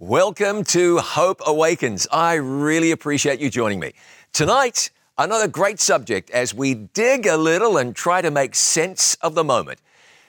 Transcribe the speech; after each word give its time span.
Welcome 0.00 0.62
to 0.66 0.98
Hope 0.98 1.40
Awakens. 1.44 2.06
I 2.12 2.34
really 2.34 2.92
appreciate 2.92 3.40
you 3.40 3.50
joining 3.50 3.80
me. 3.80 3.94
Tonight, 4.32 4.92
another 5.18 5.48
great 5.48 5.80
subject 5.80 6.30
as 6.30 6.54
we 6.54 6.74
dig 6.74 7.26
a 7.26 7.36
little 7.36 7.76
and 7.76 7.96
try 7.96 8.22
to 8.22 8.30
make 8.30 8.54
sense 8.54 9.16
of 9.22 9.34
the 9.34 9.42
moment. 9.42 9.80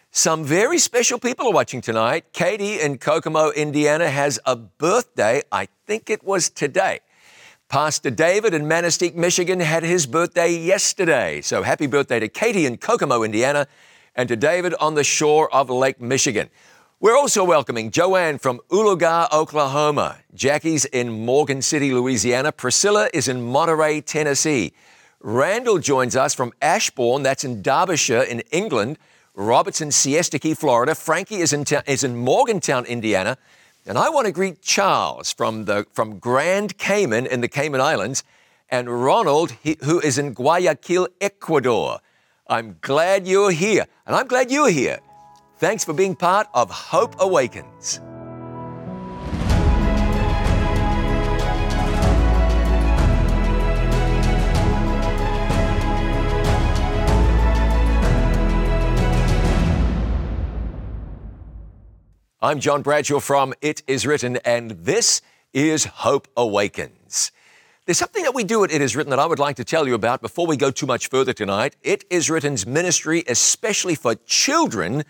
Some 0.09 0.43
very 0.43 0.79
special 0.79 1.19
people 1.19 1.45
are 1.45 1.53
watching 1.53 1.81
tonight. 1.81 2.33
Katie 2.33 2.81
in 2.81 2.97
Kokomo, 2.97 3.51
Indiana 3.51 4.09
has 4.09 4.39
a 4.43 4.55
birthday. 4.55 5.43
I 5.51 5.67
think 5.85 6.09
it 6.09 6.23
was 6.23 6.49
today. 6.49 7.01
Pastor 7.67 8.09
David 8.09 8.55
in 8.55 8.63
Manistique, 8.63 9.13
Michigan 9.13 9.59
had 9.59 9.83
his 9.83 10.07
birthday 10.07 10.51
yesterday. 10.51 11.41
So 11.41 11.61
happy 11.61 11.85
birthday 11.85 12.19
to 12.19 12.27
Katie 12.27 12.65
in 12.65 12.77
Kokomo, 12.77 13.21
Indiana, 13.21 13.67
and 14.15 14.27
to 14.29 14.35
David 14.35 14.73
on 14.79 14.95
the 14.95 15.03
shore 15.03 15.53
of 15.53 15.69
Lake 15.69 16.01
Michigan. 16.01 16.49
We're 17.01 17.15
also 17.15 17.45
welcoming 17.45 17.91
Joanne 17.91 18.39
from 18.39 18.59
Oologah, 18.69 19.31
Oklahoma. 19.31 20.17
Jackie's 20.35 20.83
in 20.83 21.23
Morgan 21.25 21.61
City, 21.61 21.93
Louisiana. 21.93 22.51
Priscilla 22.51 23.09
is 23.13 23.29
in 23.29 23.41
Monterey, 23.41 24.01
Tennessee. 24.01 24.73
Randall 25.21 25.77
joins 25.79 26.17
us 26.17 26.35
from 26.35 26.51
Ashbourne, 26.61 27.23
that's 27.23 27.45
in 27.45 27.61
Derbyshire, 27.61 28.23
in 28.23 28.41
England. 28.51 28.97
Robert's 29.33 29.79
in 29.79 29.91
Siesta 29.93 30.39
Key, 30.39 30.53
Florida. 30.53 30.93
Frankie 30.93 31.37
is 31.37 31.53
in, 31.53 31.63
ta- 31.63 31.83
is 31.87 32.03
in 32.03 32.17
Morgantown, 32.17 32.83
Indiana. 32.83 33.37
And 33.85 33.97
I 33.97 34.09
want 34.09 34.25
to 34.25 34.33
greet 34.33 34.61
Charles 34.61 35.31
from, 35.31 35.63
the, 35.63 35.87
from 35.93 36.19
Grand 36.19 36.77
Cayman 36.77 37.27
in 37.27 37.39
the 37.39 37.47
Cayman 37.47 37.79
Islands 37.79 38.25
and 38.67 38.89
Ronald, 39.05 39.51
he, 39.63 39.77
who 39.85 40.01
is 40.01 40.17
in 40.17 40.33
Guayaquil, 40.33 41.07
Ecuador. 41.21 41.99
I'm 42.47 42.75
glad 42.81 43.25
you're 43.25 43.51
here, 43.51 43.85
and 44.05 44.17
I'm 44.17 44.27
glad 44.27 44.51
you're 44.51 44.69
here. 44.69 44.99
Thanks 45.59 45.83
for 45.83 45.91
being 45.91 46.15
part 46.15 46.47
of 46.53 46.71
Hope 46.71 47.17
Awakens. 47.19 47.99
I'm 62.41 62.61
John 62.61 62.81
Bradshaw 62.81 63.19
from 63.19 63.53
It 63.59 63.83
Is 63.85 64.07
Written, 64.07 64.37
and 64.45 64.71
this 64.71 65.21
is 65.51 65.83
Hope 65.83 66.29
Awakens. 66.37 67.33
There's 67.85 67.97
something 67.97 68.23
that 68.23 68.33
we 68.33 68.45
do 68.45 68.63
at 68.63 68.71
It 68.71 68.79
Is 68.81 68.95
Written 68.95 69.09
that 69.09 69.19
I 69.19 69.25
would 69.25 69.39
like 69.39 69.57
to 69.57 69.65
tell 69.65 69.89
you 69.89 69.93
about 69.93 70.21
before 70.21 70.47
we 70.47 70.55
go 70.55 70.71
too 70.71 70.85
much 70.85 71.09
further 71.09 71.33
tonight. 71.33 71.75
It 71.83 72.05
Is 72.09 72.29
Written's 72.29 72.65
ministry, 72.65 73.25
especially 73.27 73.95
for 73.95 74.15
children, 74.25 75.03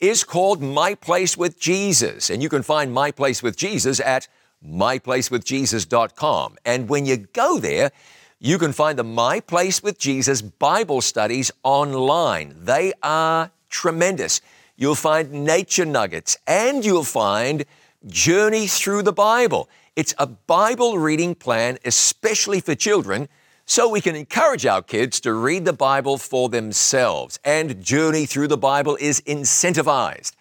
is 0.00 0.24
called 0.24 0.62
My 0.62 0.94
Place 0.94 1.36
with 1.36 1.58
Jesus. 1.58 2.30
And 2.30 2.42
you 2.42 2.48
can 2.48 2.62
find 2.62 2.92
My 2.92 3.10
Place 3.10 3.42
with 3.42 3.56
Jesus 3.56 4.00
at 4.00 4.28
myplacewithjesus.com. 4.64 6.56
And 6.64 6.88
when 6.88 7.06
you 7.06 7.16
go 7.16 7.58
there, 7.58 7.90
you 8.38 8.58
can 8.58 8.72
find 8.72 8.98
the 8.98 9.04
My 9.04 9.40
Place 9.40 9.82
with 9.82 9.98
Jesus 9.98 10.42
Bible 10.42 11.00
studies 11.00 11.50
online. 11.62 12.54
They 12.58 12.92
are 13.02 13.50
tremendous. 13.70 14.40
You'll 14.76 14.94
find 14.94 15.32
nature 15.44 15.86
nuggets 15.86 16.36
and 16.46 16.84
you'll 16.84 17.04
find 17.04 17.64
Journey 18.06 18.66
Through 18.66 19.02
the 19.02 19.12
Bible. 19.12 19.68
It's 19.96 20.14
a 20.18 20.26
Bible 20.26 20.98
reading 20.98 21.34
plan, 21.34 21.78
especially 21.84 22.60
for 22.60 22.74
children, 22.74 23.28
so 23.66 23.88
we 23.88 24.00
can 24.00 24.14
encourage 24.14 24.64
our 24.64 24.80
kids 24.80 25.20
to 25.20 25.32
read 25.34 25.64
the 25.64 25.72
Bible 25.72 26.18
for 26.18 26.48
themselves. 26.48 27.40
And 27.44 27.82
Journey 27.82 28.24
Through 28.24 28.46
the 28.46 28.56
Bible 28.56 28.96
is 29.00 29.20
incentivized. 29.22 30.32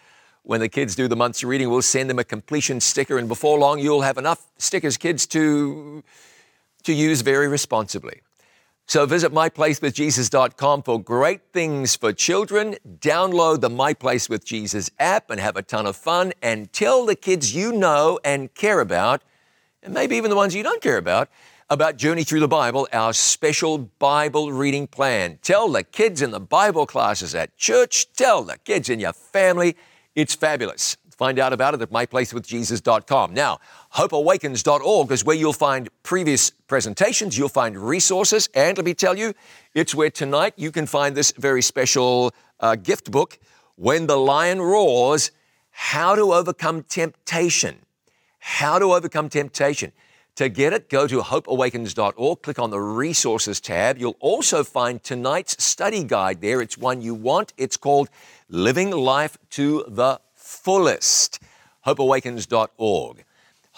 When 0.43 0.59
the 0.59 0.69
kids 0.69 0.95
do 0.95 1.07
the 1.07 1.15
month's 1.15 1.43
reading, 1.43 1.71
we'll 1.71 1.81
send 1.81 2.07
them 2.07 2.19
a 2.19 2.23
completion 2.23 2.79
sticker, 2.79 3.17
and 3.17 3.27
before 3.27 3.57
long, 3.57 3.79
you'll 3.79 4.03
have 4.03 4.19
enough 4.19 4.45
stickers, 4.59 4.95
kids, 4.95 5.25
to, 5.27 6.03
to 6.83 6.93
use 6.93 7.21
very 7.21 7.47
responsibly. 7.47 8.21
So 8.85 9.07
visit 9.07 9.31
myplacewithjesus.com 9.31 10.83
for 10.83 11.01
great 11.01 11.41
things 11.51 11.95
for 11.95 12.13
children. 12.13 12.75
Download 12.99 13.59
the 13.59 13.71
My 13.71 13.95
Place 13.95 14.29
with 14.29 14.45
Jesus 14.45 14.91
app 14.99 15.31
and 15.31 15.39
have 15.39 15.57
a 15.57 15.63
ton 15.63 15.87
of 15.87 15.95
fun 15.95 16.33
and 16.43 16.71
tell 16.71 17.07
the 17.07 17.15
kids 17.15 17.55
you 17.55 17.71
know 17.71 18.19
and 18.23 18.53
care 18.53 18.81
about, 18.81 19.23
and 19.81 19.95
maybe 19.95 20.15
even 20.15 20.29
the 20.29 20.35
ones 20.35 20.53
you 20.53 20.61
don't 20.61 20.83
care 20.83 20.97
about, 20.97 21.29
about 21.69 21.97
Journey 21.97 22.23
Through 22.23 22.41
the 22.41 22.47
Bible, 22.47 22.87
our 22.93 23.11
special 23.11 23.79
Bible 23.79 24.51
reading 24.51 24.85
plan. 24.85 25.39
Tell 25.41 25.67
the 25.67 25.83
kids 25.83 26.21
in 26.21 26.29
the 26.29 26.39
Bible 26.39 26.85
classes 26.85 27.33
at 27.33 27.57
church, 27.57 28.13
tell 28.13 28.43
the 28.43 28.57
kids 28.59 28.87
in 28.87 28.99
your 28.99 29.13
family. 29.13 29.75
It's 30.13 30.35
fabulous. 30.35 30.95
Find 31.17 31.39
out 31.39 31.53
about 31.53 31.73
it 31.73 31.81
at 31.81 31.89
myplacewithjesus.com. 31.89 33.33
Now, 33.33 33.59
hopeawakens.org 33.93 35.11
is 35.11 35.25
where 35.25 35.35
you'll 35.35 35.53
find 35.53 35.89
previous 36.03 36.51
presentations, 36.51 37.37
you'll 37.37 37.49
find 37.49 37.77
resources, 37.77 38.47
and 38.53 38.77
let 38.77 38.85
me 38.85 38.93
tell 38.93 39.17
you, 39.17 39.33
it's 39.73 39.95
where 39.95 40.11
tonight 40.11 40.53
you 40.57 40.71
can 40.71 40.85
find 40.85 41.15
this 41.15 41.31
very 41.31 41.61
special 41.61 42.33
uh, 42.59 42.75
gift 42.75 43.09
book, 43.09 43.39
When 43.75 44.07
the 44.07 44.17
Lion 44.17 44.61
Roars 44.61 45.31
How 45.71 46.15
to 46.15 46.33
Overcome 46.33 46.83
Temptation. 46.83 47.77
How 48.39 48.77
to 48.77 48.93
Overcome 48.93 49.29
Temptation. 49.29 49.93
To 50.35 50.49
get 50.49 50.73
it, 50.73 50.89
go 50.89 51.07
to 51.07 51.21
hopeawakens.org, 51.21 52.41
click 52.41 52.59
on 52.59 52.69
the 52.69 52.79
resources 52.79 53.61
tab. 53.61 53.97
You'll 53.97 54.17
also 54.19 54.65
find 54.65 55.01
tonight's 55.01 55.63
study 55.63 56.03
guide 56.03 56.41
there. 56.41 56.61
It's 56.61 56.77
one 56.77 57.01
you 57.01 57.13
want. 57.15 57.53
It's 57.57 57.77
called 57.77 58.09
Living 58.49 58.91
Life 58.91 59.37
to 59.51 59.85
the 59.87 60.19
Fullest. 60.33 61.39
Hopeawakens.org. 61.85 63.23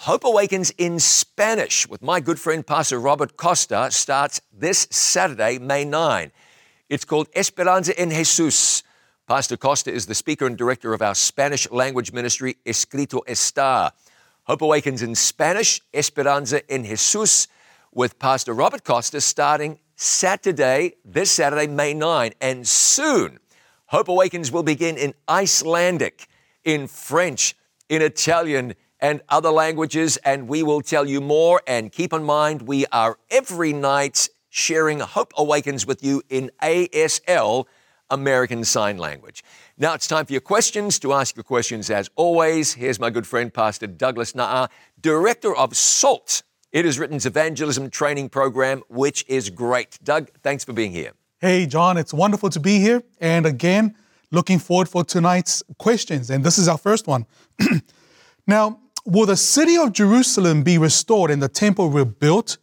Hope 0.02 0.24
Awakens 0.24 0.70
in 0.78 0.98
Spanish 0.98 1.88
with 1.88 2.02
my 2.02 2.18
good 2.18 2.40
friend 2.40 2.66
Pastor 2.66 2.98
Robert 2.98 3.36
Costa 3.36 3.88
starts 3.92 4.40
this 4.52 4.88
Saturday, 4.90 5.58
May 5.58 5.84
9. 5.84 6.32
It's 6.88 7.04
called 7.04 7.28
Esperanza 7.36 7.96
en 7.98 8.10
Jesus. 8.10 8.82
Pastor 9.28 9.56
Costa 9.56 9.92
is 9.92 10.06
the 10.06 10.14
speaker 10.14 10.46
and 10.46 10.56
director 10.56 10.92
of 10.92 11.02
our 11.02 11.14
Spanish 11.14 11.70
language 11.70 12.12
ministry, 12.12 12.56
Escrito 12.66 13.20
Está. 13.28 13.92
Hope 14.48 14.62
Awakens 14.62 15.02
in 15.02 15.14
Spanish, 15.14 15.82
Esperanza 15.92 16.62
en 16.72 16.82
Jesus, 16.82 17.48
with 17.92 18.18
Pastor 18.18 18.54
Robert 18.54 18.82
Costa 18.82 19.20
starting 19.20 19.78
Saturday, 19.94 20.94
this 21.04 21.30
Saturday, 21.30 21.66
May 21.66 21.92
9. 21.92 22.32
And 22.40 22.66
soon, 22.66 23.40
Hope 23.88 24.08
Awakens 24.08 24.50
will 24.50 24.62
begin 24.62 24.96
in 24.96 25.12
Icelandic, 25.28 26.28
in 26.64 26.86
French, 26.86 27.56
in 27.90 28.00
Italian, 28.00 28.74
and 29.00 29.20
other 29.28 29.50
languages, 29.50 30.16
and 30.24 30.48
we 30.48 30.62
will 30.62 30.80
tell 30.80 31.06
you 31.06 31.20
more. 31.20 31.60
And 31.66 31.92
keep 31.92 32.14
in 32.14 32.24
mind, 32.24 32.62
we 32.62 32.86
are 32.86 33.18
every 33.30 33.74
night 33.74 34.30
sharing 34.48 35.00
Hope 35.00 35.34
Awakens 35.36 35.86
with 35.86 36.02
you 36.02 36.22
in 36.30 36.50
ASL, 36.62 37.66
American 38.10 38.64
Sign 38.64 38.98
Language. 38.98 39.44
Now 39.76 39.94
it's 39.94 40.06
time 40.06 40.26
for 40.26 40.32
your 40.32 40.40
questions. 40.40 40.98
To 41.00 41.12
ask 41.12 41.36
your 41.36 41.44
questions, 41.44 41.90
as 41.90 42.10
always, 42.16 42.74
here's 42.74 42.98
my 42.98 43.10
good 43.10 43.26
friend, 43.26 43.52
Pastor 43.52 43.86
Douglas 43.86 44.32
Na'a, 44.32 44.68
Director 45.00 45.54
of 45.54 45.76
SALT. 45.76 46.42
It 46.72 46.84
is 46.84 46.98
Written's 46.98 47.24
evangelism 47.24 47.90
training 47.90 48.28
program, 48.28 48.82
which 48.88 49.24
is 49.26 49.50
great. 49.50 49.98
Doug, 50.02 50.30
thanks 50.42 50.64
for 50.64 50.72
being 50.72 50.92
here. 50.92 51.12
Hey, 51.40 51.66
John, 51.66 51.96
it's 51.96 52.12
wonderful 52.12 52.50
to 52.50 52.60
be 52.60 52.78
here. 52.78 53.02
And 53.20 53.46
again, 53.46 53.94
looking 54.30 54.58
forward 54.58 54.88
for 54.88 55.04
tonight's 55.04 55.62
questions. 55.78 56.30
And 56.30 56.44
this 56.44 56.58
is 56.58 56.68
our 56.68 56.76
first 56.76 57.06
one. 57.06 57.26
now, 58.46 58.80
will 59.04 59.26
the 59.26 59.36
city 59.36 59.76
of 59.76 59.92
Jerusalem 59.92 60.62
be 60.62 60.78
restored 60.78 61.30
and 61.30 61.42
the 61.42 61.48
temple 61.48 61.90
rebuilt 61.90 62.58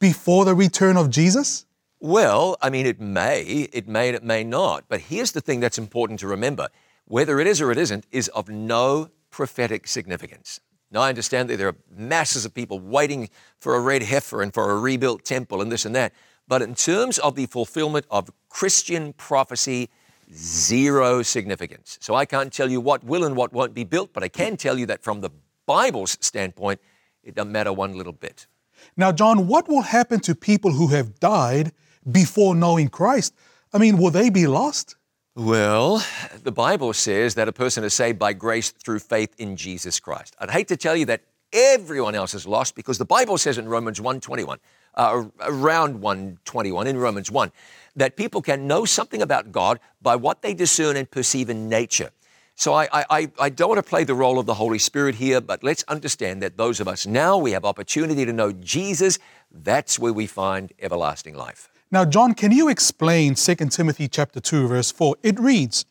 before 0.00 0.44
the 0.44 0.54
return 0.54 0.96
of 0.96 1.10
Jesus? 1.10 1.66
Well, 2.04 2.58
I 2.60 2.68
mean, 2.68 2.84
it 2.84 3.00
may, 3.00 3.66
it 3.72 3.88
may, 3.88 4.08
and 4.08 4.14
it 4.14 4.22
may 4.22 4.44
not. 4.44 4.84
But 4.90 5.00
here's 5.00 5.32
the 5.32 5.40
thing 5.40 5.60
that's 5.60 5.78
important 5.78 6.20
to 6.20 6.26
remember 6.26 6.68
whether 7.06 7.40
it 7.40 7.46
is 7.46 7.62
or 7.62 7.72
it 7.72 7.78
isn't 7.78 8.04
is 8.12 8.28
of 8.28 8.50
no 8.50 9.08
prophetic 9.30 9.86
significance. 9.86 10.60
Now, 10.90 11.00
I 11.00 11.08
understand 11.08 11.48
that 11.48 11.56
there 11.56 11.68
are 11.68 11.76
masses 11.90 12.44
of 12.44 12.52
people 12.52 12.78
waiting 12.78 13.30
for 13.58 13.74
a 13.74 13.80
red 13.80 14.02
heifer 14.02 14.42
and 14.42 14.52
for 14.52 14.70
a 14.70 14.78
rebuilt 14.78 15.24
temple 15.24 15.62
and 15.62 15.72
this 15.72 15.86
and 15.86 15.94
that. 15.96 16.12
But 16.46 16.60
in 16.60 16.74
terms 16.74 17.18
of 17.18 17.36
the 17.36 17.46
fulfillment 17.46 18.04
of 18.10 18.30
Christian 18.50 19.14
prophecy, 19.14 19.88
zero 20.30 21.22
significance. 21.22 21.96
So 22.02 22.14
I 22.14 22.26
can't 22.26 22.52
tell 22.52 22.70
you 22.70 22.82
what 22.82 23.02
will 23.02 23.24
and 23.24 23.34
what 23.34 23.54
won't 23.54 23.72
be 23.72 23.84
built, 23.84 24.12
but 24.12 24.22
I 24.22 24.28
can 24.28 24.58
tell 24.58 24.78
you 24.78 24.84
that 24.84 25.02
from 25.02 25.22
the 25.22 25.30
Bible's 25.64 26.18
standpoint, 26.20 26.82
it 27.22 27.34
doesn't 27.34 27.50
matter 27.50 27.72
one 27.72 27.96
little 27.96 28.12
bit. 28.12 28.46
Now, 28.94 29.10
John, 29.10 29.48
what 29.48 29.68
will 29.68 29.80
happen 29.80 30.20
to 30.20 30.34
people 30.34 30.72
who 30.72 30.88
have 30.88 31.18
died 31.18 31.72
before 32.10 32.54
knowing 32.54 32.88
Christ? 32.88 33.34
I 33.72 33.78
mean, 33.78 33.98
will 33.98 34.10
they 34.10 34.30
be 34.30 34.46
lost? 34.46 34.96
Well, 35.36 36.04
the 36.42 36.52
Bible 36.52 36.92
says 36.92 37.34
that 37.34 37.48
a 37.48 37.52
person 37.52 37.82
is 37.82 37.92
saved 37.92 38.20
by 38.20 38.34
grace 38.34 38.70
through 38.70 39.00
faith 39.00 39.34
in 39.38 39.56
Jesus 39.56 39.98
Christ. 39.98 40.36
I'd 40.38 40.50
hate 40.50 40.68
to 40.68 40.76
tell 40.76 40.94
you 40.94 41.06
that 41.06 41.22
everyone 41.52 42.14
else 42.14 42.34
is 42.34 42.46
lost 42.46 42.76
because 42.76 42.98
the 42.98 43.04
Bible 43.04 43.36
says 43.36 43.58
in 43.58 43.68
Romans 43.68 44.00
1:21, 44.00 44.58
uh, 44.94 45.24
around 45.40 46.00
121 46.00 46.86
in 46.86 46.96
Romans 46.98 47.32
1, 47.32 47.50
that 47.96 48.16
people 48.16 48.42
can 48.42 48.68
know 48.68 48.84
something 48.84 49.22
about 49.22 49.50
God 49.50 49.80
by 50.00 50.14
what 50.14 50.42
they 50.42 50.54
discern 50.54 50.96
and 50.96 51.10
perceive 51.10 51.50
in 51.50 51.68
nature. 51.68 52.10
So 52.56 52.72
I, 52.72 52.88
I, 52.92 53.32
I 53.40 53.48
don't 53.48 53.68
want 53.68 53.84
to 53.84 53.88
play 53.88 54.04
the 54.04 54.14
role 54.14 54.38
of 54.38 54.46
the 54.46 54.54
Holy 54.54 54.78
Spirit 54.78 55.16
here, 55.16 55.40
but 55.40 55.64
let's 55.64 55.82
understand 55.88 56.42
that 56.42 56.56
those 56.56 56.78
of 56.78 56.86
us 56.86 57.04
now, 57.04 57.36
we 57.36 57.50
have 57.50 57.64
opportunity 57.64 58.24
to 58.24 58.32
know 58.32 58.52
Jesus. 58.52 59.18
That's 59.50 59.98
where 59.98 60.12
we 60.12 60.28
find 60.28 60.72
everlasting 60.78 61.34
life. 61.34 61.73
Now, 61.94 62.04
John, 62.04 62.34
can 62.34 62.50
you 62.50 62.68
explain 62.68 63.36
2 63.36 63.54
Timothy 63.70 64.08
chapter 64.08 64.40
2, 64.40 64.66
verse 64.66 64.90
4? 64.90 65.14
It 65.22 65.38
reads, 65.38 65.84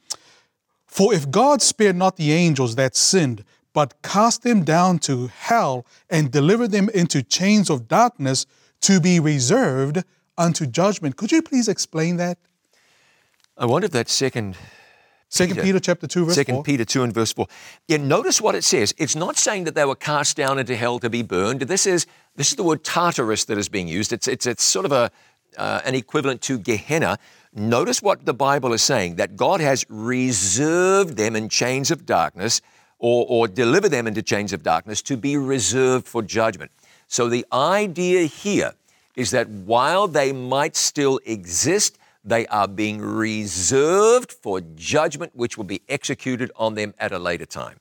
For 0.86 1.14
if 1.14 1.32
God 1.32 1.62
spared 1.62 1.96
not 1.96 2.18
the 2.18 2.34
angels 2.34 2.76
that 2.76 2.98
sinned, 2.98 3.46
but 3.72 4.02
cast 4.02 4.44
them 4.44 4.66
down 4.66 5.00
to 5.00 5.28
hell 5.28 5.86
and 6.10 6.30
delivered 6.30 6.72
them 6.72 6.90
into 6.90 7.24
chains 7.24 7.70
of 7.70 7.88
darkness 7.88 8.46
to 8.82 9.00
be 9.00 9.22
reserved 9.22 10.04
unto 10.38 10.66
judgment. 10.66 11.16
Could 11.16 11.32
you 11.32 11.42
please 11.42 11.70
explain 11.70 12.18
that? 12.18 12.38
I 13.58 13.66
wonder 13.66 13.86
if 13.86 13.92
that 13.94 14.10
second 14.10 14.58
Second 15.34 15.56
Peter, 15.56 15.64
Peter 15.66 15.80
chapter 15.80 16.06
2 16.06 16.26
verse 16.26 16.36
Second 16.36 16.56
4. 16.56 16.64
Peter 16.64 16.86
2 16.86 17.02
and 17.02 17.12
verse 17.12 17.34
4. 17.34 17.48
Yeah, 17.88 17.98
notice 17.98 18.40
what 18.40 18.54
it 18.54 18.64
says. 18.64 18.94
It's 19.00 19.16
not 19.16 19.36
saying 19.36 19.64
that 19.64 19.74
they 19.74 19.84
were 19.84 19.96
cast 19.96 20.38
down 20.38 20.60
into 20.60 20.76
hell 20.76 21.00
to 21.00 21.10
be 21.10 21.24
burned. 21.24 21.62
This 21.62 21.88
is 21.88 22.06
this 22.36 22.52
is 22.52 22.56
the 22.56 22.64
word 22.64 22.84
Tartarus 22.84 23.46
that 23.46 23.58
is 23.58 23.68
being 23.68 23.88
used. 23.88 24.14
It's 24.14 24.28
it's 24.28 24.46
it's 24.46 24.64
sort 24.64 24.86
of 24.86 24.92
a 24.92 25.12
uh, 25.58 25.82
an 25.86 25.96
equivalent 25.96 26.42
to 26.44 26.58
Gehenna. 26.58 27.18
Notice 27.54 28.02
what 28.02 28.26
the 28.26 28.34
Bible 28.34 28.74
is 28.74 28.82
saying 28.82 29.16
that 29.16 29.36
God 29.36 29.62
has 29.62 29.86
reserved 29.90 31.18
them 31.18 31.36
in 31.36 31.50
chains 31.50 31.92
of 31.92 32.06
darkness 32.06 32.62
or, 32.98 33.26
or 33.28 33.48
delivered 33.48 33.90
them 33.90 34.08
into 34.08 34.22
chains 34.22 34.54
of 34.54 34.64
darkness 34.64 35.02
to 35.04 35.18
be 35.18 35.38
reserved 35.38 36.08
for 36.08 36.22
judgment. 36.22 36.72
So 37.08 37.30
the 37.30 37.46
idea 37.52 38.24
here 38.24 38.74
is 39.16 39.32
that 39.32 39.48
while 39.50 40.08
they 40.08 40.32
might 40.32 40.76
still 40.76 41.20
exist, 41.26 42.00
they 42.24 42.48
are 42.48 42.68
being 42.68 43.02
reserved 43.02 44.32
for 44.32 44.62
judgment, 44.76 45.36
which 45.36 45.58
will 45.58 45.66
be 45.66 45.82
executed 45.90 46.52
on 46.56 46.76
them 46.76 46.94
at 46.98 47.12
a 47.12 47.20
later 47.20 47.46
time. 47.46 47.78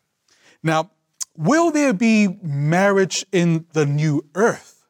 Now, 0.62 0.90
will 1.36 1.70
there 1.70 1.92
be 1.92 2.38
marriage 2.42 3.24
in 3.32 3.66
the 3.72 3.86
new 3.86 4.24
earth? 4.34 4.81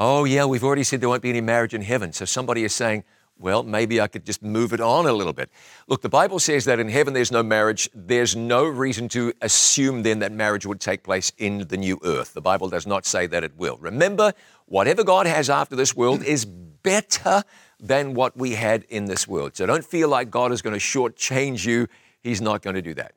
Oh, 0.00 0.24
yeah, 0.24 0.44
we've 0.44 0.62
already 0.62 0.84
said 0.84 1.00
there 1.00 1.08
won't 1.08 1.22
be 1.22 1.30
any 1.30 1.40
marriage 1.40 1.74
in 1.74 1.82
heaven. 1.82 2.12
So 2.12 2.24
somebody 2.24 2.62
is 2.62 2.72
saying, 2.72 3.02
well, 3.36 3.64
maybe 3.64 4.00
I 4.00 4.06
could 4.06 4.24
just 4.24 4.42
move 4.42 4.72
it 4.72 4.80
on 4.80 5.06
a 5.06 5.12
little 5.12 5.32
bit. 5.32 5.50
Look, 5.88 6.02
the 6.02 6.08
Bible 6.08 6.38
says 6.38 6.64
that 6.66 6.78
in 6.78 6.88
heaven 6.88 7.14
there's 7.14 7.32
no 7.32 7.42
marriage. 7.42 7.90
There's 7.92 8.36
no 8.36 8.64
reason 8.64 9.08
to 9.10 9.32
assume 9.42 10.02
then 10.02 10.20
that 10.20 10.30
marriage 10.30 10.66
would 10.66 10.80
take 10.80 11.02
place 11.02 11.32
in 11.36 11.66
the 11.66 11.76
new 11.76 11.98
earth. 12.04 12.32
The 12.32 12.40
Bible 12.40 12.68
does 12.68 12.86
not 12.86 13.06
say 13.06 13.26
that 13.26 13.42
it 13.42 13.56
will. 13.56 13.76
Remember, 13.78 14.32
whatever 14.66 15.02
God 15.02 15.26
has 15.26 15.50
after 15.50 15.74
this 15.74 15.96
world 15.96 16.22
is 16.22 16.44
better 16.44 17.42
than 17.80 18.14
what 18.14 18.36
we 18.36 18.52
had 18.52 18.84
in 18.88 19.06
this 19.06 19.26
world. 19.26 19.56
So 19.56 19.66
don't 19.66 19.84
feel 19.84 20.08
like 20.08 20.30
God 20.30 20.52
is 20.52 20.62
going 20.62 20.74
to 20.74 20.80
shortchange 20.80 21.66
you. 21.66 21.88
He's 22.22 22.40
not 22.40 22.62
going 22.62 22.74
to 22.74 22.82
do 22.82 22.94
that. 22.94 23.12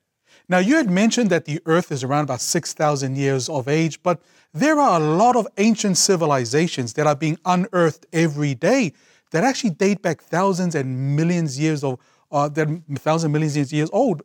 Now, 0.51 0.57
you 0.57 0.75
had 0.75 0.89
mentioned 0.89 1.29
that 1.29 1.45
the 1.45 1.61
earth 1.65 1.93
is 1.93 2.03
around 2.03 2.25
about 2.25 2.41
6,000 2.41 3.15
years 3.15 3.47
of 3.47 3.69
age, 3.69 4.03
but 4.03 4.21
there 4.53 4.81
are 4.81 4.99
a 4.99 5.03
lot 5.03 5.37
of 5.37 5.47
ancient 5.57 5.97
civilizations 5.97 6.91
that 6.95 7.07
are 7.07 7.15
being 7.15 7.37
unearthed 7.45 8.05
every 8.11 8.53
day 8.53 8.91
that 9.31 9.45
actually 9.45 9.69
date 9.69 10.01
back 10.01 10.19
thousands 10.21 10.75
and 10.75 11.15
millions 11.15 11.57
years 11.57 11.85
of, 11.85 11.99
uh, 12.33 12.49
that 12.49 12.67
thousand 12.95 13.31
millions 13.31 13.55
of 13.55 13.71
years 13.71 13.89
old. 13.93 14.23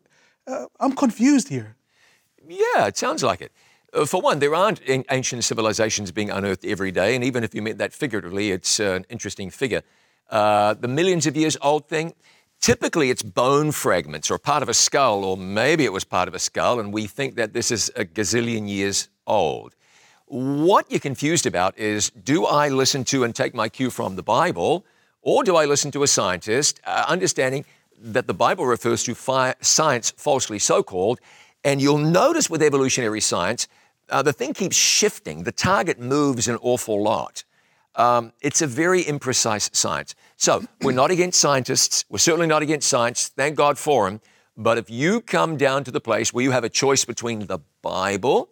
Uh, 0.49 0.67
I'm 0.81 0.97
confused 0.97 1.49
here. 1.49 1.77
Yeah, 2.45 2.89
it 2.89 2.97
sounds 2.97 3.23
like 3.23 3.41
it. 3.41 3.53
Uh, 3.93 4.05
for 4.05 4.21
one, 4.21 4.41
there 4.41 4.53
aren't 4.53 4.81
ancient 4.89 5.45
civilizations 5.45 6.11
being 6.11 6.31
unearthed 6.31 6.65
every 6.65 6.91
day, 6.91 7.15
and 7.15 7.23
even 7.23 7.45
if 7.45 7.55
you 7.55 7.63
meant 7.63 7.79
that 7.79 7.93
figuratively, 7.93 8.51
it's 8.51 8.81
uh, 8.81 8.95
an 8.97 9.07
interesting 9.11 9.49
figure. 9.49 9.83
Uh, 10.29 10.75
the 10.75 10.89
millions 10.89 11.29
of 11.29 11.37
years 11.37 11.57
old 11.63 11.87
thing, 11.87 12.15
typically 12.61 13.11
it's 13.11 13.23
bone 13.23 13.73
fragments 13.73 14.31
or 14.31 14.39
part 14.39 14.63
of 14.63 14.69
a 14.69 14.75
skull, 14.75 15.25
or 15.25 15.37
maybe 15.37 15.85
it 15.85 15.93
was 15.93 16.05
part 16.05 16.29
of 16.29 16.35
a 16.35 16.39
skull, 16.39 16.81
and 16.81 16.93
we 16.93 17.07
think 17.07 17.37
that 17.37 17.53
this 17.53 17.71
is 17.71 17.91
a 17.97 18.05
gazillion 18.05 18.69
years 18.69 19.09
old. 19.27 19.75
What 20.27 20.91
you're 20.91 21.01
confused 21.01 21.47
about 21.47 21.79
is 21.79 22.11
do 22.11 22.47
I 22.47 22.69
listen 22.69 23.05
to 23.05 23.25
and 23.25 23.35
take 23.35 23.55
my 23.55 23.69
cue 23.69 23.91
from 23.91 24.17
the 24.17 24.23
Bible, 24.23 24.85
or 25.23 25.45
do 25.45 25.57
I 25.57 25.65
listen 25.65 25.91
to 25.93 26.03
a 26.03 26.07
scientist, 26.07 26.81
uh, 26.85 27.05
understanding 27.09 27.65
that 28.01 28.27
the 28.27 28.35
Bible 28.35 28.67
refers 28.67 29.05
to 29.05 29.15
fi- 29.15 29.55
science 29.61 30.13
falsely 30.17 30.59
so 30.59 30.83
called? 30.83 31.21
And 31.65 31.81
you'll 31.81 31.99
notice 31.99 32.51
with 32.51 32.63
evolutionary 32.63 33.21
science, 33.21 33.69
uh, 34.09 34.23
the 34.23 34.33
thing 34.33 34.55
keeps 34.55 34.77
shifting, 34.77 35.43
the 35.43 35.53
target 35.53 35.99
moves 35.99 36.49
an 36.49 36.57
awful 36.61 37.03
lot. 37.03 37.45
Um, 37.97 38.33
it's 38.43 38.63
a 38.63 38.67
very 38.67 39.03
imprecise 39.03 39.75
science. 39.75 40.15
So 40.37 40.63
we're 40.83 40.93
not 40.93 41.11
against 41.11 41.41
scientists. 41.41 42.05
We're 42.11 42.19
certainly 42.19 42.47
not 42.47 42.63
against 42.63 42.89
science. 42.89 43.29
Thank 43.29 43.57
God 43.57 43.79
for 43.79 44.09
them. 44.09 44.21
But 44.57 44.79
if 44.79 44.89
you 44.91 45.21
come 45.21 45.57
down 45.57 45.85
to 45.85 45.91
the 45.91 46.01
place 46.01 46.33
where 46.33 46.45
you 46.45 46.51
have 46.51 46.65
a 46.65 46.69
choice 46.69 47.05
between 47.05 47.47
the 47.47 47.59
Bible 47.83 48.51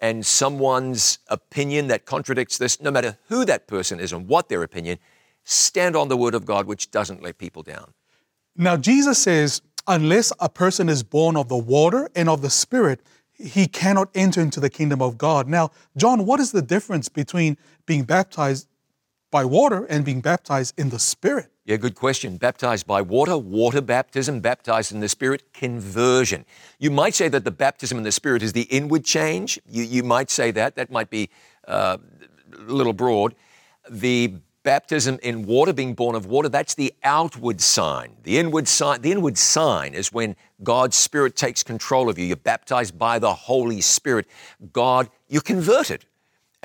and 0.00 0.24
someone's 0.24 1.18
opinion 1.28 1.88
that 1.88 2.04
contradicts 2.04 2.58
this, 2.58 2.80
no 2.80 2.90
matter 2.90 3.18
who 3.28 3.44
that 3.44 3.66
person 3.66 4.00
is 4.00 4.12
and 4.12 4.28
what 4.28 4.48
their 4.48 4.62
opinion, 4.62 4.98
stand 5.44 5.94
on 5.96 6.08
the 6.08 6.16
Word 6.16 6.34
of 6.34 6.44
God, 6.44 6.66
which 6.66 6.90
doesn't 6.90 7.22
let 7.22 7.38
people 7.38 7.62
down. 7.62 7.92
Now, 8.56 8.76
Jesus 8.76 9.18
says, 9.18 9.62
unless 9.86 10.32
a 10.40 10.48
person 10.48 10.88
is 10.88 11.02
born 11.02 11.36
of 11.36 11.48
the 11.48 11.56
water 11.56 12.10
and 12.14 12.28
of 12.28 12.42
the 12.42 12.50
Spirit, 12.50 13.00
he 13.32 13.66
cannot 13.66 14.08
enter 14.14 14.40
into 14.40 14.60
the 14.60 14.70
kingdom 14.70 15.02
of 15.02 15.18
God. 15.18 15.46
Now, 15.46 15.70
John, 15.96 16.26
what 16.26 16.40
is 16.40 16.52
the 16.52 16.62
difference 16.62 17.08
between 17.08 17.56
being 17.84 18.04
baptized 18.04 18.66
by 19.30 19.44
water 19.44 19.84
and 19.84 20.04
being 20.04 20.20
baptized 20.20 20.78
in 20.78 20.90
the 20.90 20.98
Spirit? 20.98 21.50
Yeah, 21.64 21.76
good 21.76 21.96
question. 21.96 22.36
Baptized 22.36 22.86
by 22.86 23.02
water, 23.02 23.36
water 23.36 23.80
baptism, 23.80 24.40
baptized 24.40 24.92
in 24.92 25.00
the 25.00 25.08
Spirit, 25.08 25.52
conversion. 25.52 26.44
You 26.78 26.92
might 26.92 27.14
say 27.14 27.28
that 27.28 27.44
the 27.44 27.50
baptism 27.50 27.98
in 27.98 28.04
the 28.04 28.12
Spirit 28.12 28.42
is 28.42 28.52
the 28.52 28.62
inward 28.62 29.04
change. 29.04 29.58
You, 29.68 29.82
you 29.82 30.02
might 30.04 30.30
say 30.30 30.52
that. 30.52 30.76
That 30.76 30.92
might 30.92 31.10
be 31.10 31.28
uh, 31.66 31.98
a 32.56 32.72
little 32.72 32.92
broad. 32.92 33.34
The 33.90 34.34
baptism 34.62 35.18
in 35.22 35.44
water, 35.46 35.72
being 35.72 35.94
born 35.94 36.16
of 36.16 36.26
water, 36.26 36.48
that's 36.48 36.74
the 36.74 36.92
outward 37.04 37.60
sign. 37.60 38.16
The 38.24 38.38
inward 38.38 38.66
sign, 38.68 39.00
the 39.00 39.12
inward 39.12 39.38
sign 39.38 39.94
is 39.94 40.12
when 40.12 40.36
God's 40.62 40.96
Spirit 40.96 41.36
takes 41.36 41.62
control 41.62 42.08
of 42.08 42.18
you. 42.18 42.26
You're 42.26 42.36
baptized 42.36 42.98
by 42.98 43.18
the 43.18 43.32
Holy 43.32 43.80
Spirit. 43.80 44.26
God, 44.72 45.08
you're 45.28 45.40
converted. 45.40 46.04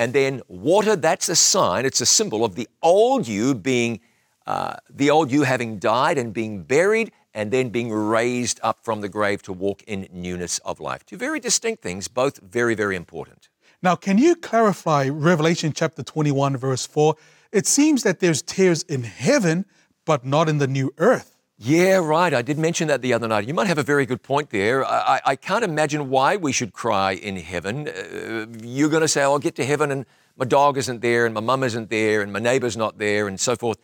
And 0.02 0.14
then 0.14 0.42
water, 0.48 0.96
that's 0.96 1.30
a 1.30 1.36
sign, 1.36 1.86
it's 1.86 2.02
a 2.02 2.08
symbol 2.08 2.44
of 2.44 2.56
the 2.56 2.68
old 2.82 3.28
you 3.28 3.54
being, 3.54 4.00
uh, 4.48 4.78
the 4.90 5.12
old 5.12 5.32
you 5.32 5.44
having 5.44 5.78
died 5.78 6.18
and 6.18 6.34
being 6.34 6.64
buried 6.64 7.12
and 7.36 7.52
then 7.52 7.70
being 7.70 7.92
raised 7.94 8.60
up 8.64 8.80
from 8.84 9.02
the 9.02 9.08
grave 9.08 9.44
to 9.44 9.54
walk 9.54 9.84
in 9.84 10.08
newness 10.12 10.58
of 10.66 10.80
life. 10.80 11.06
Two 11.06 11.18
very 11.18 11.40
distinct 11.40 11.84
things, 11.84 12.08
both 12.08 12.40
very, 12.40 12.74
very 12.74 12.96
important. 12.96 13.50
Now, 13.84 13.96
can 13.96 14.18
you 14.18 14.36
clarify 14.36 15.08
Revelation 15.08 15.72
chapter 15.72 16.02
21, 16.02 16.58
verse 16.58 16.88
4? 16.88 17.16
It 17.52 17.68
seems 17.68 18.02
that 18.02 18.20
there's 18.22 18.42
tears 18.42 18.82
in 18.82 19.04
heaven, 19.04 19.68
but 20.06 20.26
not 20.26 20.50
in 20.50 20.58
the 20.58 20.66
new 20.66 20.92
earth. 20.98 21.31
Yeah, 21.64 21.98
right. 21.98 22.34
I 22.34 22.42
did 22.42 22.58
mention 22.58 22.88
that 22.88 23.04
the 23.04 23.14
other 23.14 23.28
night. 23.28 23.48
You 23.48 23.54
might 23.54 23.68
have 23.68 23.78
a 23.78 23.84
very 23.84 24.08
good 24.08 24.24
point 24.24 24.50
there. 24.50 24.84
I, 24.84 25.22
I 25.24 25.36
can't 25.36 25.64
imagine 25.64 26.10
why 26.10 26.36
we 26.36 26.52
should 26.52 26.74
cry 26.74 27.12
in 27.12 27.36
heaven. 27.36 27.88
Uh, 27.88 28.48
you're 28.64 28.90
going 28.90 29.04
to 29.04 29.08
say, 29.08 29.24
oh, 29.24 29.34
I'll 29.34 29.40
get 29.40 29.54
to 29.58 29.64
heaven 29.66 29.92
and 29.92 30.08
my 30.36 30.46
dog 30.46 30.80
isn't 30.80 31.02
there 31.02 31.28
and 31.28 31.36
my 31.36 31.40
mum 31.40 31.62
isn't 31.62 31.92
there 31.92 32.24
and 32.24 32.34
my 32.34 32.40
neighbor's 32.40 32.76
not 32.76 32.98
there 32.98 33.28
and 33.28 33.40
so 33.40 33.56
forth. 33.56 33.78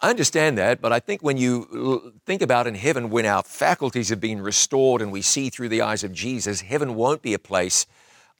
I 0.00 0.08
understand 0.08 0.56
that, 0.56 0.80
but 0.80 0.90
I 0.90 1.00
think 1.00 1.22
when 1.22 1.36
you 1.36 2.14
think 2.24 2.40
about 2.40 2.66
in 2.66 2.76
heaven, 2.76 3.10
when 3.10 3.26
our 3.26 3.42
faculties 3.42 4.08
have 4.08 4.20
been 4.20 4.40
restored 4.40 5.02
and 5.02 5.12
we 5.12 5.20
see 5.20 5.50
through 5.50 5.68
the 5.68 5.82
eyes 5.82 6.04
of 6.04 6.14
Jesus, 6.14 6.62
heaven 6.62 6.94
won't 6.94 7.20
be 7.20 7.34
a 7.34 7.38
place 7.38 7.86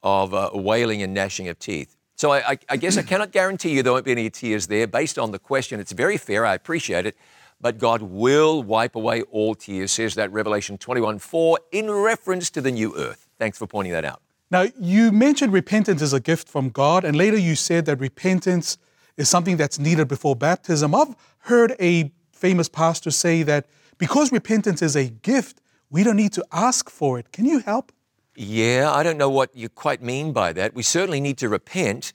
of 0.01 0.33
uh, 0.33 0.49
wailing 0.51 1.03
and 1.03 1.13
gnashing 1.13 1.47
of 1.47 1.59
teeth. 1.59 1.95
So 2.15 2.31
I, 2.31 2.53
I, 2.53 2.59
I 2.69 2.77
guess 2.77 2.97
I 2.97 3.03
cannot 3.03 3.31
guarantee 3.31 3.69
you 3.69 3.83
there 3.83 3.93
won't 3.93 4.05
be 4.05 4.13
any 4.13 4.31
tears 4.31 4.65
there. 4.65 4.87
Based 4.87 5.19
on 5.19 5.29
the 5.29 5.37
question, 5.37 5.79
it's 5.79 5.91
very 5.91 6.17
fair. 6.17 6.43
I 6.43 6.55
appreciate 6.55 7.05
it 7.05 7.15
but 7.63 7.77
God 7.77 8.01
will 8.01 8.61
wipe 8.61 8.93
away 8.93 9.21
all 9.23 9.55
tears, 9.55 9.93
says 9.93 10.15
that 10.15 10.31
Revelation 10.33 10.77
21 10.77 11.17
4 11.17 11.59
in 11.71 11.89
reference 11.89 12.49
to 12.51 12.61
the 12.61 12.71
new 12.71 12.93
earth. 12.97 13.29
Thanks 13.39 13.57
for 13.57 13.65
pointing 13.65 13.93
that 13.93 14.03
out. 14.03 14.21
Now, 14.51 14.65
you 14.77 15.13
mentioned 15.13 15.53
repentance 15.53 16.01
is 16.01 16.11
a 16.11 16.19
gift 16.19 16.49
from 16.49 16.69
God, 16.69 17.05
and 17.05 17.15
later 17.15 17.37
you 17.37 17.55
said 17.55 17.85
that 17.85 18.01
repentance 18.01 18.77
is 19.15 19.29
something 19.29 19.55
that's 19.55 19.79
needed 19.79 20.09
before 20.09 20.35
baptism. 20.35 20.93
I've 20.93 21.15
heard 21.39 21.73
a 21.79 22.11
famous 22.33 22.67
pastor 22.67 23.11
say 23.11 23.43
that 23.43 23.65
because 23.97 24.33
repentance 24.33 24.81
is 24.81 24.97
a 24.97 25.05
gift, 25.05 25.61
we 25.89 26.03
don't 26.03 26.17
need 26.17 26.33
to 26.33 26.45
ask 26.51 26.89
for 26.89 27.17
it. 27.17 27.31
Can 27.31 27.45
you 27.45 27.59
help? 27.59 27.93
Yeah, 28.35 28.91
I 28.91 29.03
don't 29.03 29.17
know 29.17 29.29
what 29.29 29.55
you 29.55 29.69
quite 29.69 30.03
mean 30.03 30.33
by 30.33 30.51
that. 30.51 30.73
We 30.73 30.83
certainly 30.83 31.21
need 31.21 31.37
to 31.37 31.47
repent, 31.47 32.11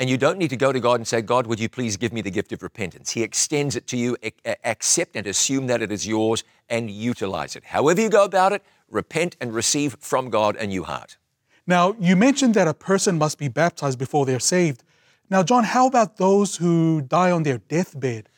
and 0.00 0.08
you 0.08 0.16
don't 0.16 0.38
need 0.38 0.48
to 0.48 0.56
go 0.56 0.72
to 0.72 0.80
God 0.80 0.94
and 0.94 1.06
say, 1.06 1.20
God, 1.20 1.46
would 1.46 1.60
you 1.60 1.68
please 1.68 1.98
give 1.98 2.10
me 2.10 2.22
the 2.22 2.30
gift 2.30 2.52
of 2.52 2.62
repentance? 2.62 3.10
He 3.10 3.22
extends 3.22 3.76
it 3.76 3.86
to 3.88 3.98
you. 3.98 4.16
Accept 4.64 5.14
and 5.14 5.26
assume 5.26 5.66
that 5.66 5.82
it 5.82 5.92
is 5.92 6.06
yours 6.06 6.42
and 6.70 6.90
utilize 6.90 7.54
it. 7.54 7.64
However 7.64 8.00
you 8.00 8.08
go 8.08 8.24
about 8.24 8.54
it, 8.54 8.64
repent 8.90 9.36
and 9.42 9.54
receive 9.54 9.96
from 10.00 10.30
God 10.30 10.56
a 10.56 10.66
new 10.66 10.84
heart. 10.84 11.18
Now, 11.66 11.94
you 12.00 12.16
mentioned 12.16 12.54
that 12.54 12.66
a 12.66 12.72
person 12.72 13.18
must 13.18 13.38
be 13.38 13.48
baptized 13.48 13.98
before 13.98 14.24
they're 14.24 14.40
saved. 14.40 14.82
Now, 15.28 15.42
John, 15.42 15.64
how 15.64 15.86
about 15.86 16.16
those 16.16 16.56
who 16.56 17.02
die 17.02 17.30
on 17.30 17.42
their 17.42 17.58
deathbed? 17.58 18.30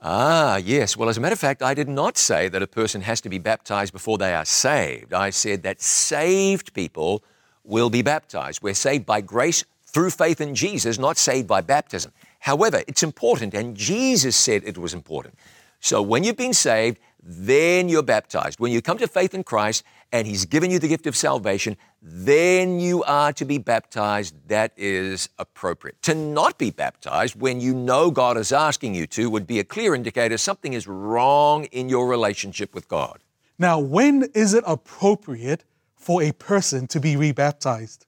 Ah, 0.00 0.56
yes. 0.56 0.96
Well, 0.96 1.08
as 1.08 1.16
a 1.16 1.20
matter 1.20 1.32
of 1.34 1.38
fact, 1.38 1.62
I 1.62 1.74
did 1.74 1.88
not 1.88 2.18
say 2.18 2.48
that 2.48 2.60
a 2.60 2.66
person 2.66 3.02
has 3.02 3.20
to 3.20 3.28
be 3.28 3.38
baptized 3.38 3.92
before 3.92 4.18
they 4.18 4.34
are 4.34 4.44
saved. 4.44 5.14
I 5.14 5.30
said 5.30 5.62
that 5.62 5.80
saved 5.80 6.74
people 6.74 7.22
will 7.62 7.88
be 7.88 8.02
baptized. 8.02 8.62
We're 8.62 8.74
saved 8.74 9.06
by 9.06 9.20
grace 9.20 9.64
through 9.94 10.10
faith 10.10 10.40
in 10.40 10.54
Jesus, 10.54 10.98
not 10.98 11.16
saved 11.16 11.46
by 11.46 11.60
baptism. 11.60 12.12
However, 12.40 12.82
it's 12.88 13.04
important, 13.04 13.54
and 13.54 13.76
Jesus 13.76 14.36
said 14.36 14.62
it 14.64 14.76
was 14.76 14.92
important. 14.92 15.38
So 15.80 16.02
when 16.02 16.24
you've 16.24 16.36
been 16.36 16.52
saved, 16.52 16.98
then 17.22 17.88
you're 17.88 18.02
baptized. 18.02 18.60
When 18.60 18.72
you 18.72 18.82
come 18.82 18.98
to 18.98 19.06
faith 19.06 19.32
in 19.34 19.44
Christ 19.44 19.84
and 20.12 20.26
He's 20.26 20.44
given 20.44 20.70
you 20.70 20.78
the 20.78 20.88
gift 20.88 21.06
of 21.06 21.16
salvation, 21.16 21.76
then 22.02 22.80
you 22.80 23.02
are 23.04 23.32
to 23.34 23.44
be 23.44 23.56
baptized. 23.56 24.34
That 24.48 24.72
is 24.76 25.30
appropriate. 25.38 26.02
To 26.02 26.14
not 26.14 26.58
be 26.58 26.70
baptized 26.70 27.40
when 27.40 27.60
you 27.60 27.72
know 27.72 28.10
God 28.10 28.36
is 28.36 28.52
asking 28.52 28.94
you 28.94 29.06
to 29.08 29.30
would 29.30 29.46
be 29.46 29.58
a 29.58 29.64
clear 29.64 29.94
indicator 29.94 30.36
something 30.36 30.74
is 30.74 30.86
wrong 30.86 31.64
in 31.66 31.88
your 31.88 32.08
relationship 32.08 32.74
with 32.74 32.88
God. 32.88 33.20
Now, 33.58 33.78
when 33.78 34.24
is 34.34 34.52
it 34.52 34.64
appropriate 34.66 35.64
for 35.96 36.22
a 36.22 36.32
person 36.32 36.88
to 36.88 37.00
be 37.00 37.16
rebaptized? 37.16 38.04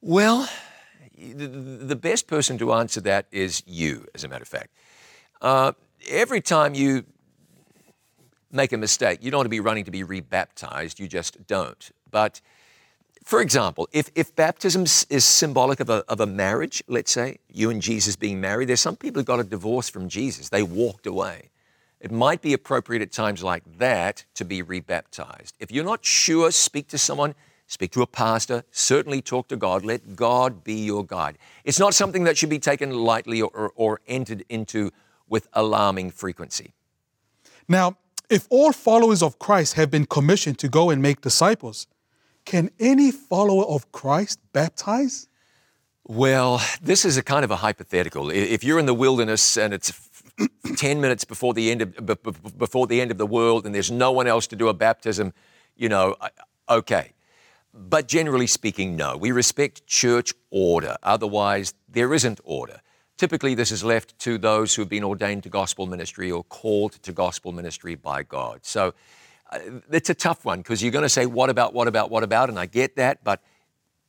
Well, 0.00 0.48
the 1.16 1.96
best 1.96 2.26
person 2.26 2.58
to 2.58 2.72
answer 2.72 3.00
that 3.02 3.26
is 3.32 3.62
you, 3.66 4.06
as 4.14 4.24
a 4.24 4.28
matter 4.28 4.42
of 4.42 4.48
fact. 4.48 4.70
Uh, 5.40 5.72
every 6.08 6.40
time 6.40 6.74
you 6.74 7.04
make 8.52 8.72
a 8.72 8.76
mistake, 8.76 9.22
you 9.22 9.30
don't 9.30 9.38
want 9.38 9.46
to 9.46 9.50
be 9.50 9.60
running 9.60 9.84
to 9.84 9.90
be 9.90 10.02
rebaptized, 10.02 10.98
you 10.98 11.08
just 11.08 11.46
don't. 11.46 11.90
But 12.10 12.40
for 13.24 13.40
example, 13.40 13.88
if, 13.92 14.08
if 14.14 14.36
baptism 14.36 14.84
is 14.84 15.24
symbolic 15.24 15.80
of 15.80 15.90
a, 15.90 16.04
of 16.08 16.20
a 16.20 16.26
marriage, 16.26 16.82
let's 16.86 17.10
say, 17.10 17.38
you 17.52 17.70
and 17.70 17.82
Jesus 17.82 18.14
being 18.14 18.40
married, 18.40 18.68
there's 18.68 18.80
some 18.80 18.96
people 18.96 19.20
who 19.20 19.24
got 19.24 19.40
a 19.40 19.44
divorce 19.44 19.88
from 19.88 20.08
Jesus. 20.08 20.48
They 20.48 20.62
walked 20.62 21.06
away. 21.06 21.50
It 22.00 22.12
might 22.12 22.40
be 22.40 22.52
appropriate 22.52 23.02
at 23.02 23.10
times 23.10 23.42
like 23.42 23.64
that 23.78 24.24
to 24.34 24.44
be 24.44 24.62
rebaptized. 24.62 25.56
If 25.58 25.72
you're 25.72 25.84
not 25.84 26.04
sure, 26.04 26.52
speak 26.52 26.86
to 26.88 26.98
someone, 26.98 27.34
speak 27.66 27.90
to 27.92 28.02
a 28.02 28.06
pastor, 28.06 28.64
certainly 28.70 29.20
talk 29.20 29.48
to 29.48 29.56
God. 29.56 29.84
Let 29.84 30.16
God 30.16 30.64
be 30.64 30.74
your 30.74 31.04
guide. 31.04 31.38
It's 31.64 31.78
not 31.78 31.94
something 31.94 32.24
that 32.24 32.36
should 32.36 32.50
be 32.50 32.58
taken 32.58 32.90
lightly 32.90 33.42
or, 33.42 33.50
or, 33.52 33.72
or 33.74 34.00
entered 34.06 34.44
into 34.48 34.92
with 35.28 35.48
alarming 35.52 36.10
frequency. 36.12 36.74
Now, 37.68 37.96
if 38.30 38.46
all 38.50 38.72
followers 38.72 39.22
of 39.22 39.38
Christ 39.38 39.74
have 39.74 39.90
been 39.90 40.06
commissioned 40.06 40.58
to 40.58 40.68
go 40.68 40.90
and 40.90 41.02
make 41.02 41.20
disciples, 41.20 41.86
can 42.44 42.70
any 42.78 43.10
follower 43.10 43.64
of 43.64 43.90
Christ 43.92 44.38
baptize? 44.52 45.28
Well, 46.04 46.62
this 46.80 47.04
is 47.04 47.16
a 47.16 47.22
kind 47.22 47.44
of 47.44 47.50
a 47.50 47.56
hypothetical. 47.56 48.30
If 48.30 48.62
you're 48.62 48.78
in 48.78 48.86
the 48.86 48.94
wilderness 48.94 49.56
and 49.56 49.74
it's 49.74 49.92
10 50.76 51.00
minutes 51.00 51.24
before 51.24 51.54
the 51.54 51.70
end 51.70 51.82
of 51.82 52.58
before 52.58 52.86
the 52.86 53.00
end 53.00 53.10
of 53.10 53.18
the 53.18 53.26
world 53.26 53.66
and 53.66 53.74
there's 53.74 53.90
no 53.90 54.12
one 54.12 54.28
else 54.28 54.46
to 54.48 54.56
do 54.56 54.68
a 54.68 54.74
baptism, 54.74 55.32
you 55.76 55.88
know, 55.88 56.14
okay. 56.68 57.12
But 57.76 58.08
generally 58.08 58.46
speaking, 58.46 58.96
no. 58.96 59.16
We 59.16 59.32
respect 59.32 59.86
church 59.86 60.32
order. 60.50 60.96
Otherwise, 61.02 61.74
there 61.88 62.14
isn't 62.14 62.40
order. 62.44 62.80
Typically, 63.18 63.54
this 63.54 63.70
is 63.70 63.84
left 63.84 64.18
to 64.20 64.38
those 64.38 64.74
who 64.74 64.82
have 64.82 64.88
been 64.88 65.04
ordained 65.04 65.42
to 65.42 65.48
gospel 65.48 65.86
ministry 65.86 66.30
or 66.30 66.44
called 66.44 66.92
to 67.02 67.12
gospel 67.12 67.52
ministry 67.52 67.94
by 67.94 68.22
God. 68.22 68.60
So 68.62 68.94
uh, 69.50 69.58
it's 69.90 70.10
a 70.10 70.14
tough 70.14 70.44
one 70.44 70.60
because 70.60 70.82
you're 70.82 70.92
going 70.92 71.02
to 71.02 71.08
say, 71.08 71.26
what 71.26 71.50
about, 71.50 71.74
what 71.74 71.88
about, 71.88 72.10
what 72.10 72.22
about? 72.22 72.48
And 72.48 72.58
I 72.58 72.66
get 72.66 72.96
that. 72.96 73.22
But 73.22 73.42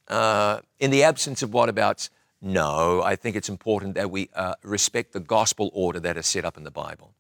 uh, 0.08 0.62
in 0.80 0.92
the 0.92 1.04
absence 1.04 1.44
of 1.44 1.54
what 1.54 1.70
abouts, 1.70 2.10
no, 2.42 3.02
I 3.02 3.16
think 3.16 3.36
it's 3.36 3.50
important 3.50 3.96
that 3.96 4.12
we 4.12 4.30
uh, 4.34 4.56
respect 4.64 5.14
the 5.14 5.20
gospel 5.20 5.72
order 5.74 6.00
that 6.02 6.18
is 6.18 6.26
set 6.26 6.46
up 6.46 6.58
in 6.58 6.64
the 6.64 6.72
Bible. 6.72 7.14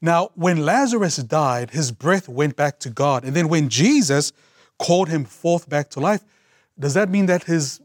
Now, 0.00 0.30
when 0.34 0.64
Lazarus 0.64 1.16
died, 1.16 1.70
his 1.70 1.92
breath 1.92 2.28
went 2.28 2.56
back 2.56 2.80
to 2.80 2.90
God. 2.90 3.24
And 3.24 3.34
then 3.34 3.48
when 3.48 3.68
Jesus 3.68 4.32
called 4.78 5.08
him 5.08 5.24
forth 5.24 5.68
back 5.68 5.90
to 5.90 6.00
life, 6.00 6.22
does 6.78 6.94
that 6.94 7.08
mean 7.08 7.26
that 7.26 7.44
his 7.44 7.80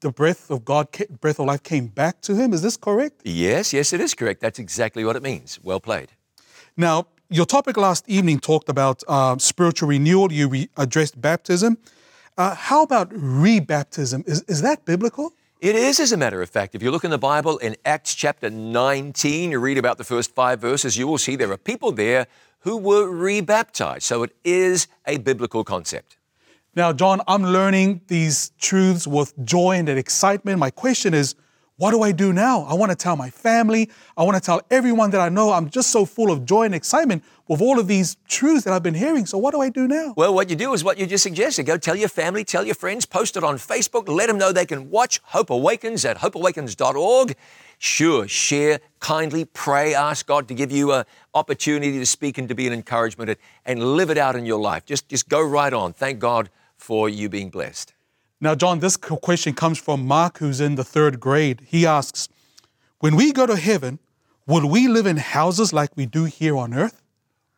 the 0.00 0.10
breath 0.10 0.50
of 0.50 0.64
God, 0.64 0.88
breath 1.20 1.40
of 1.40 1.46
life 1.46 1.62
came 1.62 1.88
back 1.88 2.20
to 2.22 2.34
him? 2.34 2.52
Is 2.52 2.62
this 2.62 2.76
correct? 2.76 3.22
Yes, 3.24 3.72
yes, 3.72 3.92
it 3.92 4.00
is 4.00 4.14
correct. 4.14 4.40
That's 4.40 4.58
exactly 4.58 5.04
what 5.04 5.16
it 5.16 5.22
means. 5.22 5.58
Well 5.62 5.80
played. 5.80 6.10
Now, 6.76 7.08
your 7.28 7.46
topic 7.46 7.76
last 7.76 8.08
evening 8.08 8.38
talked 8.38 8.68
about 8.68 9.02
uh, 9.08 9.36
spiritual 9.38 9.88
renewal. 9.88 10.32
You 10.32 10.48
re- 10.48 10.68
addressed 10.76 11.20
baptism. 11.20 11.78
Uh, 12.36 12.54
how 12.54 12.82
about 12.82 13.10
rebaptism? 13.10 14.28
Is, 14.28 14.42
is 14.42 14.62
that 14.62 14.84
biblical? 14.84 15.32
It 15.60 15.76
is, 15.76 15.98
as 15.98 16.12
a 16.12 16.16
matter 16.16 16.42
of 16.42 16.50
fact. 16.50 16.74
If 16.74 16.82
you 16.82 16.90
look 16.90 17.04
in 17.04 17.10
the 17.10 17.18
Bible 17.18 17.58
in 17.58 17.76
Acts 17.86 18.14
chapter 18.14 18.50
19, 18.50 19.52
you 19.52 19.58
read 19.58 19.78
about 19.78 19.98
the 19.98 20.04
first 20.04 20.34
five 20.34 20.60
verses, 20.60 20.98
you 20.98 21.06
will 21.06 21.18
see 21.18 21.36
there 21.36 21.50
are 21.52 21.56
people 21.56 21.90
there 21.90 22.26
who 22.60 22.76
were 22.76 23.08
rebaptized. 23.08 24.02
So 24.02 24.24
it 24.24 24.32
is 24.44 24.88
a 25.06 25.18
biblical 25.18 25.64
concept. 25.64 26.18
Now, 26.76 26.92
John, 26.92 27.20
I'm 27.28 27.44
learning 27.44 28.00
these 28.08 28.50
truths 28.58 29.06
with 29.06 29.32
joy 29.44 29.76
and 29.76 29.88
excitement. 29.88 30.58
My 30.58 30.70
question 30.70 31.14
is, 31.14 31.36
what 31.76 31.92
do 31.92 32.02
I 32.02 32.10
do 32.10 32.32
now? 32.32 32.62
I 32.62 32.74
want 32.74 32.90
to 32.90 32.96
tell 32.96 33.16
my 33.16 33.30
family. 33.30 33.90
I 34.16 34.24
want 34.24 34.36
to 34.36 34.40
tell 34.40 34.60
everyone 34.70 35.10
that 35.10 35.20
I 35.20 35.28
know. 35.28 35.52
I'm 35.52 35.70
just 35.70 35.90
so 35.90 36.04
full 36.04 36.32
of 36.32 36.44
joy 36.44 36.64
and 36.64 36.74
excitement 36.74 37.22
with 37.48 37.60
all 37.60 37.78
of 37.78 37.86
these 37.86 38.16
truths 38.28 38.64
that 38.64 38.72
I've 38.72 38.82
been 38.82 38.94
hearing. 38.94 39.26
So, 39.26 39.38
what 39.38 39.52
do 39.52 39.60
I 39.60 39.68
do 39.70 39.86
now? 39.86 40.14
Well, 40.16 40.34
what 40.34 40.50
you 40.50 40.56
do 40.56 40.72
is 40.72 40.82
what 40.82 40.98
you 40.98 41.06
just 41.06 41.22
suggested. 41.22 41.64
Go 41.64 41.76
tell 41.76 41.96
your 41.96 42.08
family, 42.08 42.44
tell 42.44 42.64
your 42.64 42.76
friends, 42.76 43.06
post 43.06 43.36
it 43.36 43.44
on 43.44 43.56
Facebook, 43.56 44.08
let 44.08 44.28
them 44.28 44.38
know 44.38 44.52
they 44.52 44.66
can 44.66 44.90
watch 44.90 45.20
Hope 45.24 45.50
Awakens 45.50 46.04
at 46.04 46.18
hopeawakens.org. 46.18 47.36
Sure, 47.78 48.28
share, 48.28 48.80
kindly 49.00 49.44
pray, 49.44 49.94
ask 49.94 50.26
God 50.26 50.46
to 50.48 50.54
give 50.54 50.70
you 50.70 50.92
an 50.92 51.04
opportunity 51.34 51.98
to 51.98 52.06
speak 52.06 52.38
and 52.38 52.48
to 52.48 52.54
be 52.54 52.68
an 52.68 52.72
encouragement 52.72 53.36
and 53.64 53.96
live 53.96 54.10
it 54.10 54.18
out 54.18 54.36
in 54.36 54.46
your 54.46 54.60
life. 54.60 54.84
Just, 54.86 55.08
just 55.08 55.28
go 55.28 55.42
right 55.42 55.72
on. 55.72 55.92
Thank 55.92 56.20
God 56.20 56.50
for 56.84 57.08
you 57.08 57.30
being 57.30 57.48
blessed. 57.48 57.94
Now, 58.42 58.54
John, 58.54 58.80
this 58.80 58.98
question 58.98 59.54
comes 59.54 59.78
from 59.78 60.06
Mark, 60.06 60.38
who's 60.38 60.60
in 60.60 60.74
the 60.74 60.84
third 60.84 61.18
grade. 61.18 61.62
He 61.66 61.86
asks, 61.86 62.28
When 62.98 63.16
we 63.16 63.32
go 63.32 63.46
to 63.46 63.56
heaven, 63.56 63.98
will 64.46 64.68
we 64.68 64.86
live 64.86 65.06
in 65.06 65.16
houses 65.16 65.72
like 65.72 65.96
we 65.96 66.04
do 66.04 66.24
here 66.24 66.56
on 66.56 66.74
earth? 66.74 67.00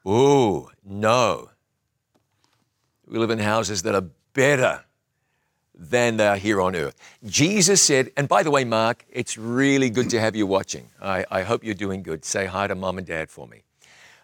Oh, 0.04 0.70
no. 0.84 1.50
We 3.04 3.18
live 3.18 3.30
in 3.30 3.40
houses 3.40 3.82
that 3.82 3.96
are 3.96 4.06
better 4.32 4.84
than 5.74 6.18
they 6.18 6.28
are 6.28 6.36
here 6.36 6.60
on 6.60 6.76
earth. 6.76 6.94
Jesus 7.24 7.82
said, 7.82 8.12
and 8.16 8.28
by 8.28 8.44
the 8.44 8.50
way, 8.52 8.64
Mark, 8.64 9.04
it's 9.10 9.36
really 9.36 9.90
good 9.90 10.08
to 10.10 10.20
have 10.20 10.36
you 10.36 10.46
watching. 10.46 10.88
I, 11.02 11.24
I 11.30 11.42
hope 11.42 11.64
you're 11.64 11.74
doing 11.74 12.04
good. 12.04 12.24
Say 12.24 12.46
hi 12.46 12.68
to 12.68 12.76
mom 12.76 12.96
and 12.98 13.06
dad 13.06 13.28
for 13.30 13.48
me. 13.48 13.64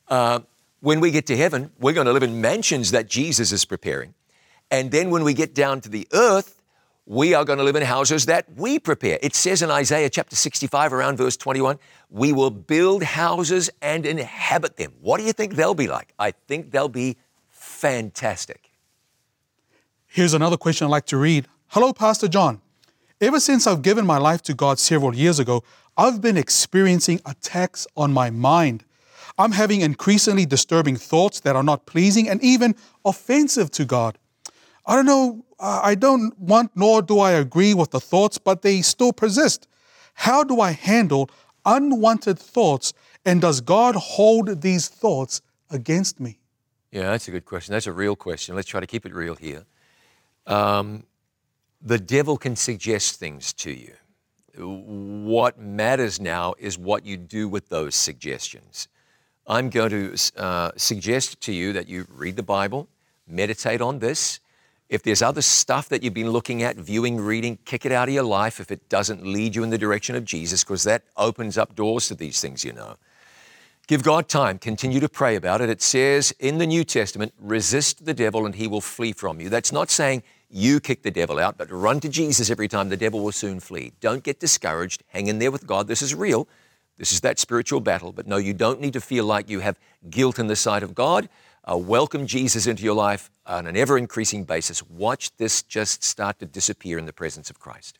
Uh, 0.06 0.40
when 0.80 1.00
we 1.00 1.10
get 1.10 1.26
to 1.26 1.36
heaven, 1.36 1.72
we're 1.80 1.92
going 1.92 2.06
to 2.06 2.12
live 2.12 2.22
in 2.22 2.40
mansions 2.40 2.92
that 2.92 3.08
Jesus 3.08 3.50
is 3.50 3.64
preparing. 3.64 4.14
And 4.72 4.90
then 4.90 5.10
when 5.10 5.22
we 5.22 5.34
get 5.34 5.54
down 5.54 5.82
to 5.82 5.90
the 5.90 6.08
earth, 6.14 6.62
we 7.04 7.34
are 7.34 7.44
going 7.44 7.58
to 7.58 7.64
live 7.64 7.76
in 7.76 7.82
houses 7.82 8.24
that 8.26 8.46
we 8.56 8.78
prepare. 8.78 9.18
It 9.20 9.34
says 9.34 9.60
in 9.60 9.70
Isaiah 9.70 10.08
chapter 10.08 10.34
65, 10.34 10.94
around 10.94 11.18
verse 11.18 11.36
21, 11.36 11.78
we 12.08 12.32
will 12.32 12.50
build 12.50 13.02
houses 13.02 13.68
and 13.82 14.06
inhabit 14.06 14.78
them. 14.78 14.94
What 15.02 15.18
do 15.18 15.24
you 15.24 15.34
think 15.34 15.56
they'll 15.56 15.74
be 15.74 15.88
like? 15.88 16.14
I 16.18 16.30
think 16.30 16.70
they'll 16.70 16.88
be 16.88 17.18
fantastic. 17.50 18.70
Here's 20.06 20.32
another 20.32 20.56
question 20.56 20.86
I'd 20.86 20.90
like 20.90 21.06
to 21.06 21.18
read. 21.18 21.48
Hello, 21.68 21.92
Pastor 21.92 22.26
John. 22.26 22.62
Ever 23.20 23.40
since 23.40 23.66
I've 23.66 23.82
given 23.82 24.06
my 24.06 24.18
life 24.18 24.40
to 24.44 24.54
God 24.54 24.78
several 24.78 25.14
years 25.14 25.38
ago, 25.38 25.64
I've 25.98 26.22
been 26.22 26.38
experiencing 26.38 27.20
attacks 27.26 27.86
on 27.94 28.12
my 28.12 28.30
mind. 28.30 28.84
I'm 29.36 29.52
having 29.52 29.82
increasingly 29.82 30.46
disturbing 30.46 30.96
thoughts 30.96 31.40
that 31.40 31.56
are 31.56 31.62
not 31.62 31.84
pleasing 31.84 32.26
and 32.26 32.42
even 32.42 32.74
offensive 33.04 33.70
to 33.72 33.84
God. 33.84 34.16
I 34.84 34.96
don't 34.96 35.06
know, 35.06 35.44
I 35.60 35.94
don't 35.94 36.36
want 36.38 36.72
nor 36.74 37.02
do 37.02 37.20
I 37.20 37.32
agree 37.32 37.74
with 37.74 37.90
the 37.90 38.00
thoughts, 38.00 38.38
but 38.38 38.62
they 38.62 38.82
still 38.82 39.12
persist. 39.12 39.68
How 40.14 40.42
do 40.44 40.60
I 40.60 40.72
handle 40.72 41.30
unwanted 41.64 42.38
thoughts, 42.38 42.92
and 43.24 43.40
does 43.40 43.60
God 43.60 43.94
hold 43.94 44.62
these 44.62 44.88
thoughts 44.88 45.40
against 45.70 46.18
me? 46.18 46.38
Yeah, 46.90 47.10
that's 47.10 47.28
a 47.28 47.30
good 47.30 47.44
question. 47.44 47.72
That's 47.72 47.86
a 47.86 47.92
real 47.92 48.16
question. 48.16 48.54
Let's 48.54 48.68
try 48.68 48.80
to 48.80 48.86
keep 48.86 49.06
it 49.06 49.14
real 49.14 49.34
here. 49.34 49.64
Um, 50.46 51.04
the 51.80 51.98
devil 51.98 52.36
can 52.36 52.56
suggest 52.56 53.18
things 53.18 53.52
to 53.54 53.70
you. 53.70 53.94
What 54.58 55.58
matters 55.58 56.20
now 56.20 56.54
is 56.58 56.76
what 56.76 57.06
you 57.06 57.16
do 57.16 57.48
with 57.48 57.70
those 57.70 57.94
suggestions. 57.94 58.88
I'm 59.46 59.70
going 59.70 59.90
to 59.90 60.16
uh, 60.36 60.72
suggest 60.76 61.40
to 61.42 61.52
you 61.52 61.72
that 61.72 61.88
you 61.88 62.06
read 62.10 62.36
the 62.36 62.42
Bible, 62.42 62.88
meditate 63.26 63.80
on 63.80 63.98
this, 64.00 64.40
if 64.92 65.02
there's 65.02 65.22
other 65.22 65.40
stuff 65.40 65.88
that 65.88 66.02
you've 66.02 66.12
been 66.12 66.28
looking 66.28 66.62
at, 66.62 66.76
viewing, 66.76 67.18
reading, 67.18 67.56
kick 67.64 67.86
it 67.86 67.92
out 67.92 68.08
of 68.08 68.14
your 68.14 68.24
life 68.24 68.60
if 68.60 68.70
it 68.70 68.90
doesn't 68.90 69.24
lead 69.24 69.56
you 69.56 69.62
in 69.62 69.70
the 69.70 69.78
direction 69.78 70.14
of 70.14 70.26
Jesus, 70.26 70.62
because 70.62 70.84
that 70.84 71.02
opens 71.16 71.56
up 71.56 71.74
doors 71.74 72.08
to 72.08 72.14
these 72.14 72.42
things, 72.42 72.62
you 72.62 72.74
know. 72.74 72.96
Give 73.86 74.02
God 74.02 74.28
time. 74.28 74.58
Continue 74.58 75.00
to 75.00 75.08
pray 75.08 75.34
about 75.34 75.62
it. 75.62 75.70
It 75.70 75.80
says 75.80 76.34
in 76.38 76.58
the 76.58 76.66
New 76.66 76.84
Testament, 76.84 77.32
resist 77.40 78.04
the 78.04 78.12
devil 78.12 78.44
and 78.44 78.54
he 78.54 78.66
will 78.66 78.82
flee 78.82 79.12
from 79.12 79.40
you. 79.40 79.48
That's 79.48 79.72
not 79.72 79.88
saying 79.88 80.24
you 80.50 80.78
kick 80.78 81.02
the 81.02 81.10
devil 81.10 81.38
out, 81.38 81.56
but 81.56 81.70
run 81.70 81.98
to 82.00 82.10
Jesus 82.10 82.50
every 82.50 82.68
time 82.68 82.90
the 82.90 82.96
devil 82.98 83.24
will 83.24 83.32
soon 83.32 83.60
flee. 83.60 83.94
Don't 84.00 84.22
get 84.22 84.40
discouraged. 84.40 85.04
Hang 85.08 85.26
in 85.26 85.38
there 85.38 85.50
with 85.50 85.66
God. 85.66 85.88
This 85.88 86.02
is 86.02 86.14
real. 86.14 86.46
This 86.98 87.12
is 87.12 87.22
that 87.22 87.38
spiritual 87.38 87.80
battle. 87.80 88.12
But 88.12 88.26
no, 88.26 88.36
you 88.36 88.52
don't 88.52 88.78
need 88.78 88.92
to 88.92 89.00
feel 89.00 89.24
like 89.24 89.48
you 89.48 89.60
have 89.60 89.78
guilt 90.10 90.38
in 90.38 90.48
the 90.48 90.56
sight 90.56 90.82
of 90.82 90.94
God. 90.94 91.30
Uh, 91.64 91.78
welcome 91.78 92.26
Jesus 92.26 92.66
into 92.66 92.82
your 92.82 92.94
life 92.94 93.30
on 93.46 93.66
an 93.66 93.76
ever 93.76 93.98
increasing 93.98 94.44
basis. 94.44 94.82
Watch 94.82 95.36
this 95.36 95.62
just 95.62 96.04
start 96.04 96.38
to 96.38 96.46
disappear 96.46 96.98
in 96.98 97.06
the 97.06 97.12
presence 97.12 97.50
of 97.50 97.58
Christ. 97.58 97.98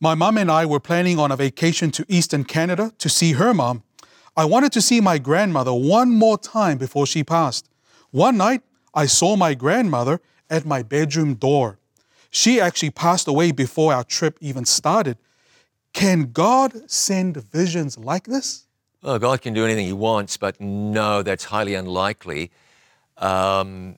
My 0.00 0.14
mom 0.14 0.36
and 0.36 0.50
I 0.50 0.66
were 0.66 0.80
planning 0.80 1.18
on 1.18 1.32
a 1.32 1.36
vacation 1.36 1.90
to 1.92 2.04
Eastern 2.08 2.44
Canada 2.44 2.92
to 2.98 3.08
see 3.08 3.32
her 3.32 3.54
mom. 3.54 3.82
I 4.36 4.44
wanted 4.44 4.72
to 4.72 4.82
see 4.82 5.00
my 5.00 5.16
grandmother 5.18 5.72
one 5.72 6.10
more 6.10 6.36
time 6.36 6.76
before 6.76 7.06
she 7.06 7.24
passed. 7.24 7.68
One 8.10 8.36
night, 8.36 8.62
I 8.92 9.06
saw 9.06 9.36
my 9.36 9.54
grandmother 9.54 10.20
at 10.50 10.66
my 10.66 10.82
bedroom 10.82 11.34
door. 11.34 11.78
She 12.30 12.60
actually 12.60 12.90
passed 12.90 13.26
away 13.26 13.52
before 13.52 13.94
our 13.94 14.04
trip 14.04 14.36
even 14.42 14.66
started. 14.66 15.16
Can 15.94 16.32
God 16.32 16.90
send 16.90 17.38
visions 17.38 17.96
like 17.96 18.24
this? 18.24 18.66
Oh, 19.02 19.18
God 19.18 19.40
can 19.40 19.54
do 19.54 19.64
anything 19.64 19.86
He 19.86 19.94
wants, 19.94 20.36
but 20.36 20.60
no, 20.60 21.22
that's 21.22 21.44
highly 21.44 21.74
unlikely. 21.74 22.50
Um, 23.16 23.96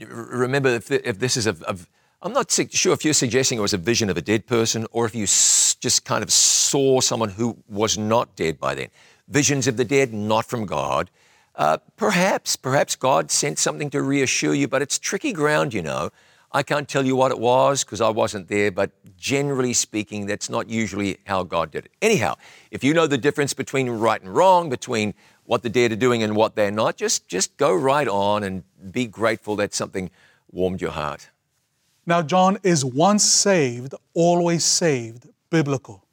remember, 0.00 0.68
if, 0.70 0.90
if 0.90 1.18
this 1.18 1.36
is 1.36 1.46
a, 1.46 1.56
a 1.66 1.76
I'm 2.22 2.32
not 2.32 2.50
sure 2.50 2.92
if 2.92 3.04
you're 3.04 3.14
suggesting 3.14 3.58
it 3.58 3.62
was 3.62 3.74
a 3.74 3.78
vision 3.78 4.10
of 4.10 4.16
a 4.16 4.22
dead 4.22 4.46
person 4.46 4.86
or 4.90 5.06
if 5.06 5.14
you 5.14 5.26
just 5.26 6.04
kind 6.04 6.22
of 6.24 6.32
saw 6.32 7.00
someone 7.00 7.28
who 7.28 7.58
was 7.68 7.98
not 7.98 8.34
dead 8.36 8.58
by 8.58 8.74
then. 8.74 8.88
Visions 9.28 9.66
of 9.66 9.76
the 9.76 9.84
dead, 9.84 10.12
not 10.12 10.44
from 10.46 10.66
God. 10.66 11.10
Uh, 11.54 11.78
perhaps, 11.96 12.56
perhaps 12.56 12.96
God 12.96 13.30
sent 13.30 13.58
something 13.58 13.90
to 13.90 14.02
reassure 14.02 14.54
you, 14.54 14.66
but 14.66 14.82
it's 14.82 14.98
tricky 14.98 15.32
ground, 15.32 15.74
you 15.74 15.82
know. 15.82 16.10
I 16.52 16.62
can't 16.62 16.88
tell 16.88 17.04
you 17.04 17.16
what 17.16 17.32
it 17.32 17.38
was 17.38 17.84
because 17.84 18.00
I 18.00 18.08
wasn't 18.08 18.48
there, 18.48 18.70
but 18.70 18.90
generally 19.16 19.72
speaking, 19.72 20.26
that's 20.26 20.48
not 20.48 20.70
usually 20.70 21.18
how 21.26 21.42
God 21.42 21.70
did 21.70 21.86
it. 21.86 21.92
Anyhow, 22.00 22.36
if 22.70 22.82
you 22.82 22.94
know 22.94 23.06
the 23.06 23.18
difference 23.18 23.52
between 23.52 23.90
right 23.90 24.20
and 24.20 24.34
wrong, 24.34 24.70
between 24.70 25.14
what 25.46 25.62
the 25.62 25.68
dead 25.68 25.92
are 25.92 25.96
doing 25.96 26.22
and 26.22 26.36
what 26.36 26.56
they're 26.56 26.70
not, 26.70 26.96
just, 26.96 27.28
just 27.28 27.56
go 27.56 27.74
right 27.74 28.08
on 28.08 28.42
and 28.42 28.64
be 28.92 29.06
grateful 29.06 29.56
that 29.56 29.74
something 29.74 30.10
warmed 30.50 30.80
your 30.80 30.90
heart. 30.90 31.30
Now, 32.04 32.22
John, 32.22 32.58
is 32.62 32.84
once 32.84 33.24
saved, 33.24 33.94
always 34.14 34.64
saved 34.64 35.28
biblical? 35.50 36.04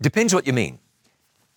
Depends 0.00 0.34
what 0.34 0.46
you 0.46 0.52
mean. 0.52 0.78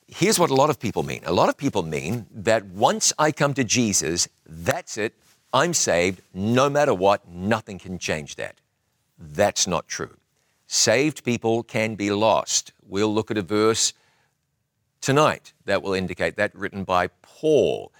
Here's 0.07 0.39
what 0.39 0.49
a 0.49 0.55
lot 0.55 0.69
of 0.69 0.79
people 0.79 1.03
mean. 1.03 1.21
A 1.25 1.33
lot 1.33 1.49
of 1.49 1.57
people 1.57 1.83
mean 1.83 2.27
that 2.33 2.65
once 2.65 3.11
I 3.19 3.31
come 3.31 3.53
to 3.55 3.63
Jesus, 3.63 4.27
that's 4.45 4.97
it. 4.97 5.13
I'm 5.53 5.73
saved. 5.73 6.21
No 6.33 6.69
matter 6.69 6.93
what, 6.93 7.27
nothing 7.27 7.79
can 7.79 7.97
change 7.97 8.35
that. 8.35 8.61
That's 9.17 9.67
not 9.67 9.87
true. 9.87 10.15
Saved 10.67 11.23
people 11.23 11.63
can 11.63 11.95
be 11.95 12.11
lost. 12.11 12.73
We'll 12.87 13.13
look 13.13 13.31
at 13.31 13.37
a 13.37 13.41
verse 13.41 13.93
tonight 15.01 15.53
that 15.65 15.81
will 15.81 15.93
indicate 15.93 16.35
that, 16.37 16.53
written 16.55 16.83
by 16.83 17.07
Paul. 17.21 17.91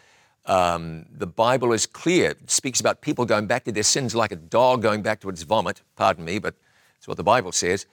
Um, 0.46 1.06
the 1.12 1.27
Bible 1.27 1.74
is 1.74 1.86
clear. 1.86 2.32
It 2.32 2.50
speaks 2.50 2.80
about 2.80 3.01
people 3.01 3.25
going 3.25 3.48
back 3.48 3.66
to 3.66 3.72
their 3.72 3.84
sins 3.84 4.16
like 4.16 4.32
a 4.32 4.38
dog 4.38 4.82
going 4.82 5.01
back 5.01 5.20
to 5.22 5.30
its 5.30 5.44
vomit. 5.44 5.82
Pardon 5.96 6.24
me, 6.24 6.39
but 6.39 6.56
it's 6.98 7.08
what 7.08 7.18
the 7.18 7.24
Bible 7.24 7.51
says. 7.51 7.86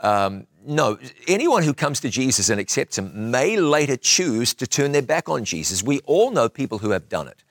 Um, 0.00 0.46
no, 0.66 0.98
anyone 1.28 1.62
who 1.62 1.72
comes 1.72 2.00
to 2.00 2.10
Jesus 2.10 2.50
and 2.50 2.60
accepts 2.60 2.98
Him 2.98 3.30
may 3.30 3.56
later 3.56 3.96
choose 3.96 4.52
to 4.54 4.66
turn 4.66 4.92
their 4.92 5.02
back 5.02 5.28
on 5.28 5.44
Jesus. 5.44 5.82
We 5.82 6.00
all 6.00 6.30
know 6.30 6.48
people 6.48 6.78
who 6.78 6.90
have 6.90 7.08
done 7.08 7.28
it. 7.28 7.42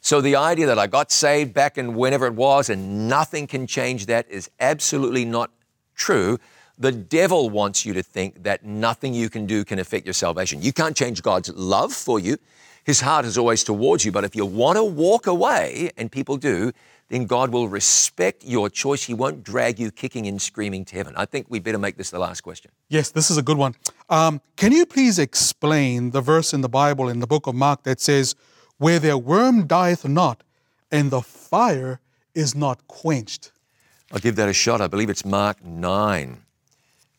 So 0.00 0.20
the 0.20 0.36
idea 0.36 0.66
that 0.66 0.80
I 0.80 0.88
got 0.88 1.12
saved 1.12 1.54
back 1.54 1.78
in 1.78 1.94
whenever 1.94 2.26
it 2.26 2.34
was 2.34 2.68
and 2.68 3.08
nothing 3.08 3.46
can 3.46 3.68
change 3.68 4.06
that 4.06 4.28
is 4.28 4.50
absolutely 4.58 5.24
not 5.24 5.50
true. 5.94 6.38
The 6.78 6.92
devil 6.92 7.50
wants 7.50 7.84
you 7.84 7.92
to 7.94 8.02
think 8.02 8.42
that 8.44 8.64
nothing 8.64 9.14
you 9.14 9.28
can 9.28 9.46
do 9.46 9.64
can 9.64 9.78
affect 9.78 10.06
your 10.06 10.14
salvation. 10.14 10.62
You 10.62 10.72
can't 10.72 10.96
change 10.96 11.22
God's 11.22 11.50
love 11.50 11.92
for 11.92 12.18
you. 12.18 12.38
His 12.84 13.00
heart 13.00 13.24
is 13.24 13.38
always 13.38 13.62
towards 13.62 14.04
you. 14.04 14.12
But 14.12 14.24
if 14.24 14.34
you 14.34 14.44
want 14.44 14.76
to 14.76 14.84
walk 14.84 15.26
away, 15.26 15.90
and 15.96 16.10
people 16.10 16.36
do, 16.36 16.72
then 17.08 17.26
God 17.26 17.50
will 17.50 17.68
respect 17.68 18.42
your 18.42 18.70
choice. 18.70 19.04
He 19.04 19.14
won't 19.14 19.44
drag 19.44 19.78
you 19.78 19.90
kicking 19.90 20.26
and 20.26 20.40
screaming 20.40 20.84
to 20.86 20.96
heaven. 20.96 21.12
I 21.16 21.26
think 21.26 21.46
we 21.48 21.60
better 21.60 21.78
make 21.78 21.96
this 21.96 22.10
the 22.10 22.18
last 22.18 22.40
question. 22.40 22.70
Yes, 22.88 23.10
this 23.10 23.30
is 23.30 23.36
a 23.36 23.42
good 23.42 23.58
one. 23.58 23.74
Um, 24.08 24.40
can 24.56 24.72
you 24.72 24.86
please 24.86 25.18
explain 25.18 26.10
the 26.10 26.22
verse 26.22 26.54
in 26.54 26.62
the 26.62 26.68
Bible 26.68 27.08
in 27.08 27.20
the 27.20 27.26
book 27.26 27.46
of 27.46 27.54
Mark 27.54 27.82
that 27.82 28.00
says, 28.00 28.34
Where 28.78 28.98
their 28.98 29.18
worm 29.18 29.66
dieth 29.66 30.08
not, 30.08 30.42
and 30.90 31.10
the 31.10 31.20
fire 31.20 32.00
is 32.34 32.54
not 32.54 32.88
quenched? 32.88 33.52
I'll 34.10 34.18
give 34.18 34.36
that 34.36 34.48
a 34.48 34.54
shot. 34.54 34.80
I 34.80 34.86
believe 34.86 35.10
it's 35.10 35.24
Mark 35.24 35.62
9 35.64 36.42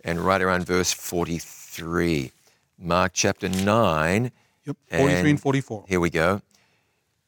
and 0.04 0.20
right 0.20 0.42
around 0.42 0.66
verse 0.66 0.92
43. 0.92 2.32
Mark 2.78 3.12
chapter 3.14 3.50
9 3.50 4.32
Yep, 4.66 4.78
43 4.92 5.20
and, 5.20 5.28
and 5.28 5.42
44. 5.42 5.86
Here 5.88 6.00
we 6.00 6.10
go. 6.10 6.42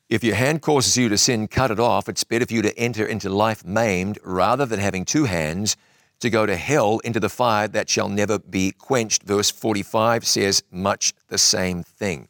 If 0.08 0.24
your 0.24 0.36
hand 0.36 0.62
causes 0.62 0.96
you 0.96 1.10
to 1.10 1.18
sin, 1.18 1.48
cut 1.48 1.72
it 1.72 1.80
off. 1.80 2.08
It's 2.08 2.24
better 2.24 2.46
for 2.46 2.54
you 2.54 2.62
to 2.62 2.78
enter 2.78 3.06
into 3.06 3.30
life 3.30 3.66
maimed 3.66 4.20
rather 4.24 4.66
than 4.66 4.80
having 4.80 5.04
two 5.04 5.26
hands 5.26 5.76
to 6.20 6.30
go 6.30 6.46
to 6.46 6.56
hell 6.56 7.00
into 7.00 7.20
the 7.20 7.30
fire 7.30 7.68
that 7.68 7.90
shall 7.90 8.08
never 8.08 8.40
be 8.40 8.72
quenched. 8.72 9.24
Verse 9.24 9.52
45 9.52 10.26
says 10.26 10.64
much 10.72 11.14
the 11.28 11.38
same 11.38 11.84
thing. 11.84 12.28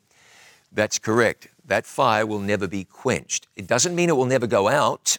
That's 0.72 0.98
correct. 0.98 1.50
That 1.66 1.86
fire 1.86 2.26
will 2.26 2.40
never 2.40 2.68
be 2.68 2.84
quenched. 2.84 3.48
It 3.56 3.68
doesn't 3.68 3.94
mean 3.96 4.10
it 4.10 4.16
will 4.16 4.26
never 4.26 4.48
go 4.48 4.68
out. 4.68 5.18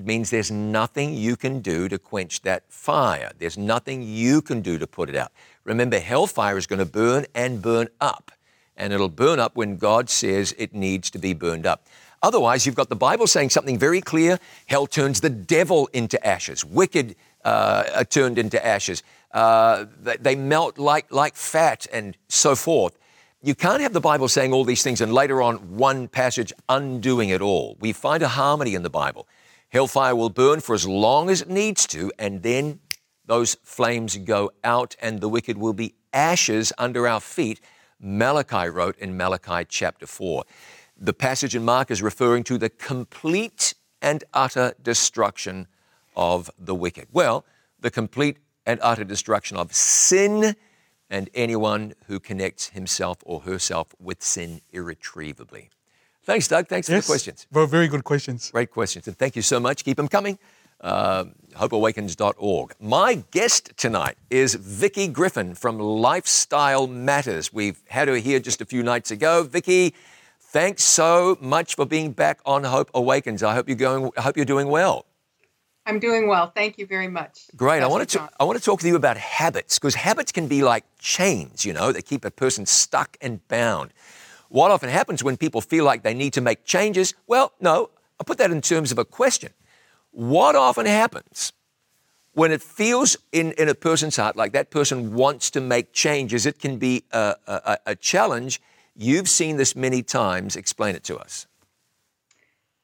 It 0.00 0.06
means 0.06 0.30
there's 0.30 0.50
nothing 0.50 1.12
you 1.12 1.36
can 1.36 1.60
do 1.60 1.86
to 1.86 1.98
quench 1.98 2.40
that 2.40 2.62
fire. 2.72 3.32
There's 3.38 3.58
nothing 3.58 4.02
you 4.02 4.40
can 4.40 4.62
do 4.62 4.78
to 4.78 4.86
put 4.86 5.10
it 5.10 5.14
out. 5.14 5.30
Remember, 5.64 5.98
hellfire 5.98 6.56
is 6.56 6.66
going 6.66 6.78
to 6.78 6.86
burn 6.86 7.26
and 7.34 7.60
burn 7.60 7.88
up 8.00 8.32
and 8.78 8.94
it'll 8.94 9.10
burn 9.10 9.38
up 9.38 9.56
when 9.56 9.76
God 9.76 10.08
says 10.08 10.54
it 10.56 10.74
needs 10.74 11.10
to 11.10 11.18
be 11.18 11.34
burned 11.34 11.66
up. 11.66 11.86
Otherwise, 12.22 12.64
you've 12.64 12.74
got 12.74 12.88
the 12.88 12.96
Bible 12.96 13.26
saying 13.26 13.50
something 13.50 13.78
very 13.78 14.00
clear 14.00 14.38
hell 14.68 14.86
turns 14.86 15.20
the 15.20 15.28
devil 15.28 15.90
into 15.92 16.26
ashes, 16.26 16.64
wicked 16.64 17.14
uh, 17.44 17.84
are 17.96 18.04
turned 18.04 18.38
into 18.38 18.64
ashes, 18.64 19.02
uh, 19.32 19.84
they 20.00 20.34
melt 20.34 20.78
like, 20.78 21.12
like 21.12 21.36
fat, 21.36 21.86
and 21.92 22.16
so 22.28 22.54
forth. 22.54 22.96
You 23.42 23.54
can't 23.54 23.82
have 23.82 23.92
the 23.92 24.00
Bible 24.00 24.28
saying 24.28 24.54
all 24.54 24.64
these 24.64 24.82
things 24.82 25.02
and 25.02 25.12
later 25.12 25.42
on 25.42 25.76
one 25.76 26.08
passage 26.08 26.54
undoing 26.70 27.28
it 27.28 27.42
all. 27.42 27.76
We 27.80 27.92
find 27.92 28.22
a 28.22 28.28
harmony 28.28 28.74
in 28.74 28.82
the 28.82 28.88
Bible. 28.88 29.26
Hellfire 29.70 30.16
will 30.16 30.30
burn 30.30 30.60
for 30.60 30.74
as 30.74 30.86
long 30.86 31.30
as 31.30 31.42
it 31.42 31.48
needs 31.48 31.86
to, 31.88 32.12
and 32.18 32.42
then 32.42 32.80
those 33.24 33.56
flames 33.62 34.16
go 34.16 34.50
out, 34.64 34.96
and 35.00 35.20
the 35.20 35.28
wicked 35.28 35.56
will 35.56 35.72
be 35.72 35.94
ashes 36.12 36.72
under 36.78 37.06
our 37.06 37.20
feet 37.20 37.60
Malachi 38.00 38.68
wrote 38.68 38.98
in 38.98 39.16
Malachi 39.16 39.66
chapter 39.68 40.06
4. 40.06 40.44
The 40.96 41.12
passage 41.12 41.54
in 41.54 41.64
Mark 41.64 41.90
is 41.90 42.02
referring 42.02 42.44
to 42.44 42.56
the 42.56 42.70
complete 42.70 43.74
and 44.00 44.24
utter 44.32 44.74
destruction 44.82 45.66
of 46.16 46.50
the 46.58 46.74
wicked. 46.74 47.08
Well, 47.12 47.44
the 47.78 47.90
complete 47.90 48.38
and 48.64 48.80
utter 48.82 49.04
destruction 49.04 49.56
of 49.58 49.74
sin 49.74 50.56
and 51.10 51.28
anyone 51.34 51.92
who 52.06 52.20
connects 52.20 52.70
himself 52.70 53.18
or 53.24 53.40
herself 53.40 53.94
with 53.98 54.22
sin 54.22 54.62
irretrievably. 54.70 55.70
Thanks, 56.24 56.48
Doug. 56.48 56.68
Thanks 56.68 56.88
yes, 56.88 56.98
for 56.98 57.02
the 57.02 57.12
questions. 57.12 57.46
Very, 57.50 57.66
very 57.66 57.88
good 57.88 58.04
questions. 58.04 58.50
Great 58.50 58.70
questions. 58.70 59.08
And 59.08 59.16
thank 59.16 59.36
you 59.36 59.42
so 59.42 59.58
much. 59.58 59.84
Keep 59.84 59.96
them 59.96 60.08
coming 60.08 60.38
uh, 60.80 61.24
hopeawakens.org. 61.54 62.74
My 62.80 63.22
guest 63.30 63.72
tonight 63.76 64.16
is 64.30 64.54
Vicki 64.54 65.08
Griffin 65.08 65.54
from 65.54 65.78
Lifestyle 65.78 66.86
Matters. 66.86 67.52
We've 67.52 67.80
had 67.88 68.08
her 68.08 68.16
here 68.16 68.40
just 68.40 68.60
a 68.60 68.64
few 68.64 68.82
nights 68.82 69.10
ago. 69.10 69.42
Vicki, 69.42 69.94
thanks 70.38 70.82
so 70.82 71.36
much 71.40 71.74
for 71.74 71.86
being 71.86 72.12
back 72.12 72.40
on 72.46 72.64
Hope 72.64 72.90
Awakens. 72.94 73.42
I 73.42 73.54
hope 73.54 73.68
you're 73.68 73.76
going. 73.76 74.10
I 74.16 74.22
hope 74.22 74.36
you're 74.36 74.46
doing 74.46 74.68
well. 74.68 75.06
I'm 75.86 75.98
doing 75.98 76.28
well. 76.28 76.52
Thank 76.54 76.78
you 76.78 76.86
very 76.86 77.08
much. 77.08 77.46
Great. 77.56 77.82
I 77.82 77.86
want 77.86 78.08
to 78.10 78.28
I 78.38 78.44
want 78.44 78.58
to 78.58 78.64
talk 78.64 78.80
to 78.80 78.86
you 78.86 78.96
about 78.96 79.16
habits 79.16 79.78
because 79.78 79.94
habits 79.94 80.30
can 80.30 80.46
be 80.46 80.62
like 80.62 80.84
chains. 80.98 81.64
You 81.64 81.72
know, 81.72 81.90
they 81.92 82.02
keep 82.02 82.24
a 82.24 82.30
person 82.30 82.64
stuck 82.64 83.16
and 83.20 83.46
bound. 83.48 83.92
What 84.50 84.72
often 84.72 84.88
happens 84.88 85.22
when 85.22 85.36
people 85.36 85.60
feel 85.60 85.84
like 85.84 86.02
they 86.02 86.12
need 86.12 86.32
to 86.32 86.40
make 86.40 86.64
changes? 86.64 87.14
Well, 87.28 87.52
no. 87.60 87.90
I 88.18 88.24
put 88.24 88.36
that 88.38 88.50
in 88.50 88.60
terms 88.60 88.90
of 88.90 88.98
a 88.98 89.04
question. 89.04 89.52
What 90.10 90.56
often 90.56 90.86
happens 90.86 91.52
when 92.32 92.50
it 92.50 92.60
feels 92.60 93.16
in, 93.30 93.52
in 93.52 93.68
a 93.68 93.76
person's 93.76 94.16
heart 94.16 94.34
like 94.34 94.52
that 94.52 94.70
person 94.70 95.14
wants 95.14 95.50
to 95.52 95.60
make 95.60 95.92
changes, 95.92 96.46
it 96.46 96.58
can 96.58 96.78
be 96.78 97.04
a, 97.12 97.36
a, 97.46 97.78
a 97.86 97.94
challenge. 97.94 98.60
You've 98.96 99.28
seen 99.28 99.56
this 99.56 99.76
many 99.76 100.02
times. 100.02 100.56
Explain 100.56 100.96
it 100.96 101.04
to 101.04 101.16
us. 101.16 101.46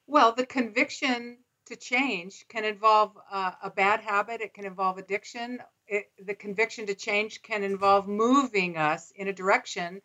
Well, 0.06 0.30
the 0.32 0.46
conviction 0.46 1.38
to 1.66 1.74
change 1.74 2.46
can 2.48 2.64
involve 2.64 3.18
uh, 3.28 3.52
a 3.60 3.70
bad 3.70 4.00
habit, 4.02 4.40
it 4.40 4.54
can 4.54 4.64
involve 4.64 4.98
addiction. 4.98 5.58
It, 5.88 6.12
the 6.24 6.34
conviction 6.34 6.86
to 6.86 6.94
change 6.94 7.42
can 7.42 7.64
involve 7.64 8.06
moving 8.06 8.76
us 8.76 9.12
in 9.16 9.26
a 9.26 9.32
direction 9.32 10.00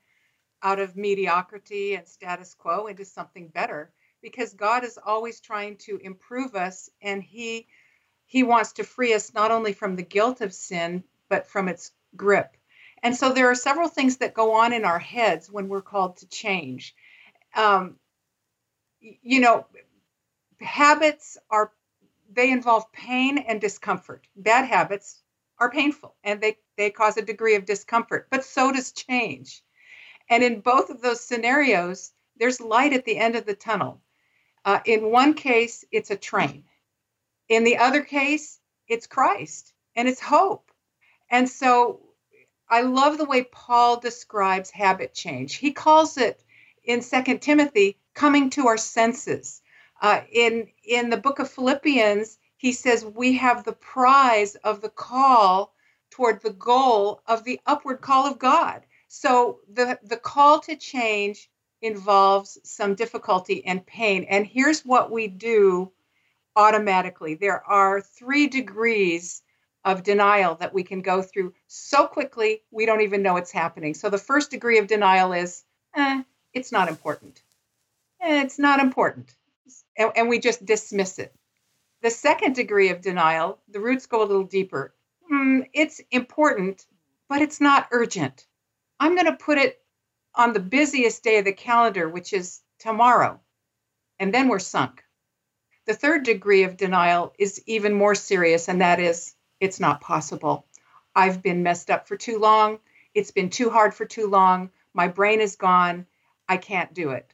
out 0.63 0.79
of 0.79 0.95
mediocrity 0.95 1.95
and 1.95 2.07
status 2.07 2.53
quo 2.53 2.87
into 2.87 3.05
something 3.05 3.47
better 3.47 3.91
because 4.21 4.53
God 4.53 4.83
is 4.83 4.99
always 5.03 5.39
trying 5.39 5.77
to 5.77 5.97
improve 5.97 6.55
us 6.55 6.89
and 7.01 7.23
he 7.23 7.67
he 8.25 8.43
wants 8.43 8.73
to 8.73 8.83
free 8.83 9.13
us 9.13 9.33
not 9.33 9.51
only 9.51 9.73
from 9.73 9.95
the 9.95 10.03
guilt 10.03 10.41
of 10.41 10.53
sin 10.53 11.03
but 11.29 11.47
from 11.47 11.67
its 11.67 11.91
grip. 12.15 12.55
And 13.03 13.15
so 13.15 13.31
there 13.33 13.49
are 13.49 13.55
several 13.55 13.87
things 13.87 14.17
that 14.17 14.33
go 14.33 14.53
on 14.53 14.73
in 14.73 14.85
our 14.85 14.99
heads 14.99 15.51
when 15.51 15.67
we're 15.67 15.81
called 15.81 16.17
to 16.17 16.27
change. 16.27 16.95
Um, 17.55 17.97
you 18.99 19.39
know, 19.39 19.65
habits 20.59 21.37
are 21.49 21.71
they 22.33 22.51
involve 22.51 22.91
pain 22.91 23.39
and 23.39 23.59
discomfort. 23.59 24.27
Bad 24.35 24.65
habits 24.65 25.21
are 25.59 25.71
painful 25.71 26.15
and 26.23 26.39
they 26.39 26.57
they 26.77 26.89
cause 26.91 27.17
a 27.17 27.21
degree 27.21 27.55
of 27.55 27.65
discomfort, 27.65 28.27
but 28.29 28.45
so 28.45 28.71
does 28.71 28.91
change. 28.91 29.63
And 30.29 30.43
in 30.43 30.61
both 30.61 30.89
of 30.89 31.01
those 31.01 31.23
scenarios, 31.23 32.11
there's 32.37 32.61
light 32.61 32.93
at 32.93 33.05
the 33.05 33.17
end 33.17 33.35
of 33.35 33.45
the 33.45 33.55
tunnel. 33.55 34.01
Uh, 34.63 34.79
in 34.85 35.11
one 35.11 35.33
case, 35.33 35.83
it's 35.91 36.11
a 36.11 36.15
train. 36.15 36.63
In 37.49 37.63
the 37.63 37.77
other 37.77 38.01
case, 38.01 38.59
it's 38.87 39.07
Christ 39.07 39.73
and 39.95 40.07
it's 40.07 40.21
hope. 40.21 40.71
And 41.29 41.49
so 41.49 42.01
I 42.69 42.81
love 42.81 43.17
the 43.17 43.25
way 43.25 43.43
Paul 43.43 43.99
describes 43.99 44.69
habit 44.69 45.13
change. 45.13 45.55
He 45.55 45.71
calls 45.71 46.17
it 46.17 46.43
in 46.83 47.01
Second 47.01 47.41
Timothy 47.41 47.97
coming 48.13 48.49
to 48.51 48.67
our 48.67 48.77
senses. 48.77 49.61
Uh, 50.01 50.21
in 50.31 50.69
in 50.83 51.09
the 51.09 51.17
book 51.17 51.39
of 51.39 51.51
Philippians, 51.51 52.37
he 52.57 52.71
says 52.71 53.05
we 53.05 53.33
have 53.37 53.63
the 53.63 53.73
prize 53.73 54.55
of 54.55 54.81
the 54.81 54.89
call 54.89 55.73
toward 56.09 56.41
the 56.41 56.53
goal 56.53 57.21
of 57.27 57.43
the 57.43 57.59
upward 57.65 58.01
call 58.01 58.25
of 58.25 58.39
God. 58.39 58.83
So 59.13 59.59
the 59.67 59.99
the 60.03 60.15
call 60.15 60.61
to 60.61 60.77
change 60.77 61.49
involves 61.81 62.57
some 62.63 62.95
difficulty 62.95 63.65
and 63.65 63.85
pain. 63.85 64.23
And 64.23 64.47
here's 64.47 64.85
what 64.85 65.11
we 65.11 65.27
do 65.27 65.91
automatically. 66.55 67.35
There 67.35 67.61
are 67.61 67.99
three 67.99 68.47
degrees 68.47 69.43
of 69.83 70.03
denial 70.03 70.55
that 70.55 70.73
we 70.73 70.83
can 70.83 71.01
go 71.01 71.21
through 71.21 71.53
so 71.67 72.07
quickly 72.07 72.63
we 72.71 72.85
don't 72.85 73.01
even 73.01 73.21
know 73.21 73.35
it's 73.35 73.51
happening. 73.51 73.95
So 73.95 74.09
the 74.09 74.17
first 74.17 74.49
degree 74.49 74.77
of 74.77 74.87
denial 74.87 75.33
is, 75.33 75.65
eh, 75.93 76.23
it's 76.53 76.71
not 76.71 76.87
important. 76.87 77.43
Eh, 78.21 78.43
it's 78.43 78.59
not 78.59 78.79
important. 78.79 79.35
And, 79.97 80.13
and, 80.15 80.29
we 80.29 80.39
just 80.39 80.65
dismiss 80.65 81.19
it. 81.19 81.35
The 82.01 82.11
second 82.11 82.55
degree 82.55 82.89
of 82.89 83.01
denial, 83.01 83.59
the 83.67 83.81
roots 83.81 84.05
go 84.05 84.23
a 84.23 84.29
little 84.29 84.45
deeper. 84.45 84.95
Mm, 85.29 85.67
it's 85.73 85.99
important, 86.11 86.85
but 87.27 87.41
it's 87.41 87.59
not 87.59 87.89
urgent. 87.91 88.47
I'm 89.01 89.15
going 89.15 89.25
to 89.25 89.33
put 89.33 89.57
it 89.57 89.81
on 90.35 90.53
the 90.53 90.59
busiest 90.59 91.23
day 91.23 91.39
of 91.39 91.45
the 91.45 91.53
calendar, 91.53 92.07
which 92.07 92.33
is 92.33 92.61
tomorrow. 92.77 93.39
And 94.19 94.31
then 94.31 94.47
we're 94.47 94.59
sunk. 94.59 95.03
The 95.87 95.95
third 95.95 96.21
degree 96.21 96.65
of 96.65 96.77
denial 96.77 97.33
is 97.39 97.63
even 97.65 97.95
more 97.95 98.13
serious, 98.13 98.69
and 98.69 98.81
that 98.81 98.99
is 98.99 99.33
it's 99.59 99.79
not 99.79 100.01
possible. 100.01 100.67
I've 101.15 101.41
been 101.41 101.63
messed 101.63 101.89
up 101.89 102.07
for 102.07 102.15
too 102.15 102.37
long. 102.37 102.77
It's 103.15 103.31
been 103.31 103.49
too 103.49 103.71
hard 103.71 103.95
for 103.95 104.05
too 104.05 104.27
long. 104.27 104.69
My 104.93 105.07
brain 105.07 105.41
is 105.41 105.55
gone. 105.55 106.05
I 106.47 106.57
can't 106.57 106.93
do 106.93 107.09
it. 107.09 107.33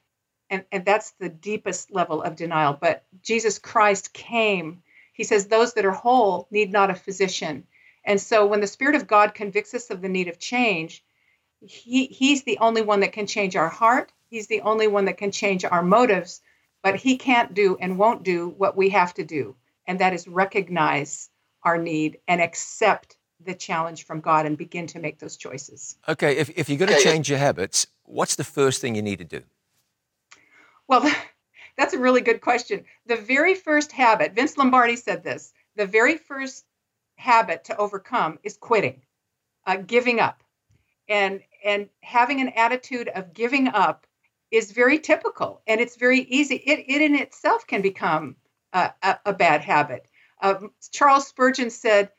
And, 0.49 0.63
and 0.71 0.85
that's 0.85 1.11
the 1.19 1.27
deepest 1.27 1.91
level 1.91 2.23
of 2.23 2.37
denial. 2.37 2.77
But 2.79 3.03
Jesus 3.21 3.59
Christ 3.59 4.13
came. 4.13 4.83
He 5.11 5.25
says, 5.25 5.47
Those 5.47 5.73
that 5.73 5.85
are 5.85 5.91
whole 5.91 6.47
need 6.49 6.71
not 6.71 6.91
a 6.91 6.95
physician. 6.95 7.67
And 8.05 8.21
so 8.21 8.45
when 8.45 8.61
the 8.61 8.67
Spirit 8.67 8.95
of 8.95 9.05
God 9.05 9.33
convicts 9.33 9.73
us 9.73 9.89
of 9.89 10.01
the 10.01 10.07
need 10.07 10.29
of 10.29 10.39
change, 10.39 11.03
he, 11.61 12.07
He's 12.07 12.43
the 12.43 12.57
only 12.59 12.81
one 12.81 13.01
that 13.01 13.13
can 13.13 13.27
change 13.27 13.55
our 13.55 13.69
heart. 13.69 14.11
He's 14.29 14.47
the 14.47 14.61
only 14.61 14.87
one 14.87 15.05
that 15.05 15.17
can 15.17 15.31
change 15.31 15.65
our 15.65 15.83
motives. 15.83 16.41
But 16.83 16.95
He 16.95 17.17
can't 17.17 17.53
do 17.53 17.77
and 17.79 17.97
won't 17.97 18.23
do 18.23 18.49
what 18.49 18.77
we 18.77 18.89
have 18.89 19.13
to 19.15 19.23
do. 19.23 19.55
And 19.87 19.99
that 19.99 20.13
is 20.13 20.27
recognize 20.27 21.29
our 21.63 21.77
need 21.77 22.19
and 22.27 22.41
accept 22.41 23.17
the 23.43 23.53
challenge 23.53 24.05
from 24.05 24.21
God 24.21 24.45
and 24.45 24.57
begin 24.57 24.87
to 24.87 24.99
make 24.99 25.19
those 25.19 25.37
choices. 25.37 25.97
Okay, 26.07 26.37
if, 26.37 26.49
if 26.57 26.69
you're 26.69 26.77
going 26.77 26.93
to 26.93 27.03
change 27.03 27.29
your 27.29 27.39
habits, 27.39 27.87
what's 28.03 28.35
the 28.35 28.43
first 28.43 28.81
thing 28.81 28.95
you 28.95 29.01
need 29.01 29.19
to 29.19 29.25
do? 29.25 29.43
Well, 30.87 31.11
that's 31.77 31.93
a 31.93 31.99
really 31.99 32.21
good 32.21 32.41
question. 32.41 32.85
The 33.05 33.17
very 33.17 33.55
first 33.55 33.91
habit, 33.91 34.33
Vince 34.33 34.57
Lombardi 34.57 34.95
said 34.95 35.23
this, 35.23 35.53
the 35.75 35.85
very 35.85 36.17
first 36.17 36.65
habit 37.17 37.65
to 37.65 37.77
overcome 37.77 38.39
is 38.43 38.57
quitting, 38.57 39.01
uh, 39.65 39.77
giving 39.77 40.19
up. 40.19 40.43
And, 41.09 41.41
and 41.63 41.89
having 42.01 42.41
an 42.41 42.49
attitude 42.49 43.07
of 43.09 43.33
giving 43.33 43.67
up 43.67 44.05
is 44.51 44.71
very 44.71 44.99
typical 44.99 45.61
and 45.67 45.81
it's 45.81 45.95
very 45.95 46.21
easy. 46.21 46.55
It, 46.55 46.85
it 46.87 47.01
in 47.01 47.15
itself 47.15 47.67
can 47.67 47.81
become 47.81 48.35
a, 48.73 48.91
a, 49.03 49.19
a 49.27 49.33
bad 49.33 49.61
habit. 49.61 50.07
Uh, 50.41 50.67
Charles 50.91 51.27
Spurgeon 51.27 51.69
said, 51.69 52.09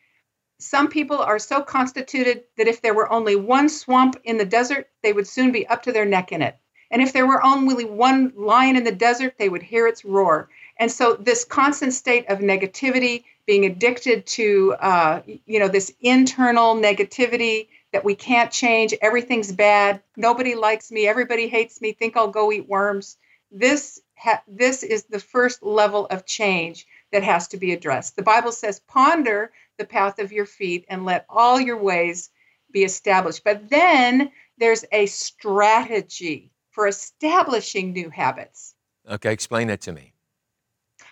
Some 0.58 0.88
people 0.88 1.18
are 1.18 1.38
so 1.38 1.62
constituted 1.62 2.44
that 2.56 2.68
if 2.68 2.82
there 2.82 2.94
were 2.94 3.10
only 3.10 3.36
one 3.36 3.68
swamp 3.68 4.20
in 4.24 4.36
the 4.38 4.44
desert, 4.44 4.88
they 5.02 5.12
would 5.12 5.26
soon 5.26 5.52
be 5.52 5.66
up 5.66 5.84
to 5.84 5.92
their 5.92 6.04
neck 6.04 6.32
in 6.32 6.42
it. 6.42 6.56
And 6.90 7.02
if 7.02 7.12
there 7.12 7.26
were 7.26 7.44
only 7.44 7.84
one 7.84 8.32
lion 8.34 8.76
in 8.76 8.84
the 8.84 8.92
desert, 8.92 9.34
they 9.38 9.48
would 9.48 9.62
hear 9.62 9.86
its 9.86 10.04
roar. 10.04 10.48
And 10.78 10.90
so, 10.90 11.14
this 11.14 11.44
constant 11.44 11.92
state 11.92 12.26
of 12.28 12.38
negativity, 12.38 13.24
being 13.46 13.66
addicted 13.66 14.26
to, 14.26 14.74
uh, 14.80 15.22
you 15.46 15.58
know, 15.58 15.68
this 15.68 15.92
internal 16.00 16.74
negativity 16.74 17.68
that 17.92 18.04
we 18.04 18.14
can't 18.14 18.50
change, 18.50 18.94
everything's 19.00 19.52
bad, 19.52 20.02
nobody 20.16 20.54
likes 20.54 20.90
me, 20.90 21.06
everybody 21.06 21.48
hates 21.48 21.80
me, 21.80 21.92
think 21.92 22.16
I'll 22.16 22.28
go 22.28 22.52
eat 22.52 22.68
worms. 22.68 23.16
This 23.50 24.00
ha- 24.16 24.42
this 24.46 24.82
is 24.82 25.04
the 25.04 25.20
first 25.20 25.62
level 25.62 26.06
of 26.06 26.26
change 26.26 26.86
that 27.12 27.22
has 27.22 27.48
to 27.48 27.56
be 27.56 27.72
addressed. 27.72 28.16
The 28.16 28.22
Bible 28.22 28.52
says, 28.52 28.80
ponder 28.80 29.52
the 29.78 29.86
path 29.86 30.18
of 30.18 30.32
your 30.32 30.44
feet 30.44 30.84
and 30.88 31.04
let 31.04 31.24
all 31.28 31.58
your 31.58 31.78
ways 31.78 32.30
be 32.70 32.84
established. 32.84 33.42
But 33.44 33.70
then 33.70 34.30
there's 34.58 34.84
a 34.92 35.06
strategy 35.06 36.52
for 36.70 36.86
establishing 36.86 37.92
new 37.92 38.10
habits. 38.10 38.74
Okay, 39.08 39.32
explain 39.32 39.68
that 39.68 39.80
to 39.82 39.92
me. 39.92 40.12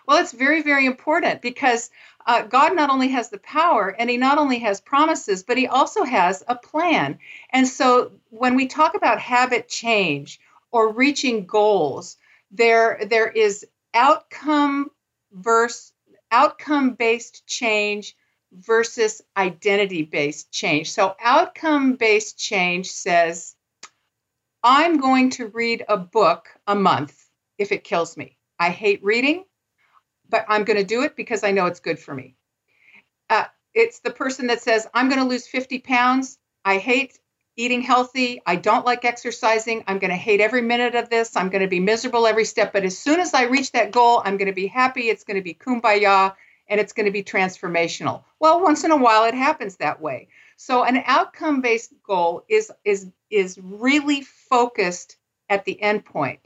Well, 0.07 0.19
it's 0.19 0.33
very, 0.33 0.63
very 0.63 0.87
important 0.87 1.43
because 1.43 1.91
uh, 2.27 2.43
God 2.43 2.75
not 2.75 2.91
only 2.91 3.09
has 3.09 3.31
the 3.31 3.39
power 3.39 3.89
and 3.89 4.11
He 4.11 4.17
not 4.17 4.39
only 4.39 4.59
has 4.61 4.81
promises, 4.81 5.43
but 5.43 5.57
He 5.57 5.67
also 5.67 6.05
has 6.05 6.43
a 6.49 6.57
plan. 6.57 7.19
And 7.51 7.67
so 7.67 8.13
when 8.31 8.57
we 8.57 8.67
talk 8.67 8.95
about 8.95 9.21
habit 9.21 9.69
change 9.69 10.41
or 10.71 10.93
reaching 10.93 11.47
goals, 11.47 12.17
there, 12.51 13.01
there 13.09 13.29
is 13.29 13.67
outcome 13.95 14.91
versus 15.33 15.93
outcome 16.31 16.95
based 16.95 17.47
change 17.47 18.17
versus 18.53 19.23
identity 19.37 20.03
based 20.03 20.51
change. 20.53 20.91
So, 20.91 21.15
outcome 21.21 21.95
based 21.95 22.39
change 22.39 22.91
says, 22.91 23.55
I'm 24.63 24.99
going 24.99 25.31
to 25.31 25.49
read 25.49 25.85
a 25.89 25.97
book 25.97 26.49
a 26.67 26.75
month 26.75 27.29
if 27.59 27.73
it 27.73 27.85
kills 27.85 28.17
me. 28.17 28.37
I 28.59 28.71
hate 28.71 29.05
reading, 29.05 29.45
but 30.29 30.45
I'm 30.49 30.65
going 30.65 30.79
to 30.79 30.85
do 30.85 31.03
it 31.03 31.17
because 31.17 31.45
I 31.45 31.53
know 31.53 31.67
it's 31.67 31.81
good 31.81 31.99
for 31.99 32.15
me. 32.15 32.37
Uh, 33.29 33.45
it's 33.75 34.01
the 34.01 34.11
person 34.11 34.49
that 34.49 34.63
says, 34.63 34.87
I'm 34.95 35.09
going 35.09 35.21
to 35.21 35.29
lose 35.29 35.47
50 35.47 35.81
pounds. 35.81 36.39
I 36.65 36.79
hate 36.79 37.19
eating 37.57 37.83
healthy. 37.83 38.43
I 38.47 38.57
don't 38.57 38.85
like 38.85 39.05
exercising. 39.05 39.85
I'm 39.87 39.99
going 39.99 40.11
to 40.11 40.17
hate 40.17 40.41
every 40.41 40.63
minute 40.63 40.95
of 40.95 41.09
this. 41.09 41.37
I'm 41.37 41.49
going 41.49 41.63
to 41.63 41.69
be 41.69 41.81
miserable 41.81 42.27
every 42.27 42.45
step. 42.45 42.73
But 42.73 42.85
as 42.85 42.99
soon 42.99 43.21
as 43.21 43.35
I 43.35 43.45
reach 43.45 43.73
that 43.73 43.93
goal, 43.93 44.23
I'm 44.25 44.37
going 44.37 44.49
to 44.49 44.55
be 44.55 44.67
happy. 44.67 45.09
It's 45.09 45.25
going 45.25 45.37
to 45.37 45.43
be 45.43 45.55
kumbaya 45.55 46.35
and 46.69 46.81
it's 46.81 46.93
going 46.93 47.07
to 47.07 47.13
be 47.13 47.23
transformational. 47.23 48.25
Well, 48.41 48.63
once 48.63 48.85
in 48.85 48.91
a 48.91 48.97
while 48.97 49.25
it 49.25 49.35
happens 49.35 49.77
that 49.77 50.01
way. 50.01 50.29
So 50.57 50.85
an 50.85 51.03
outcome-based 51.05 51.93
goal 52.03 52.45
is 52.49 52.73
is 52.85 53.09
is 53.31 53.59
really 53.63 54.23
focused 54.23 55.17
at 55.49 55.65
the 55.65 55.81
end 55.81 56.05
point. 56.05 56.41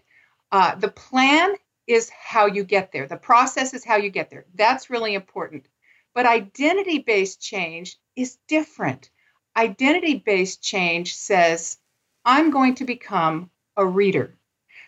Uh, 0.52 0.74
the 0.74 0.90
plan 0.90 1.54
is 1.90 2.10
how 2.10 2.46
you 2.46 2.64
get 2.64 2.92
there. 2.92 3.06
The 3.06 3.16
process 3.16 3.74
is 3.74 3.84
how 3.84 3.96
you 3.96 4.10
get 4.10 4.30
there. 4.30 4.46
That's 4.54 4.90
really 4.90 5.14
important. 5.14 5.66
But 6.14 6.26
identity-based 6.26 7.40
change 7.40 7.98
is 8.16 8.38
different 8.48 9.10
identity 9.56 10.14
based 10.14 10.62
change 10.62 11.14
says, 11.14 11.78
I'm 12.24 12.50
going 12.50 12.76
to 12.76 12.84
become 12.84 13.50
a 13.76 13.84
reader. 13.84 14.36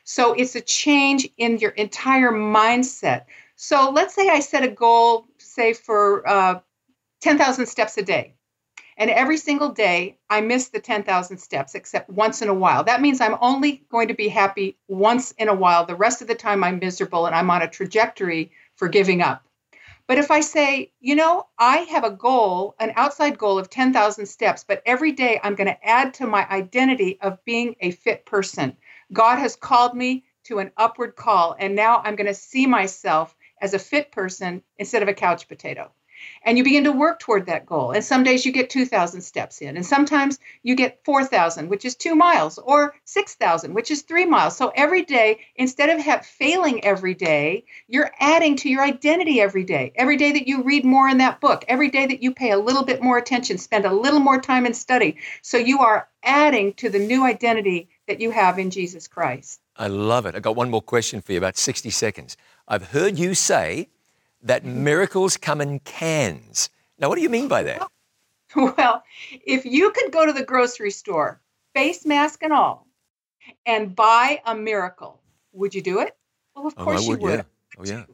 So 0.04 0.32
it's 0.32 0.56
a 0.56 0.60
change 0.60 1.28
in 1.36 1.58
your 1.58 1.70
entire 1.70 2.32
mindset. 2.32 3.24
So 3.56 3.90
let's 3.90 4.14
say 4.14 4.28
I 4.28 4.40
set 4.40 4.64
a 4.64 4.68
goal, 4.68 5.26
say 5.38 5.72
for 5.72 6.28
uh, 6.28 6.60
10,000 7.20 7.66
steps 7.66 7.96
a 7.98 8.02
day. 8.02 8.34
And 8.96 9.10
every 9.10 9.36
single 9.36 9.70
day, 9.70 10.18
I 10.28 10.40
miss 10.40 10.68
the 10.68 10.80
10,000 10.80 11.38
steps 11.38 11.74
except 11.74 12.10
once 12.10 12.42
in 12.42 12.48
a 12.48 12.54
while. 12.54 12.84
That 12.84 13.00
means 13.00 13.20
I'm 13.20 13.38
only 13.40 13.84
going 13.88 14.08
to 14.08 14.14
be 14.14 14.28
happy 14.28 14.76
once 14.88 15.32
in 15.32 15.48
a 15.48 15.54
while. 15.54 15.86
The 15.86 15.96
rest 15.96 16.22
of 16.22 16.28
the 16.28 16.34
time, 16.34 16.62
I'm 16.62 16.78
miserable 16.78 17.26
and 17.26 17.34
I'm 17.34 17.50
on 17.50 17.62
a 17.62 17.68
trajectory 17.68 18.52
for 18.76 18.88
giving 18.88 19.22
up. 19.22 19.44
But 20.06 20.18
if 20.18 20.30
I 20.30 20.40
say, 20.40 20.92
you 21.00 21.14
know, 21.14 21.46
I 21.58 21.78
have 21.78 22.04
a 22.04 22.10
goal, 22.10 22.74
an 22.78 22.92
outside 22.96 23.38
goal 23.38 23.58
of 23.58 23.70
10,000 23.70 24.26
steps, 24.26 24.64
but 24.64 24.82
every 24.84 25.12
day 25.12 25.40
I'm 25.42 25.54
going 25.54 25.68
to 25.68 25.88
add 25.88 26.14
to 26.14 26.26
my 26.26 26.46
identity 26.50 27.18
of 27.20 27.42
being 27.44 27.76
a 27.80 27.92
fit 27.92 28.26
person. 28.26 28.76
God 29.12 29.38
has 29.38 29.56
called 29.56 29.94
me 29.94 30.24
to 30.44 30.58
an 30.58 30.72
upward 30.76 31.14
call, 31.14 31.54
and 31.58 31.76
now 31.76 32.02
I'm 32.04 32.16
going 32.16 32.26
to 32.26 32.34
see 32.34 32.66
myself 32.66 33.34
as 33.60 33.74
a 33.74 33.78
fit 33.78 34.10
person 34.10 34.62
instead 34.76 35.02
of 35.02 35.08
a 35.08 35.14
couch 35.14 35.46
potato. 35.48 35.92
And 36.42 36.58
you 36.58 36.64
begin 36.64 36.84
to 36.84 36.92
work 36.92 37.20
toward 37.20 37.46
that 37.46 37.66
goal. 37.66 37.92
And 37.92 38.04
some 38.04 38.24
days 38.24 38.44
you 38.44 38.52
get 38.52 38.70
2,000 38.70 39.20
steps 39.20 39.60
in, 39.60 39.76
and 39.76 39.86
sometimes 39.86 40.38
you 40.62 40.74
get 40.74 41.00
4,000, 41.04 41.68
which 41.68 41.84
is 41.84 41.94
two 41.94 42.14
miles, 42.14 42.58
or 42.58 42.94
6,000, 43.04 43.74
which 43.74 43.90
is 43.90 44.02
three 44.02 44.26
miles. 44.26 44.56
So 44.56 44.72
every 44.74 45.02
day, 45.02 45.40
instead 45.56 45.88
of 45.88 45.98
have, 46.00 46.24
failing 46.24 46.84
every 46.84 47.14
day, 47.14 47.64
you're 47.88 48.10
adding 48.18 48.56
to 48.56 48.68
your 48.68 48.82
identity 48.82 49.40
every 49.40 49.64
day. 49.64 49.92
Every 49.96 50.16
day 50.16 50.32
that 50.32 50.48
you 50.48 50.62
read 50.62 50.84
more 50.84 51.08
in 51.08 51.18
that 51.18 51.40
book, 51.40 51.64
every 51.68 51.90
day 51.90 52.06
that 52.06 52.22
you 52.22 52.32
pay 52.32 52.50
a 52.50 52.58
little 52.58 52.84
bit 52.84 53.02
more 53.02 53.18
attention, 53.18 53.58
spend 53.58 53.84
a 53.84 53.92
little 53.92 54.20
more 54.20 54.40
time 54.40 54.66
in 54.66 54.74
study. 54.74 55.16
So 55.42 55.56
you 55.56 55.80
are 55.80 56.08
adding 56.22 56.74
to 56.74 56.88
the 56.88 56.98
new 56.98 57.24
identity 57.24 57.88
that 58.08 58.20
you 58.20 58.30
have 58.30 58.58
in 58.58 58.70
Jesus 58.70 59.08
Christ. 59.08 59.60
I 59.76 59.88
love 59.88 60.26
it. 60.26 60.34
I 60.34 60.40
got 60.40 60.56
one 60.56 60.70
more 60.70 60.82
question 60.82 61.20
for 61.20 61.32
you, 61.32 61.38
about 61.38 61.56
60 61.56 61.90
seconds. 61.90 62.36
I've 62.68 62.88
heard 62.88 63.18
you 63.18 63.34
say 63.34 63.88
that 64.42 64.64
miracles 64.64 65.36
come 65.36 65.60
in 65.60 65.78
cans. 65.80 66.70
Now, 66.98 67.08
what 67.08 67.16
do 67.16 67.22
you 67.22 67.30
mean 67.30 67.48
by 67.48 67.62
that? 67.64 67.88
Well, 68.54 69.02
if 69.30 69.64
you 69.64 69.92
could 69.92 70.12
go 70.12 70.26
to 70.26 70.32
the 70.34 70.44
grocery 70.44 70.90
store, 70.90 71.40
face 71.74 72.04
mask 72.04 72.42
and 72.42 72.52
all, 72.52 72.86
and 73.64 73.96
buy 73.96 74.42
a 74.44 74.54
miracle, 74.54 75.22
would 75.52 75.74
you 75.74 75.80
do 75.80 76.00
it? 76.00 76.14
Well, 76.54 76.66
of 76.66 76.76
Oh, 76.76 76.84
course 76.84 77.04
you 77.04 77.12
would, 77.12 77.22
would. 77.22 77.32
yeah. 77.38 77.42
Oh, 77.78 77.84
yeah. 77.84 78.04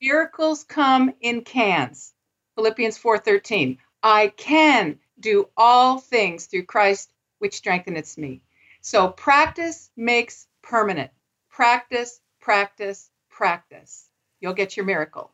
Miracles 0.00 0.64
come 0.64 1.12
in 1.20 1.42
cans. 1.42 2.14
Philippians 2.54 2.96
4:13. 2.98 3.76
I 4.02 4.28
can 4.28 4.98
do 5.20 5.48
all 5.58 5.98
things 5.98 6.46
through 6.46 6.64
Christ 6.64 7.12
which 7.38 7.54
strengtheneth 7.54 8.16
me. 8.16 8.40
So 8.80 9.08
practice 9.08 9.90
makes 9.96 10.46
permanent. 10.62 11.10
Practice, 11.50 12.20
practice, 12.40 13.10
practice. 13.28 14.08
You'll 14.40 14.54
get 14.54 14.76
your 14.76 14.86
miracle. 14.86 15.32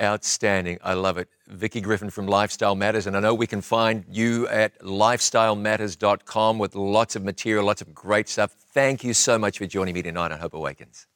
Outstanding. 0.00 0.78
I 0.82 0.94
love 0.94 1.18
it. 1.18 1.28
Vicki 1.48 1.80
Griffin 1.80 2.10
from 2.10 2.26
Lifestyle 2.26 2.76
Matters. 2.76 3.06
And 3.06 3.16
I 3.16 3.20
know 3.20 3.34
we 3.34 3.48
can 3.48 3.60
find 3.60 4.04
you 4.08 4.46
at 4.48 4.78
lifestylematters.com 4.80 6.58
with 6.58 6.74
lots 6.76 7.16
of 7.16 7.24
material, 7.24 7.64
lots 7.64 7.82
of 7.82 7.92
great 7.92 8.28
stuff. 8.28 8.52
Thank 8.52 9.02
you 9.02 9.12
so 9.12 9.38
much 9.38 9.58
for 9.58 9.66
joining 9.66 9.94
me 9.94 10.02
tonight 10.02 10.30
on 10.30 10.38
Hope 10.38 10.54
Awakens. 10.54 11.06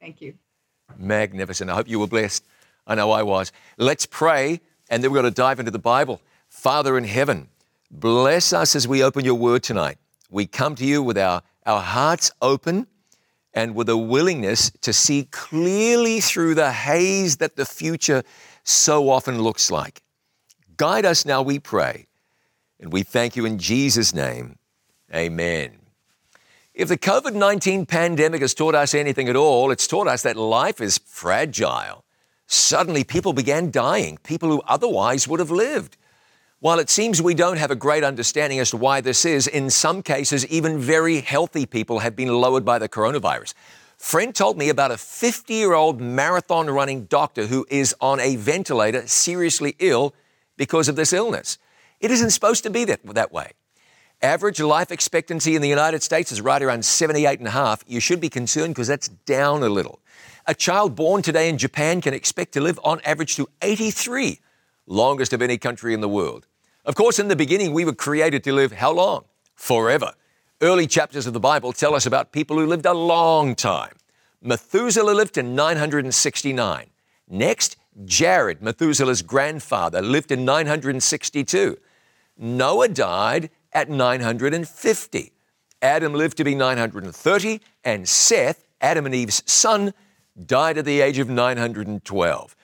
Thank 0.00 0.22
you. 0.22 0.34
Magnificent. 0.96 1.70
I 1.70 1.74
hope 1.74 1.88
you 1.88 2.00
were 2.00 2.06
blessed. 2.06 2.44
I 2.86 2.94
know 2.94 3.10
I 3.10 3.22
was. 3.22 3.52
Let's 3.76 4.06
pray, 4.06 4.60
and 4.88 5.04
then 5.04 5.12
we're 5.12 5.20
going 5.20 5.32
to 5.32 5.36
dive 5.36 5.60
into 5.60 5.70
the 5.70 5.78
Bible. 5.78 6.20
Father 6.48 6.96
in 6.96 7.04
heaven, 7.04 7.48
bless 7.90 8.52
us 8.52 8.74
as 8.74 8.88
we 8.88 9.04
open 9.04 9.24
your 9.24 9.34
word 9.34 9.62
tonight. 9.62 9.98
We 10.30 10.46
come 10.46 10.74
to 10.76 10.84
you 10.84 11.02
with 11.02 11.18
our, 11.18 11.42
our 11.66 11.80
hearts 11.80 12.30
open 12.40 12.86
and 13.52 13.74
with 13.74 13.88
a 13.88 13.96
willingness 13.96 14.70
to 14.82 14.92
see 14.92 15.24
clearly 15.30 16.20
through 16.20 16.54
the 16.54 16.72
haze 16.72 17.38
that 17.38 17.56
the 17.56 17.66
future 17.66 18.22
so 18.62 19.10
often 19.10 19.40
looks 19.42 19.70
like. 19.70 20.02
Guide 20.76 21.04
us 21.04 21.26
now, 21.26 21.42
we 21.42 21.58
pray. 21.58 22.06
And 22.78 22.92
we 22.92 23.02
thank 23.02 23.36
you 23.36 23.44
in 23.44 23.58
Jesus' 23.58 24.14
name. 24.14 24.56
Amen. 25.14 25.80
If 26.72 26.88
the 26.88 26.96
COVID 26.96 27.34
19 27.34 27.84
pandemic 27.86 28.40
has 28.40 28.54
taught 28.54 28.74
us 28.74 28.94
anything 28.94 29.28
at 29.28 29.36
all, 29.36 29.70
it's 29.70 29.86
taught 29.86 30.06
us 30.06 30.22
that 30.22 30.36
life 30.36 30.80
is 30.80 30.98
fragile. 30.98 32.04
Suddenly, 32.46 33.04
people 33.04 33.32
began 33.32 33.70
dying, 33.70 34.18
people 34.22 34.48
who 34.48 34.62
otherwise 34.66 35.28
would 35.28 35.40
have 35.40 35.50
lived. 35.50 35.96
While 36.62 36.78
it 36.78 36.90
seems 36.90 37.22
we 37.22 37.32
don't 37.32 37.56
have 37.56 37.70
a 37.70 37.74
great 37.74 38.04
understanding 38.04 38.58
as 38.58 38.68
to 38.68 38.76
why 38.76 39.00
this 39.00 39.24
is, 39.24 39.46
in 39.46 39.70
some 39.70 40.02
cases, 40.02 40.46
even 40.48 40.78
very 40.78 41.22
healthy 41.22 41.64
people 41.64 42.00
have 42.00 42.14
been 42.14 42.28
lowered 42.28 42.66
by 42.66 42.78
the 42.78 42.86
coronavirus. 42.86 43.54
Friend 43.96 44.34
told 44.34 44.58
me 44.58 44.68
about 44.68 44.90
a 44.90 44.98
50 44.98 45.54
year 45.54 45.72
old 45.72 46.02
marathon 46.02 46.68
running 46.68 47.06
doctor 47.06 47.46
who 47.46 47.66
is 47.70 47.94
on 47.98 48.20
a 48.20 48.36
ventilator, 48.36 49.06
seriously 49.06 49.74
ill 49.78 50.14
because 50.58 50.86
of 50.86 50.96
this 50.96 51.14
illness. 51.14 51.56
It 51.98 52.10
isn't 52.10 52.28
supposed 52.28 52.62
to 52.64 52.70
be 52.70 52.84
that, 52.84 53.06
that 53.14 53.32
way. 53.32 53.52
Average 54.20 54.60
life 54.60 54.90
expectancy 54.90 55.56
in 55.56 55.62
the 55.62 55.68
United 55.68 56.02
States 56.02 56.30
is 56.30 56.42
right 56.42 56.62
around 56.62 56.84
78 56.84 57.38
and 57.38 57.48
a 57.48 57.52
half. 57.52 57.82
You 57.86 58.00
should 58.00 58.20
be 58.20 58.28
concerned 58.28 58.74
because 58.74 58.88
that's 58.88 59.08
down 59.08 59.62
a 59.62 59.70
little. 59.70 60.00
A 60.46 60.54
child 60.54 60.94
born 60.94 61.22
today 61.22 61.48
in 61.48 61.56
Japan 61.56 62.02
can 62.02 62.12
expect 62.12 62.52
to 62.52 62.60
live 62.60 62.78
on 62.84 63.00
average 63.06 63.36
to 63.36 63.48
83, 63.62 64.40
longest 64.86 65.32
of 65.32 65.40
any 65.40 65.56
country 65.56 65.94
in 65.94 66.02
the 66.02 66.08
world. 66.08 66.46
Of 66.90 66.96
course, 66.96 67.20
in 67.20 67.28
the 67.28 67.36
beginning, 67.36 67.72
we 67.72 67.84
were 67.84 67.94
created 67.94 68.42
to 68.42 68.52
live 68.52 68.72
how 68.72 68.90
long? 68.90 69.26
Forever. 69.54 70.14
Early 70.60 70.88
chapters 70.88 71.24
of 71.24 71.32
the 71.32 71.38
Bible 71.38 71.72
tell 71.72 71.94
us 71.94 72.04
about 72.04 72.32
people 72.32 72.58
who 72.58 72.66
lived 72.66 72.84
a 72.84 72.92
long 72.92 73.54
time. 73.54 73.94
Methuselah 74.42 75.12
lived 75.12 75.34
to 75.34 75.44
969. 75.44 76.90
Next, 77.28 77.76
Jared, 78.04 78.60
Methuselah's 78.60 79.22
grandfather, 79.22 80.02
lived 80.02 80.30
to 80.30 80.36
962. 80.36 81.78
Noah 82.36 82.88
died 82.88 83.50
at 83.72 83.88
950. 83.88 85.32
Adam 85.80 86.12
lived 86.12 86.36
to 86.38 86.42
be 86.42 86.56
930, 86.56 87.60
and 87.84 88.08
Seth, 88.08 88.64
Adam 88.80 89.06
and 89.06 89.14
Eve's 89.14 89.44
son, 89.46 89.94
died 90.44 90.76
at 90.76 90.86
the 90.86 91.02
age 91.02 91.20
of 91.20 91.28
912. 91.28 92.56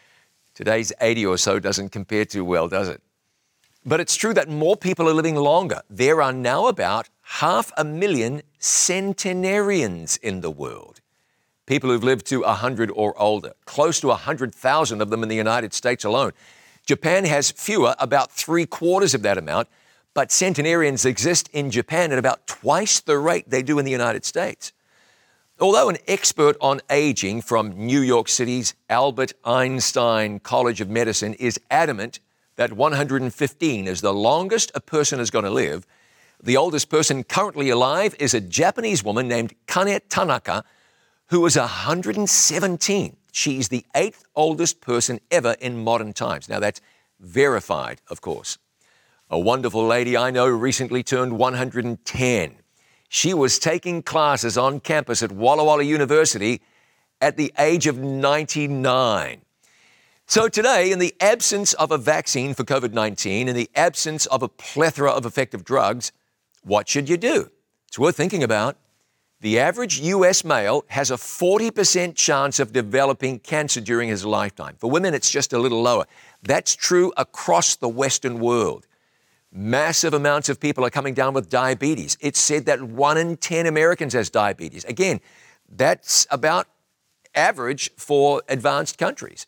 Today's 0.52 0.92
80 1.00 1.26
or 1.26 1.38
so 1.38 1.60
doesn't 1.60 1.90
compare 1.90 2.24
too 2.24 2.44
well, 2.44 2.66
does 2.66 2.88
it? 2.88 3.00
But 3.88 4.00
it's 4.00 4.16
true 4.16 4.34
that 4.34 4.48
more 4.48 4.76
people 4.76 5.08
are 5.08 5.14
living 5.14 5.36
longer. 5.36 5.80
There 5.88 6.20
are 6.20 6.32
now 6.32 6.66
about 6.66 7.08
half 7.22 7.70
a 7.76 7.84
million 7.84 8.42
centenarians 8.58 10.16
in 10.16 10.40
the 10.40 10.50
world. 10.50 11.00
People 11.66 11.90
who've 11.90 12.02
lived 12.02 12.26
to 12.26 12.40
100 12.40 12.90
or 12.90 13.16
older, 13.16 13.52
close 13.64 14.00
to 14.00 14.08
100,000 14.08 15.00
of 15.00 15.10
them 15.10 15.22
in 15.22 15.28
the 15.28 15.36
United 15.36 15.72
States 15.72 16.04
alone. 16.04 16.32
Japan 16.84 17.24
has 17.26 17.52
fewer, 17.52 17.94
about 18.00 18.32
three 18.32 18.66
quarters 18.66 19.14
of 19.14 19.22
that 19.22 19.38
amount, 19.38 19.68
but 20.14 20.32
centenarians 20.32 21.04
exist 21.04 21.48
in 21.52 21.70
Japan 21.70 22.10
at 22.10 22.18
about 22.18 22.46
twice 22.48 22.98
the 22.98 23.18
rate 23.18 23.48
they 23.48 23.62
do 23.62 23.78
in 23.78 23.84
the 23.84 23.90
United 23.92 24.24
States. 24.24 24.72
Although 25.60 25.90
an 25.90 25.98
expert 26.08 26.56
on 26.60 26.80
aging 26.90 27.40
from 27.40 27.70
New 27.70 28.00
York 28.00 28.28
City's 28.28 28.74
Albert 28.90 29.32
Einstein 29.44 30.40
College 30.40 30.80
of 30.80 30.90
Medicine 30.90 31.34
is 31.34 31.60
adamant 31.70 32.18
that 32.56 32.72
115 32.72 33.86
is 33.86 34.00
the 34.00 34.12
longest 34.12 34.72
a 34.74 34.80
person 34.80 35.20
is 35.20 35.30
going 35.30 35.44
to 35.44 35.50
live, 35.50 35.86
the 36.42 36.56
oldest 36.56 36.90
person 36.90 37.24
currently 37.24 37.70
alive 37.70 38.14
is 38.18 38.34
a 38.34 38.40
Japanese 38.40 39.02
woman 39.02 39.28
named 39.28 39.54
Kane 39.66 40.00
Tanaka, 40.08 40.64
who 41.28 41.44
is 41.46 41.56
117. 41.56 43.16
She's 43.32 43.68
the 43.68 43.84
eighth 43.94 44.24
oldest 44.34 44.80
person 44.80 45.20
ever 45.30 45.56
in 45.60 45.82
modern 45.82 46.12
times. 46.12 46.48
Now, 46.48 46.60
that's 46.60 46.80
verified, 47.20 48.00
of 48.08 48.20
course. 48.20 48.58
A 49.28 49.38
wonderful 49.38 49.86
lady 49.86 50.16
I 50.16 50.30
know 50.30 50.46
recently 50.46 51.02
turned 51.02 51.38
110. 51.38 52.56
She 53.08 53.34
was 53.34 53.58
taking 53.58 54.02
classes 54.02 54.56
on 54.56 54.80
campus 54.80 55.22
at 55.22 55.32
Walla 55.32 55.64
Walla 55.64 55.82
University 55.82 56.60
at 57.20 57.36
the 57.36 57.52
age 57.58 57.86
of 57.86 57.98
99. 57.98 59.42
So, 60.28 60.48
today, 60.48 60.90
in 60.90 60.98
the 60.98 61.14
absence 61.20 61.72
of 61.74 61.92
a 61.92 61.98
vaccine 61.98 62.52
for 62.52 62.64
COVID 62.64 62.92
19, 62.92 63.46
in 63.48 63.54
the 63.54 63.70
absence 63.76 64.26
of 64.26 64.42
a 64.42 64.48
plethora 64.48 65.12
of 65.12 65.24
effective 65.24 65.64
drugs, 65.64 66.10
what 66.64 66.88
should 66.88 67.08
you 67.08 67.16
do? 67.16 67.52
It's 67.86 67.96
worth 67.96 68.16
thinking 68.16 68.42
about. 68.42 68.76
The 69.40 69.60
average 69.60 70.00
US 70.00 70.44
male 70.44 70.84
has 70.88 71.12
a 71.12 71.14
40% 71.14 72.16
chance 72.16 72.58
of 72.58 72.72
developing 72.72 73.38
cancer 73.38 73.80
during 73.80 74.08
his 74.08 74.24
lifetime. 74.24 74.74
For 74.78 74.90
women, 74.90 75.14
it's 75.14 75.30
just 75.30 75.52
a 75.52 75.60
little 75.60 75.80
lower. 75.80 76.06
That's 76.42 76.74
true 76.74 77.12
across 77.16 77.76
the 77.76 77.88
Western 77.88 78.40
world. 78.40 78.88
Massive 79.52 80.12
amounts 80.12 80.48
of 80.48 80.58
people 80.58 80.84
are 80.84 80.90
coming 80.90 81.14
down 81.14 81.34
with 81.34 81.48
diabetes. 81.48 82.18
It's 82.20 82.40
said 82.40 82.66
that 82.66 82.82
one 82.82 83.16
in 83.16 83.36
10 83.36 83.66
Americans 83.66 84.12
has 84.14 84.28
diabetes. 84.28 84.84
Again, 84.86 85.20
that's 85.68 86.26
about 86.32 86.66
average 87.32 87.92
for 87.96 88.42
advanced 88.48 88.98
countries. 88.98 89.46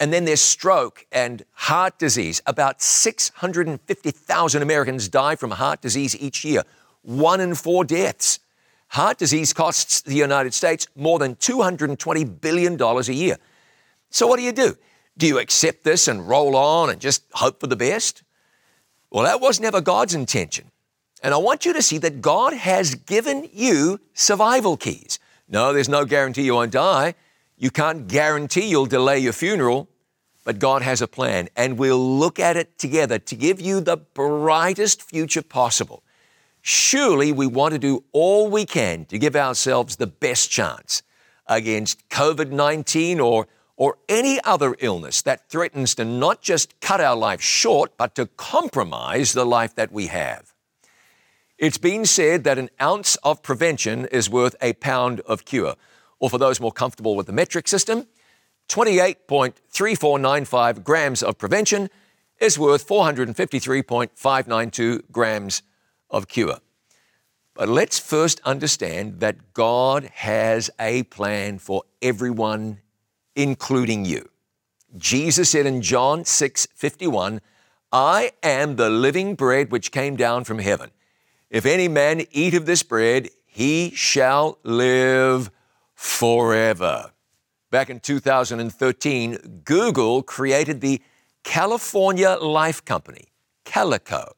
And 0.00 0.12
then 0.12 0.24
there's 0.24 0.40
stroke 0.40 1.06
and 1.12 1.44
heart 1.52 1.98
disease. 1.98 2.40
About 2.46 2.80
650,000 2.80 4.62
Americans 4.62 5.08
die 5.08 5.36
from 5.36 5.50
heart 5.50 5.82
disease 5.82 6.16
each 6.18 6.42
year, 6.42 6.62
one 7.02 7.40
in 7.40 7.54
four 7.54 7.84
deaths. 7.84 8.40
Heart 8.88 9.18
disease 9.18 9.52
costs 9.52 10.00
the 10.00 10.14
United 10.14 10.54
States 10.54 10.88
more 10.96 11.18
than 11.18 11.36
$220 11.36 12.40
billion 12.40 12.80
a 12.80 13.02
year. 13.12 13.36
So, 14.08 14.26
what 14.26 14.38
do 14.38 14.42
you 14.42 14.52
do? 14.52 14.76
Do 15.16 15.26
you 15.26 15.38
accept 15.38 15.84
this 15.84 16.08
and 16.08 16.26
roll 16.26 16.56
on 16.56 16.88
and 16.90 16.98
just 16.98 17.22
hope 17.32 17.60
for 17.60 17.66
the 17.66 17.76
best? 17.76 18.22
Well, 19.10 19.24
that 19.24 19.40
was 19.40 19.60
never 19.60 19.80
God's 19.82 20.14
intention. 20.14 20.70
And 21.22 21.34
I 21.34 21.36
want 21.36 21.66
you 21.66 21.74
to 21.74 21.82
see 21.82 21.98
that 21.98 22.22
God 22.22 22.54
has 22.54 22.94
given 22.94 23.48
you 23.52 24.00
survival 24.14 24.78
keys. 24.78 25.18
No, 25.46 25.72
there's 25.74 25.88
no 25.88 26.06
guarantee 26.06 26.42
you 26.42 26.54
won't 26.54 26.72
die. 26.72 27.14
You 27.58 27.70
can't 27.70 28.08
guarantee 28.08 28.68
you'll 28.70 28.86
delay 28.86 29.18
your 29.18 29.34
funeral, 29.34 29.89
but 30.44 30.58
God 30.58 30.82
has 30.82 31.02
a 31.02 31.08
plan, 31.08 31.48
and 31.56 31.78
we'll 31.78 32.18
look 32.18 32.38
at 32.38 32.56
it 32.56 32.78
together 32.78 33.18
to 33.18 33.34
give 33.34 33.60
you 33.60 33.80
the 33.80 33.96
brightest 33.96 35.02
future 35.02 35.42
possible. 35.42 36.02
Surely 36.62 37.32
we 37.32 37.46
want 37.46 37.72
to 37.72 37.78
do 37.78 38.04
all 38.12 38.50
we 38.50 38.66
can 38.66 39.04
to 39.06 39.18
give 39.18 39.36
ourselves 39.36 39.96
the 39.96 40.06
best 40.06 40.50
chance 40.50 41.02
against 41.46 42.08
COVID 42.08 42.50
19 42.50 43.20
or, 43.20 43.48
or 43.76 43.96
any 44.08 44.40
other 44.44 44.76
illness 44.78 45.22
that 45.22 45.48
threatens 45.48 45.94
to 45.94 46.04
not 46.04 46.42
just 46.42 46.78
cut 46.80 47.00
our 47.00 47.16
life 47.16 47.40
short, 47.40 47.96
but 47.96 48.14
to 48.14 48.26
compromise 48.26 49.32
the 49.32 49.46
life 49.46 49.74
that 49.74 49.90
we 49.92 50.06
have. 50.08 50.54
It's 51.58 51.78
been 51.78 52.06
said 52.06 52.44
that 52.44 52.58
an 52.58 52.70
ounce 52.80 53.16
of 53.16 53.42
prevention 53.42 54.06
is 54.06 54.30
worth 54.30 54.56
a 54.62 54.72
pound 54.74 55.20
of 55.20 55.44
cure. 55.44 55.74
Or 56.18 56.30
for 56.30 56.38
those 56.38 56.60
more 56.60 56.72
comfortable 56.72 57.16
with 57.16 57.26
the 57.26 57.32
metric 57.32 57.68
system, 57.68 58.06
28.3495 58.70 60.84
grams 60.84 61.22
of 61.24 61.36
prevention 61.36 61.90
is 62.38 62.56
worth 62.56 62.86
453.592 62.86 65.02
grams 65.10 65.62
of 66.08 66.28
cure. 66.28 66.58
But 67.54 67.68
let's 67.68 67.98
first 67.98 68.40
understand 68.44 69.18
that 69.18 69.54
God 69.54 70.04
has 70.14 70.70
a 70.78 71.02
plan 71.02 71.58
for 71.58 71.82
everyone, 72.00 72.78
including 73.34 74.04
you. 74.04 74.28
Jesus 74.96 75.50
said 75.50 75.66
in 75.66 75.82
John 75.82 76.24
6 76.24 76.68
51, 76.72 77.40
I 77.92 78.30
am 78.42 78.76
the 78.76 78.88
living 78.88 79.34
bread 79.34 79.72
which 79.72 79.90
came 79.90 80.14
down 80.14 80.44
from 80.44 80.60
heaven. 80.60 80.92
If 81.50 81.66
any 81.66 81.88
man 81.88 82.22
eat 82.30 82.54
of 82.54 82.66
this 82.66 82.84
bread, 82.84 83.30
he 83.46 83.90
shall 83.96 84.58
live 84.62 85.50
forever. 85.92 87.10
Back 87.70 87.88
in 87.88 88.00
2013, 88.00 89.62
Google 89.64 90.24
created 90.24 90.80
the 90.80 91.00
California 91.44 92.30
Life 92.30 92.84
Company, 92.84 93.28
Calico. 93.64 94.32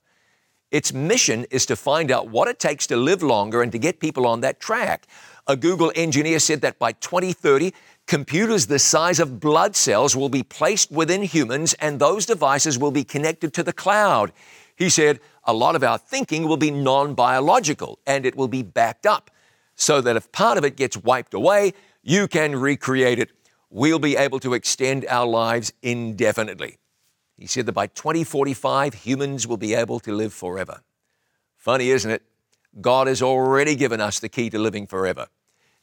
Its 0.71 0.93
mission 0.93 1.47
is 1.51 1.65
to 1.65 1.75
find 1.75 2.11
out 2.11 2.29
what 2.29 2.47
it 2.49 2.59
takes 2.59 2.87
to 2.89 2.97
live 2.97 3.23
longer 3.23 3.63
and 3.63 3.73
to 3.73 3.79
get 3.79 4.01
people 4.01 4.27
on 4.27 4.43
that 4.43 4.61
track. 4.61 5.07
A 5.47 5.57
Google 5.57 5.91
engineer 5.95 6.39
said 6.41 6.61
that 6.61 6.79
by 6.79 6.93
2030, 6.93 7.73
computers 8.07 8.67
the 8.67 8.79
size 8.79 9.19
of 9.19 9.41
blood 9.41 9.77
cells 9.77 10.15
will 10.15 10.29
be 10.29 10.43
placed 10.43 10.91
within 10.91 11.23
humans 11.23 11.73
and 11.75 11.99
those 11.99 12.27
devices 12.27 12.79
will 12.79 12.91
be 12.91 13.03
connected 13.03 13.55
to 13.55 13.63
the 13.63 13.73
cloud. 13.73 14.31
He 14.77 14.91
said, 14.91 15.21
a 15.45 15.55
lot 15.55 15.75
of 15.75 15.83
our 15.83 15.97
thinking 15.97 16.47
will 16.47 16.59
be 16.59 16.71
non 16.71 17.15
biological 17.15 17.99
and 18.07 18.27
it 18.27 18.37
will 18.37 18.49
be 18.49 18.63
backed 18.63 19.07
up 19.07 19.31
so 19.75 20.01
that 20.03 20.17
if 20.17 20.31
part 20.33 20.59
of 20.59 20.65
it 20.65 20.77
gets 20.77 20.97
wiped 20.99 21.35
away, 21.35 21.73
you 22.03 22.29
can 22.29 22.57
recreate 22.57 23.19
it. 23.19 23.31
We'll 23.71 23.99
be 23.99 24.17
able 24.17 24.41
to 24.41 24.55
extend 24.55 25.07
our 25.07 25.27
lives 25.27 25.73
indefinitely. 25.83 26.79
He 27.39 27.47
said 27.47 27.67
that 27.67 27.73
by 27.73 27.87
2045, 27.87 28.95
humans 28.95 29.47
will 29.47 29.57
be 29.57 29.75
able 29.75 29.99
to 30.01 30.13
live 30.13 30.33
forever. 30.33 30.83
Funny, 31.57 31.91
isn't 31.91 32.11
it? 32.11 32.23
God 32.81 33.07
has 33.07 33.23
already 33.23 33.75
given 33.75 34.01
us 34.01 34.19
the 34.19 34.29
key 34.29 34.51
to 34.51 34.59
living 34.59 34.87
forever. 34.87 35.29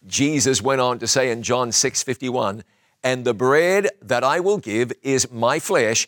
Jesus 0.05 0.61
went 0.61 0.81
on 0.81 0.99
to 0.99 1.07
say 1.07 1.31
in 1.31 1.43
John 1.43 1.71
6 1.71 2.03
51, 2.03 2.63
and 3.03 3.25
the 3.25 3.33
bread 3.33 3.89
that 4.01 4.23
I 4.23 4.39
will 4.39 4.57
give 4.57 4.91
is 5.01 5.31
my 5.31 5.59
flesh, 5.59 6.07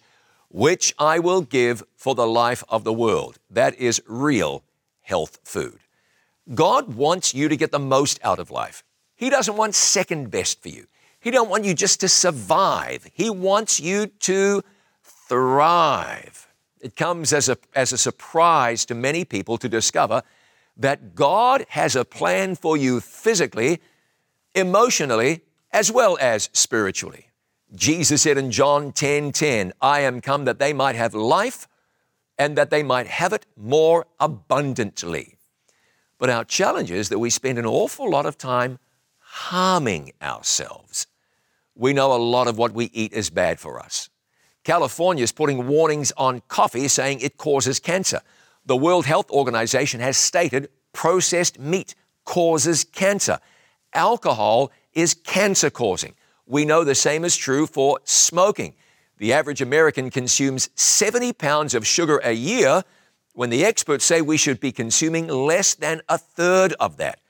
which 0.50 0.94
I 0.98 1.20
will 1.20 1.42
give 1.42 1.84
for 1.96 2.16
the 2.16 2.28
life 2.28 2.64
of 2.70 2.84
the 2.84 2.94
world. 2.94 3.38
That 3.50 3.76
is 3.76 4.02
real 4.08 4.64
health 5.02 5.40
food. 5.44 5.80
God 6.54 6.96
wants 6.96 7.34
you 7.34 7.48
to 7.50 7.56
get 7.56 7.72
the 7.72 7.80
most 7.80 8.20
out 8.24 8.40
of 8.40 8.52
life. 8.52 8.84
He 9.22 9.30
doesn't 9.30 9.56
want 9.56 9.76
second 9.76 10.32
best 10.32 10.64
for 10.64 10.70
you. 10.70 10.88
He 11.20 11.30
don't 11.30 11.48
want 11.48 11.64
you 11.64 11.76
just 11.76 12.00
to 12.00 12.08
survive. 12.08 13.08
He 13.14 13.30
wants 13.30 13.80
you 13.80 14.08
to 14.08 14.64
thrive. 15.04 16.48
It 16.80 16.96
comes 16.96 17.32
as 17.32 17.48
a, 17.48 17.56
as 17.76 17.94
a 17.94 18.00
surprise 18.00 18.84
to 18.86 18.96
many 18.96 19.24
people 19.24 19.60
to 19.60 19.70
discover 19.70 20.24
that 20.76 21.14
God 21.14 21.68
has 21.70 21.96
a 21.96 22.04
plan 22.04 22.56
for 22.56 22.76
you 22.76 23.00
physically, 23.00 23.80
emotionally, 24.56 25.42
as 25.72 25.92
well 25.92 26.18
as 26.20 26.50
spiritually. 26.52 27.28
Jesus 27.76 28.24
said 28.24 28.40
in 28.40 28.50
John 28.50 28.92
10 28.92 29.34
10, 29.34 29.74
I 29.80 30.00
am 30.00 30.20
come 30.20 30.46
that 30.46 30.58
they 30.58 30.74
might 30.74 30.96
have 30.96 31.14
life 31.14 31.68
and 32.40 32.58
that 32.58 32.72
they 32.72 32.82
might 32.82 33.06
have 33.06 33.34
it 33.34 33.46
more 33.56 34.08
abundantly. 34.20 35.38
But 36.18 36.32
our 36.32 36.44
challenge 36.44 36.90
is 36.90 37.10
that 37.10 37.20
we 37.20 37.30
spend 37.30 37.60
an 37.60 37.68
awful 37.68 38.10
lot 38.10 38.26
of 38.26 38.36
time 38.36 38.80
harming 39.32 40.12
ourselves. 40.22 41.08
We 41.74 41.94
know 41.94 42.14
a 42.14 42.18
lot 42.18 42.50
of 42.50 42.58
what 42.58 42.74
we 42.74 42.90
eat 42.92 43.14
is 43.14 43.30
bad 43.30 43.62
for 43.62 43.80
us. 43.80 44.10
California 44.66 45.24
is 45.24 45.32
putting 45.32 45.68
warnings 45.68 46.12
on 46.18 46.42
coffee 46.50 46.90
saying 46.90 47.22
it 47.22 47.38
causes 47.38 47.80
cancer. 47.80 48.20
The 48.66 48.76
World 48.76 49.06
Health 49.06 49.32
Organization 49.32 50.02
has 50.02 50.18
stated 50.18 50.68
processed 50.92 51.58
meat 51.58 51.96
causes 52.26 52.84
cancer. 52.84 53.40
Alcohol 53.94 54.70
is 54.94 55.14
cancer 55.14 55.70
causing. 55.70 56.14
We 56.46 56.66
know 56.66 56.84
the 56.84 56.94
same 56.94 57.24
is 57.24 57.38
true 57.38 57.68
for 57.68 58.00
smoking. 58.04 58.74
The 59.18 59.32
average 59.32 59.62
American 59.62 60.10
consumes 60.10 60.70
70 60.76 61.32
pounds 61.34 61.74
of 61.74 61.88
sugar 61.88 62.18
a 62.18 62.34
year 62.34 62.84
when 63.34 63.50
the 63.50 63.64
experts 63.64 64.04
say 64.04 64.22
we 64.22 64.36
should 64.36 64.60
be 64.60 64.74
consuming 64.74 65.28
less 65.30 65.74
than 65.74 66.02
a 66.10 66.18
third 66.18 66.74
of 66.82 66.98
that. 66.98 67.21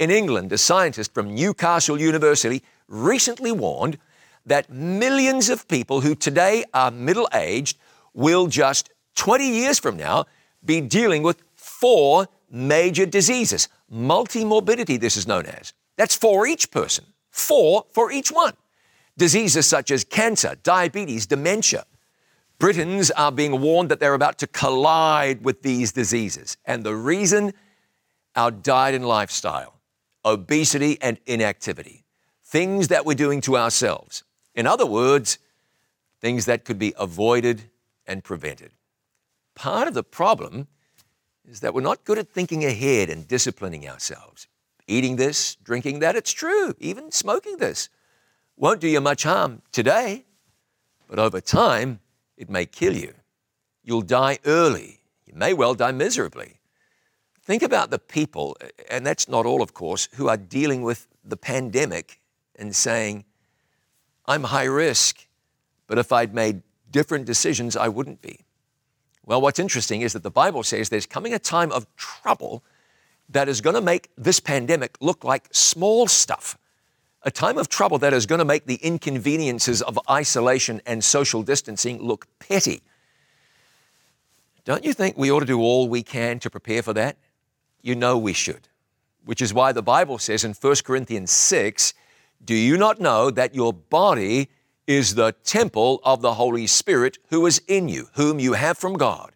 In 0.00 0.10
England, 0.10 0.50
a 0.50 0.56
scientist 0.56 1.12
from 1.12 1.34
Newcastle 1.34 2.00
University 2.00 2.62
recently 2.88 3.52
warned 3.52 3.98
that 4.46 4.70
millions 4.70 5.50
of 5.50 5.68
people 5.68 6.00
who 6.00 6.14
today 6.14 6.64
are 6.72 6.90
middle 6.90 7.28
aged 7.34 7.76
will 8.14 8.46
just 8.46 8.88
20 9.16 9.46
years 9.46 9.78
from 9.78 9.98
now 9.98 10.24
be 10.64 10.80
dealing 10.80 11.22
with 11.22 11.42
four 11.54 12.26
major 12.50 13.04
diseases. 13.04 13.68
Multimorbidity, 13.92 14.98
this 14.98 15.18
is 15.18 15.28
known 15.28 15.44
as. 15.44 15.74
That's 15.98 16.16
for 16.16 16.46
each 16.46 16.70
person, 16.70 17.04
four 17.30 17.84
for 17.92 18.10
each 18.10 18.32
one. 18.32 18.54
Diseases 19.18 19.66
such 19.66 19.90
as 19.90 20.02
cancer, 20.02 20.56
diabetes, 20.62 21.26
dementia, 21.26 21.84
Britons 22.58 23.10
are 23.12 23.32
being 23.32 23.60
warned 23.62 23.90
that 23.90 24.00
they're 24.00 24.14
about 24.14 24.38
to 24.38 24.46
collide 24.46 25.42
with 25.42 25.62
these 25.62 25.92
diseases. 25.92 26.58
And 26.66 26.84
the 26.84 26.94
reason? 26.94 27.54
Our 28.36 28.50
diet 28.50 28.94
and 28.94 29.08
lifestyle, 29.08 29.79
obesity 30.24 30.98
and 31.00 31.18
inactivity, 31.26 32.04
things 32.42 32.88
that 32.88 33.04
we're 33.04 33.14
doing 33.14 33.40
to 33.42 33.56
ourselves. 33.56 34.24
In 34.54 34.66
other 34.66 34.86
words, 34.86 35.38
things 36.20 36.46
that 36.46 36.64
could 36.64 36.78
be 36.78 36.94
avoided 36.98 37.64
and 38.06 38.22
prevented. 38.22 38.72
Part 39.54 39.88
of 39.88 39.94
the 39.94 40.02
problem 40.02 40.68
is 41.48 41.60
that 41.60 41.74
we're 41.74 41.80
not 41.80 42.04
good 42.04 42.18
at 42.18 42.28
thinking 42.28 42.64
ahead 42.64 43.10
and 43.10 43.26
disciplining 43.26 43.88
ourselves. 43.88 44.46
Eating 44.86 45.16
this, 45.16 45.56
drinking 45.56 46.00
that, 46.00 46.16
it's 46.16 46.32
true. 46.32 46.74
Even 46.78 47.10
smoking 47.10 47.58
this 47.58 47.88
won't 48.56 48.80
do 48.80 48.88
you 48.88 49.00
much 49.00 49.22
harm 49.22 49.62
today, 49.72 50.24
but 51.08 51.18
over 51.18 51.40
time, 51.40 52.00
it 52.36 52.50
may 52.50 52.66
kill 52.66 52.94
you. 52.94 53.14
You'll 53.82 54.02
die 54.02 54.38
early. 54.44 55.00
You 55.26 55.34
may 55.34 55.54
well 55.54 55.74
die 55.74 55.92
miserably. 55.92 56.59
Think 57.50 57.64
about 57.64 57.90
the 57.90 57.98
people, 57.98 58.56
and 58.88 59.04
that's 59.04 59.28
not 59.28 59.44
all, 59.44 59.60
of 59.60 59.74
course, 59.74 60.08
who 60.14 60.28
are 60.28 60.36
dealing 60.36 60.82
with 60.82 61.08
the 61.24 61.36
pandemic 61.36 62.20
and 62.54 62.76
saying, 62.76 63.24
I'm 64.24 64.44
high 64.44 64.66
risk, 64.66 65.26
but 65.88 65.98
if 65.98 66.12
I'd 66.12 66.32
made 66.32 66.62
different 66.92 67.24
decisions, 67.24 67.74
I 67.74 67.88
wouldn't 67.88 68.22
be. 68.22 68.44
Well, 69.26 69.40
what's 69.40 69.58
interesting 69.58 70.02
is 70.02 70.12
that 70.12 70.22
the 70.22 70.30
Bible 70.30 70.62
says 70.62 70.90
there's 70.90 71.06
coming 71.06 71.34
a 71.34 71.40
time 71.40 71.72
of 71.72 71.88
trouble 71.96 72.62
that 73.28 73.48
is 73.48 73.60
going 73.60 73.74
to 73.74 73.80
make 73.80 74.10
this 74.16 74.38
pandemic 74.38 74.96
look 75.00 75.24
like 75.24 75.48
small 75.50 76.06
stuff 76.06 76.56
a 77.24 77.32
time 77.32 77.58
of 77.58 77.68
trouble 77.68 77.98
that 77.98 78.12
is 78.12 78.26
going 78.26 78.38
to 78.38 78.44
make 78.44 78.66
the 78.66 78.76
inconveniences 78.76 79.82
of 79.82 79.98
isolation 80.08 80.80
and 80.86 81.02
social 81.02 81.42
distancing 81.42 82.00
look 82.00 82.28
petty. 82.38 82.80
Don't 84.64 84.84
you 84.84 84.92
think 84.92 85.18
we 85.18 85.32
ought 85.32 85.40
to 85.40 85.46
do 85.46 85.60
all 85.60 85.88
we 85.88 86.04
can 86.04 86.38
to 86.38 86.48
prepare 86.48 86.84
for 86.84 86.92
that? 86.92 87.16
You 87.82 87.94
know 87.94 88.18
we 88.18 88.32
should, 88.32 88.68
which 89.24 89.40
is 89.40 89.54
why 89.54 89.72
the 89.72 89.82
Bible 89.82 90.18
says 90.18 90.44
in 90.44 90.52
1 90.52 90.76
Corinthians 90.84 91.30
6 91.30 91.94
Do 92.44 92.54
you 92.54 92.76
not 92.76 93.00
know 93.00 93.30
that 93.30 93.54
your 93.54 93.72
body 93.72 94.50
is 94.86 95.14
the 95.14 95.32
temple 95.44 96.00
of 96.04 96.20
the 96.20 96.34
Holy 96.34 96.66
Spirit 96.66 97.18
who 97.28 97.46
is 97.46 97.62
in 97.68 97.88
you, 97.88 98.08
whom 98.14 98.38
you 98.38 98.54
have 98.54 98.76
from 98.76 98.94
God, 98.94 99.32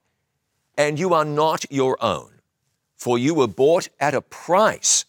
and 0.76 0.98
you 0.98 1.14
are 1.14 1.24
not 1.24 1.64
your 1.70 1.96
own? 2.02 2.30
For 2.96 3.18
you 3.18 3.34
were 3.34 3.48
bought 3.48 3.88
at 4.00 4.14
a 4.14 4.20
price. 4.20 5.04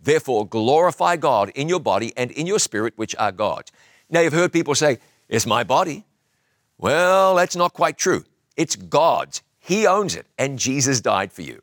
Therefore, 0.00 0.46
glorify 0.46 1.16
God 1.16 1.50
in 1.50 1.68
your 1.68 1.80
body 1.80 2.12
and 2.16 2.30
in 2.30 2.46
your 2.46 2.58
spirit, 2.58 2.94
which 2.96 3.14
are 3.16 3.32
God's. 3.32 3.72
Now, 4.10 4.20
you've 4.20 4.32
heard 4.32 4.52
people 4.52 4.74
say, 4.74 4.98
It's 5.28 5.46
my 5.46 5.64
body. 5.64 6.04
Well, 6.78 7.34
that's 7.34 7.56
not 7.56 7.72
quite 7.72 7.98
true. 7.98 8.24
It's 8.56 8.76
God's. 8.76 9.42
He 9.58 9.86
owns 9.86 10.14
it, 10.14 10.26
and 10.38 10.58
Jesus 10.58 11.00
died 11.00 11.32
for 11.32 11.42
you. 11.42 11.60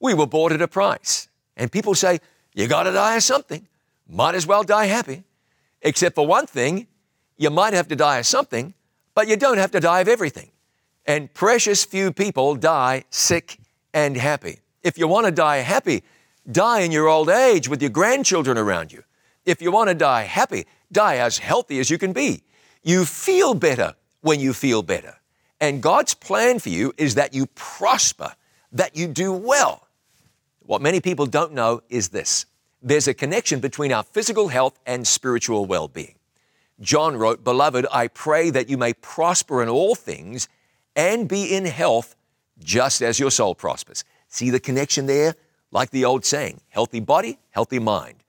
We 0.00 0.14
were 0.14 0.26
bought 0.26 0.52
at 0.52 0.62
a 0.62 0.68
price. 0.68 1.28
And 1.56 1.70
people 1.70 1.94
say, 1.94 2.20
You 2.54 2.66
got 2.66 2.84
to 2.84 2.92
die 2.92 3.16
of 3.16 3.22
something. 3.22 3.66
Might 4.08 4.34
as 4.34 4.46
well 4.46 4.62
die 4.62 4.86
happy. 4.86 5.24
Except 5.82 6.14
for 6.14 6.26
one 6.26 6.46
thing, 6.46 6.86
you 7.36 7.50
might 7.50 7.74
have 7.74 7.88
to 7.88 7.96
die 7.96 8.18
of 8.18 8.26
something, 8.26 8.74
but 9.14 9.28
you 9.28 9.36
don't 9.36 9.58
have 9.58 9.70
to 9.72 9.80
die 9.80 10.00
of 10.00 10.08
everything. 10.08 10.50
And 11.06 11.32
precious 11.32 11.84
few 11.84 12.12
people 12.12 12.56
die 12.56 13.04
sick 13.10 13.58
and 13.94 14.16
happy. 14.16 14.60
If 14.82 14.98
you 14.98 15.08
want 15.08 15.26
to 15.26 15.32
die 15.32 15.58
happy, 15.58 16.02
Die 16.50 16.80
in 16.80 16.92
your 16.92 17.08
old 17.08 17.28
age 17.28 17.68
with 17.68 17.82
your 17.82 17.90
grandchildren 17.90 18.56
around 18.56 18.92
you. 18.92 19.02
If 19.44 19.60
you 19.60 19.72
want 19.72 19.88
to 19.88 19.94
die 19.94 20.22
happy, 20.22 20.66
die 20.92 21.16
as 21.16 21.38
healthy 21.38 21.80
as 21.80 21.90
you 21.90 21.98
can 21.98 22.12
be. 22.12 22.44
You 22.84 23.04
feel 23.04 23.54
better 23.54 23.94
when 24.20 24.38
you 24.38 24.52
feel 24.52 24.82
better. 24.82 25.16
And 25.60 25.82
God's 25.82 26.14
plan 26.14 26.60
for 26.60 26.68
you 26.68 26.92
is 26.96 27.16
that 27.16 27.34
you 27.34 27.46
prosper, 27.46 28.34
that 28.70 28.96
you 28.96 29.08
do 29.08 29.32
well. 29.32 29.85
What 30.66 30.82
many 30.82 31.00
people 31.00 31.26
don't 31.26 31.52
know 31.52 31.82
is 31.88 32.08
this 32.08 32.46
there's 32.82 33.08
a 33.08 33.14
connection 33.14 33.60
between 33.60 33.92
our 33.92 34.02
physical 34.02 34.48
health 34.48 34.78
and 34.84 35.06
spiritual 35.06 35.64
well 35.64 35.88
being. 35.88 36.16
John 36.80 37.16
wrote, 37.16 37.44
Beloved, 37.44 37.86
I 37.90 38.08
pray 38.08 38.50
that 38.50 38.68
you 38.68 38.76
may 38.76 38.92
prosper 38.92 39.62
in 39.62 39.68
all 39.68 39.94
things 39.94 40.48
and 40.94 41.28
be 41.28 41.54
in 41.54 41.64
health 41.64 42.16
just 42.58 43.00
as 43.00 43.18
your 43.18 43.30
soul 43.30 43.54
prospers. 43.54 44.04
See 44.28 44.50
the 44.50 44.60
connection 44.60 45.06
there? 45.06 45.36
Like 45.70 45.90
the 45.90 46.04
old 46.04 46.24
saying, 46.24 46.60
healthy 46.68 47.00
body, 47.00 47.38
healthy 47.50 47.78
mind. 47.78 48.22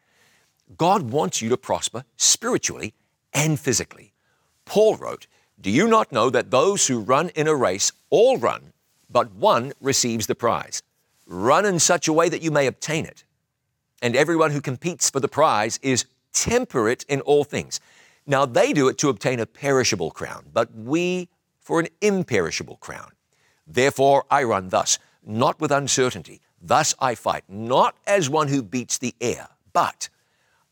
God 0.78 1.12
wants 1.12 1.42
you 1.42 1.50
to 1.50 1.58
prosper 1.58 2.04
spiritually 2.18 2.94
and 3.34 3.60
physically. 3.60 4.14
Paul 4.66 4.96
wrote, 4.96 5.28
Do 5.60 5.72
you 5.72 5.88
not 5.88 6.12
know 6.12 6.30
that 6.30 6.52
those 6.52 6.88
who 6.88 7.00
run 7.00 7.30
in 7.30 7.48
a 7.48 7.56
race 7.56 7.92
all 8.10 8.38
run, 8.38 8.74
but 9.10 9.32
one 9.34 9.74
receives 9.82 10.28
the 10.28 10.36
prize? 10.36 10.84
Run 11.28 11.66
in 11.66 11.80
such 11.80 12.08
a 12.08 12.14
way 12.14 12.30
that 12.30 12.42
you 12.42 12.50
may 12.52 12.66
obtain 12.66 13.06
it. 13.06 13.24
And 14.02 14.16
everyone 14.16 14.52
who 14.52 14.62
competes 14.62 15.10
for 15.10 15.20
the 15.20 15.28
prize 15.28 15.78
is 15.84 16.06
temperate 16.32 17.04
in 17.10 17.22
all 17.22 17.44
things. 17.44 17.80
Now 18.26 18.46
they 18.46 18.74
do 18.74 18.88
it 18.88 18.98
to 19.00 19.10
obtain 19.10 19.40
a 19.40 19.46
perishable 19.46 20.12
crown, 20.12 20.46
but 20.54 20.74
we 20.74 21.30
for 21.60 21.80
an 21.80 21.88
imperishable 22.02 22.78
crown. 22.78 23.12
Therefore 23.66 24.26
I 24.32 24.44
run 24.44 24.70
thus, 24.70 25.00
not 25.26 25.60
with 25.60 25.72
uncertainty. 25.72 26.42
Thus 26.62 26.96
I 27.00 27.16
fight, 27.16 27.44
not 27.50 27.96
as 28.08 28.30
one 28.30 28.48
who 28.48 28.64
beats 28.64 28.98
the 28.98 29.14
air, 29.20 29.50
but 29.74 30.10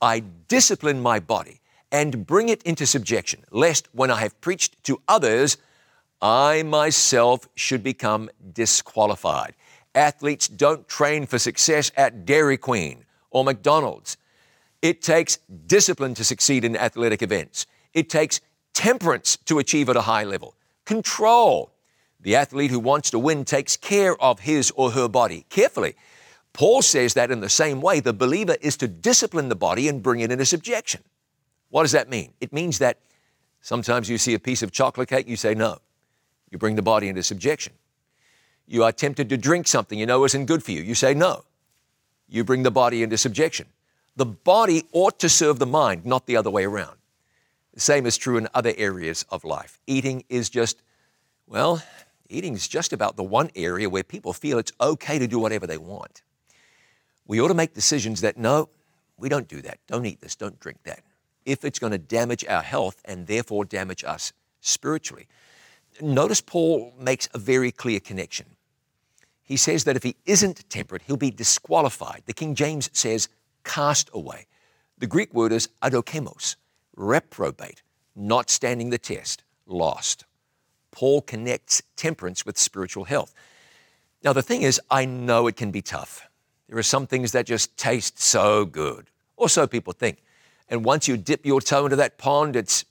I 0.02 0.24
discipline 0.48 1.02
my 1.02 1.20
body 1.20 1.62
and 1.92 2.26
bring 2.26 2.50
it 2.50 2.64
into 2.64 2.86
subjection, 2.86 3.44
lest 3.52 3.88
when 3.94 4.12
I 4.12 4.22
have 4.22 4.40
preached 4.42 4.84
to 4.86 5.02
others, 5.08 5.58
I 6.22 6.64
myself 6.64 7.48
should 7.56 7.84
become 7.84 8.30
disqualified. 8.54 9.54
Athletes 9.96 10.48
don't 10.48 10.88
train 10.88 11.26
for 11.26 11.40
success 11.40 11.92
at 11.96 12.26
Dairy 12.26 12.58
Queen 12.58 13.06
or 13.32 13.44
McDonald's. 13.44 14.18
It 14.82 15.02
takes 15.02 15.38
discipline 15.66 16.14
to 16.16 16.24
succeed 16.24 16.66
in 16.66 16.76
athletic 16.76 17.22
events. 17.22 17.66
It 17.94 18.10
takes 18.10 18.42
temperance 18.74 19.38
to 19.46 19.58
achieve 19.58 19.90
at 19.90 19.96
a 19.96 20.02
high 20.02 20.26
level. 20.26 20.56
Control. 20.86 21.72
The 22.20 22.36
athlete 22.36 22.72
who 22.72 22.80
wants 22.80 23.10
to 23.12 23.20
win 23.20 23.46
takes 23.46 23.78
care 23.78 24.22
of 24.22 24.42
his 24.42 24.72
or 24.76 24.92
her 24.92 25.08
body 25.08 25.46
carefully. 25.50 25.96
Paul 26.54 26.82
says 26.82 27.14
that 27.14 27.32
in 27.32 27.40
the 27.40 27.50
same 27.50 27.82
way, 27.82 28.00
the 28.00 28.14
believer 28.14 28.58
is 28.62 28.78
to 28.78 28.88
discipline 28.88 29.50
the 29.50 29.56
body 29.56 29.88
and 29.88 30.04
bring 30.04 30.20
it 30.20 30.32
into 30.32 30.46
subjection. 30.46 31.02
What 31.70 31.84
does 31.84 31.92
that 31.94 32.10
mean? 32.10 32.34
It 32.40 32.54
means 32.54 32.80
that 32.80 33.00
sometimes 33.62 34.10
you 34.10 34.18
see 34.18 34.34
a 34.34 34.40
piece 34.40 34.62
of 34.64 34.72
chocolate 34.72 35.10
cake, 35.10 35.28
you 35.28 35.36
say 35.36 35.56
no. 35.56 35.80
You 36.52 36.58
bring 36.58 36.76
the 36.76 36.82
body 36.82 37.10
into 37.10 37.24
subjection. 37.24 37.74
You 38.68 38.84
are 38.84 38.92
tempted 38.92 39.30
to 39.30 39.38
drink 39.38 39.68
something 39.68 39.98
you 39.98 40.06
know 40.06 40.26
isn't 40.26 40.46
good 40.46 40.64
for 40.64 40.72
you, 40.72 40.82
you 40.82 40.96
say 40.96 41.14
no. 41.14 41.44
You 42.28 42.44
bring 42.44 42.64
the 42.64 42.72
body 42.72 43.04
into 43.04 43.18
subjection. 43.18 43.68
The 44.16 44.26
body 44.26 44.84
ought 44.92 45.20
to 45.20 45.30
serve 45.30 45.60
the 45.60 45.66
mind, 45.66 46.06
not 46.06 46.26
the 46.26 46.38
other 46.38 46.50
way 46.50 46.64
around. 46.64 46.98
The 47.74 47.82
same 47.82 48.06
is 48.06 48.18
true 48.18 48.38
in 48.38 48.48
other 48.54 48.74
areas 48.78 49.26
of 49.30 49.44
life. 49.44 49.80
Eating 49.86 50.24
is 50.30 50.50
just, 50.50 50.82
well, 51.46 51.84
eating 52.30 52.54
is 52.54 52.68
just 52.68 52.94
about 52.94 53.18
the 53.18 53.24
one 53.24 53.52
area 53.56 53.90
where 53.90 54.04
people 54.04 54.34
feel 54.34 54.58
it's 54.58 54.72
okay 54.80 55.20
to 55.20 55.28
do 55.28 55.38
whatever 55.38 55.68
they 55.68 55.78
want. 55.78 56.22
We 57.28 57.42
ought 57.42 57.50
to 57.50 57.54
make 57.54 57.74
decisions 57.74 58.22
that 58.22 58.38
no, 58.38 58.70
we 59.18 59.30
don't 59.30 59.48
do 59.48 59.62
that. 59.62 59.80
Don't 59.88 60.06
eat 60.06 60.22
this, 60.22 60.36
don't 60.36 60.60
drink 60.60 60.80
that. 60.84 61.02
If 61.46 61.66
it's 61.66 61.80
going 61.80 61.92
to 61.92 61.98
damage 61.98 62.46
our 62.46 62.62
health 62.62 63.02
and 63.06 63.28
therefore 63.28 63.66
damage 63.66 64.04
us 64.04 64.34
spiritually. 64.62 65.28
Notice 66.02 66.42
Paul 66.42 66.94
makes 67.00 67.28
a 67.34 67.38
very 67.38 67.72
clear 67.72 68.00
connection. 68.00 68.46
He 69.46 69.58
says 69.58 69.84
that 69.84 69.96
if 69.96 70.04
he 70.04 70.16
isn't 70.26 70.70
temperate, 70.70 71.04
he'll 71.04 71.18
be 71.18 71.32
disqualified. 71.32 72.24
The 72.26 72.34
King 72.34 72.56
James 72.56 72.90
says 72.92 73.30
cast 73.64 74.10
away. 74.12 74.48
The 74.98 75.08
Greek 75.08 75.34
word 75.34 75.52
is 75.52 75.70
adokimos, 75.82 76.56
reprobate, 76.96 77.84
not 78.16 78.50
standing 78.50 78.90
the 78.90 78.98
test, 78.98 79.44
lost. 79.68 80.26
Paul 80.92 81.22
connects 81.22 81.84
temperance 81.96 82.46
with 82.46 82.58
spiritual 82.58 83.04
health. 83.04 83.34
Now, 84.24 84.34
the 84.34 84.42
thing 84.42 84.64
is, 84.64 84.82
I 84.90 85.06
know 85.06 85.46
it 85.46 85.56
can 85.56 85.70
be 85.70 85.82
tough. 85.82 86.28
There 86.68 86.78
are 86.78 86.84
some 86.84 87.06
things 87.06 87.32
that 87.34 87.46
just 87.46 87.78
taste 87.78 88.20
so 88.20 88.66
good, 88.66 89.12
or 89.38 89.48
so 89.48 89.68
people 89.68 89.94
think. 89.94 90.24
And 90.70 90.84
once 90.84 91.08
you 91.08 91.18
dip 91.18 91.46
your 91.46 91.62
toe 91.62 91.86
into 91.86 91.98
that 91.98 92.18
pond, 92.18 92.56
it's, 92.56 92.86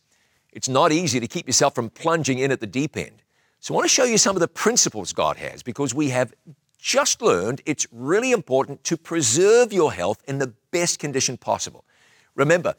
it's 0.53 0.69
not 0.69 0.93
easy 0.93 1.19
to 1.19 1.27
keep 1.27 1.49
yourself 1.49 1.75
from 1.75 1.91
plunging 1.91 2.39
in 2.39 2.53
at 2.53 2.61
the 2.61 2.67
deep 2.69 2.97
end. 2.97 3.24
So, 3.65 3.73
I 3.73 3.77
want 3.77 3.87
to 3.87 3.95
show 3.95 4.05
you 4.05 4.19
some 4.19 4.37
of 4.37 4.41
the 4.41 4.49
principles 4.49 5.15
God 5.15 5.39
has 5.39 5.62
because 5.62 5.95
we 5.95 6.11
have 6.11 6.35
just 6.77 7.23
learned 7.23 7.62
it's 7.65 7.87
really 7.91 8.31
important 8.31 8.85
to 8.85 8.99
preserve 8.99 9.73
your 9.73 9.91
health 9.91 10.23
in 10.29 10.37
the 10.37 10.53
best 10.71 10.99
condition 10.99 11.39
possible. 11.39 11.87
Remember, 12.35 12.75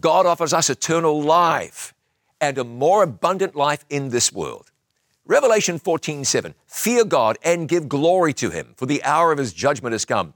God 0.00 0.24
offers 0.24 0.54
us 0.54 0.70
eternal 0.70 1.20
life 1.20 1.92
and 2.40 2.56
a 2.56 2.64
more 2.64 3.02
abundant 3.02 3.54
life 3.54 3.84
in 3.90 4.08
this 4.08 4.32
world. 4.32 4.70
Revelation 5.26 5.78
14, 5.78 6.24
7. 6.24 6.54
Fear 6.66 7.04
God 7.04 7.36
and 7.44 7.68
give 7.68 7.86
glory 7.86 8.32
to 8.32 8.48
him, 8.48 8.72
for 8.78 8.86
the 8.86 9.04
hour 9.04 9.32
of 9.32 9.36
his 9.38 9.52
judgment 9.52 9.92
has 9.92 10.06
come, 10.06 10.32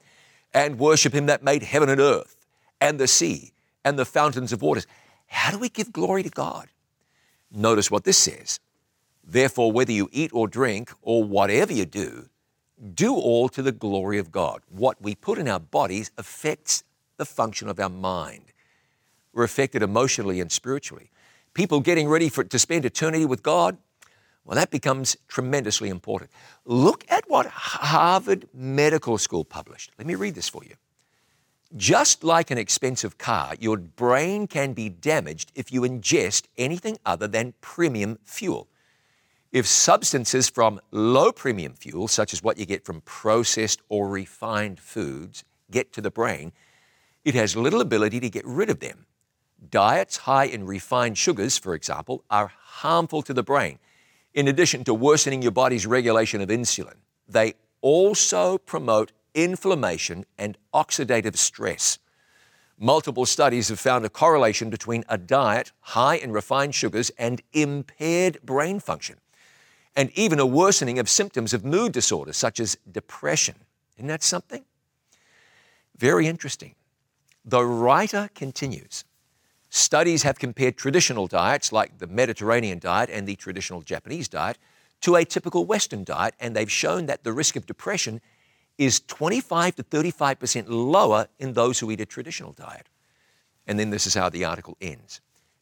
and 0.52 0.78
worship 0.78 1.14
him 1.14 1.24
that 1.24 1.42
made 1.42 1.62
heaven 1.62 1.88
and 1.88 2.02
earth, 2.02 2.36
and 2.78 3.00
the 3.00 3.08
sea, 3.08 3.54
and 3.86 3.98
the 3.98 4.04
fountains 4.04 4.52
of 4.52 4.60
waters. 4.60 4.86
How 5.28 5.50
do 5.50 5.58
we 5.58 5.70
give 5.70 5.94
glory 5.94 6.22
to 6.24 6.28
God? 6.28 6.68
Notice 7.50 7.90
what 7.90 8.04
this 8.04 8.18
says. 8.18 8.60
Therefore, 9.26 9.72
whether 9.72 9.92
you 9.92 10.08
eat 10.12 10.30
or 10.34 10.46
drink, 10.46 10.92
or 11.02 11.24
whatever 11.24 11.72
you 11.72 11.86
do, 11.86 12.28
do 12.94 13.14
all 13.14 13.48
to 13.48 13.62
the 13.62 13.72
glory 13.72 14.18
of 14.18 14.30
God. 14.30 14.60
What 14.68 15.00
we 15.00 15.14
put 15.14 15.38
in 15.38 15.48
our 15.48 15.60
bodies 15.60 16.10
affects 16.18 16.84
the 17.16 17.24
function 17.24 17.68
of 17.68 17.80
our 17.80 17.88
mind. 17.88 18.52
We're 19.32 19.44
affected 19.44 19.82
emotionally 19.82 20.40
and 20.40 20.50
spiritually. 20.52 21.10
People 21.54 21.80
getting 21.80 22.08
ready 22.08 22.28
for, 22.28 22.44
to 22.44 22.58
spend 22.58 22.84
eternity 22.84 23.24
with 23.24 23.42
God, 23.42 23.78
well, 24.44 24.56
that 24.56 24.70
becomes 24.70 25.16
tremendously 25.26 25.88
important. 25.88 26.30
Look 26.66 27.04
at 27.08 27.28
what 27.28 27.46
Harvard 27.46 28.46
Medical 28.52 29.16
School 29.16 29.44
published. 29.44 29.92
Let 29.98 30.06
me 30.06 30.16
read 30.16 30.34
this 30.34 30.48
for 30.48 30.62
you. 30.64 30.74
Just 31.76 32.22
like 32.22 32.50
an 32.50 32.58
expensive 32.58 33.16
car, 33.18 33.54
your 33.58 33.78
brain 33.78 34.46
can 34.46 34.74
be 34.74 34.88
damaged 34.88 35.50
if 35.54 35.72
you 35.72 35.80
ingest 35.80 36.44
anything 36.58 36.98
other 37.06 37.26
than 37.26 37.54
premium 37.60 38.18
fuel. 38.24 38.68
If 39.54 39.68
substances 39.68 40.50
from 40.50 40.80
low 40.90 41.30
premium 41.30 41.74
fuels, 41.74 42.10
such 42.10 42.32
as 42.32 42.42
what 42.42 42.58
you 42.58 42.66
get 42.66 42.84
from 42.84 43.02
processed 43.02 43.80
or 43.88 44.08
refined 44.08 44.80
foods, 44.80 45.44
get 45.70 45.92
to 45.92 46.00
the 46.00 46.10
brain, 46.10 46.50
it 47.24 47.36
has 47.36 47.54
little 47.54 47.80
ability 47.80 48.18
to 48.18 48.28
get 48.28 48.44
rid 48.44 48.68
of 48.68 48.80
them. 48.80 49.06
Diets 49.70 50.16
high 50.16 50.46
in 50.46 50.66
refined 50.66 51.16
sugars, 51.16 51.56
for 51.56 51.72
example, 51.74 52.24
are 52.28 52.50
harmful 52.58 53.22
to 53.22 53.32
the 53.32 53.44
brain. 53.44 53.78
In 54.32 54.48
addition 54.48 54.82
to 54.82 54.92
worsening 54.92 55.40
your 55.40 55.52
body's 55.52 55.86
regulation 55.86 56.40
of 56.40 56.48
insulin, 56.48 56.96
they 57.28 57.54
also 57.80 58.58
promote 58.58 59.12
inflammation 59.36 60.26
and 60.36 60.58
oxidative 60.74 61.36
stress. 61.36 62.00
Multiple 62.76 63.24
studies 63.24 63.68
have 63.68 63.78
found 63.78 64.04
a 64.04 64.10
correlation 64.10 64.68
between 64.68 65.04
a 65.08 65.16
diet 65.16 65.70
high 65.78 66.16
in 66.16 66.32
refined 66.32 66.74
sugars 66.74 67.12
and 67.16 67.40
impaired 67.52 68.38
brain 68.42 68.80
function 68.80 69.18
and 69.96 70.10
even 70.14 70.38
a 70.38 70.46
worsening 70.46 70.98
of 70.98 71.08
symptoms 71.08 71.54
of 71.54 71.64
mood 71.64 71.92
disorders 71.92 72.36
such 72.36 72.60
as 72.60 72.76
depression. 72.90 73.56
Isn't 73.96 74.08
that 74.08 74.22
something? 74.22 74.64
Very 75.96 76.26
interesting. 76.26 76.74
The 77.44 77.64
writer 77.64 78.30
continues. 78.34 79.04
Studies 79.70 80.22
have 80.22 80.38
compared 80.38 80.76
traditional 80.76 81.26
diets 81.26 81.72
like 81.72 81.98
the 81.98 82.06
Mediterranean 82.06 82.78
diet 82.78 83.10
and 83.10 83.26
the 83.26 83.36
traditional 83.36 83.82
Japanese 83.82 84.28
diet 84.28 84.58
to 85.00 85.16
a 85.16 85.24
typical 85.24 85.64
Western 85.64 86.04
diet, 86.04 86.34
and 86.40 86.56
they've 86.56 86.70
shown 86.70 87.06
that 87.06 87.24
the 87.24 87.32
risk 87.32 87.56
of 87.56 87.66
depression 87.66 88.20
is 88.78 89.00
25 89.00 89.76
to 89.76 89.82
35% 89.82 90.64
lower 90.68 91.28
in 91.38 91.52
those 91.52 91.78
who 91.78 91.90
eat 91.90 92.00
a 92.00 92.06
traditional 92.06 92.52
diet. 92.52 92.88
And 93.66 93.78
then 93.78 93.90
this 93.90 94.06
is 94.06 94.14
how 94.14 94.28
the 94.28 94.44
article 94.44 94.76
ends. 94.80 95.20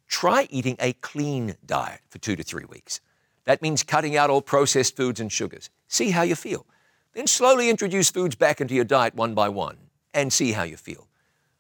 Try 0.09 0.47
eating 0.51 0.77
a 0.79 0.93
clean 0.95 1.57
diet 1.65 2.01
for 2.11 2.19
two 2.19 2.37
to 2.37 2.43
three 2.43 2.65
weeks. 2.65 3.01
That 3.45 3.63
means 3.63 3.83
cutting 3.83 4.17
out 4.17 4.31
all 4.31 4.43
processed 4.43 4.97
foods 4.97 5.21
and 5.21 5.31
sugars. 5.31 5.71
See 5.89 6.11
how 6.11 6.23
you 6.23 6.37
feel. 6.37 6.67
Then 7.13 7.27
slowly 7.27 7.69
introduce 7.69 8.11
foods 8.11 8.37
back 8.37 8.61
into 8.61 8.75
your 8.75 8.85
diet 8.85 9.15
one 9.15 9.35
by 9.35 9.49
one 9.49 9.77
and 10.15 10.33
see 10.33 10.53
how 10.53 10.63
you 10.63 10.77
feel. 10.77 11.09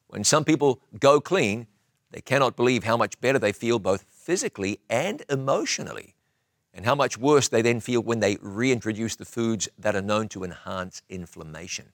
When 0.06 0.24
some 0.24 0.44
people 0.44 0.80
go 0.98 1.20
clean, 1.20 1.66
they 2.10 2.20
cannot 2.20 2.56
believe 2.56 2.84
how 2.84 2.96
much 2.96 3.20
better 3.20 3.38
they 3.38 3.52
feel 3.52 3.78
both 3.78 4.04
physically 4.08 4.78
and 4.88 5.22
emotionally, 5.28 6.14
and 6.74 6.84
how 6.84 6.94
much 6.94 7.18
worse 7.18 7.48
they 7.48 7.62
then 7.62 7.80
feel 7.80 8.02
when 8.02 8.20
they 8.20 8.36
reintroduce 8.40 9.16
the 9.16 9.24
foods 9.24 9.68
that 9.78 9.96
are 9.96 10.02
known 10.02 10.28
to 10.28 10.44
enhance 10.44 11.02
inflammation. 11.08 11.92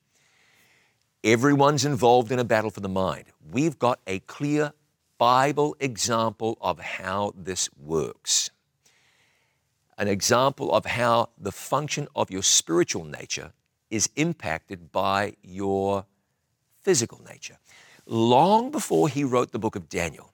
Everyone's 1.25 1.85
involved 1.85 2.31
in 2.31 2.39
a 2.39 2.45
battle 2.45 2.71
for 2.71 2.81
the 2.81 2.89
mind. 2.89 3.25
We've 3.51 3.79
got 3.79 4.01
a 4.07 4.21
clear 4.21 4.73
Bible 5.17 5.77
example 5.81 6.59
of 6.61 6.79
how 6.79 7.33
this 7.37 7.69
works. 7.77 8.51
An 9.99 10.07
example 10.09 10.73
of 10.73 10.87
how 10.87 11.31
the 11.37 11.53
function 11.53 12.07
of 12.15 12.31
your 12.31 12.43
spiritual 12.43 13.05
nature 13.05 13.53
is 13.91 14.09
impacted 14.15 14.93
by 14.93 15.35
your 15.43 16.07
physical 16.81 17.21
nature. 17.29 17.59
Long 18.07 18.71
before 18.71 19.09
he 19.09 19.25
wrote 19.25 19.51
the 19.51 19.59
book 19.59 19.75
of 19.75 19.89
Daniel, 19.89 20.33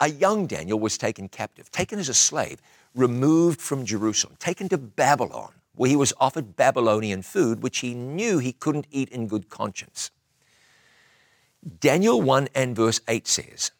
a 0.00 0.08
young 0.08 0.46
Daniel 0.46 0.80
was 0.80 0.98
taken 0.98 1.28
captive, 1.28 1.70
taken 1.70 1.98
as 2.00 2.08
a 2.08 2.14
slave, 2.14 2.60
removed 2.94 3.60
from 3.60 3.84
Jerusalem, 3.84 4.34
taken 4.40 4.68
to 4.68 4.78
Babylon, 4.78 5.52
where 5.76 5.88
he 5.88 5.96
was 5.96 6.12
offered 6.18 6.56
Babylonian 6.56 7.22
food, 7.22 7.62
which 7.62 7.78
he 7.78 7.94
knew 7.94 8.38
he 8.38 8.52
couldn't 8.52 8.88
eat 8.90 9.08
in 9.10 9.28
good 9.28 9.48
conscience. 9.48 10.10
Daniel 11.80 12.20
1 12.20 12.48
and 12.54 12.74
verse 12.76 13.00
8 13.08 13.26
says, 13.26 13.70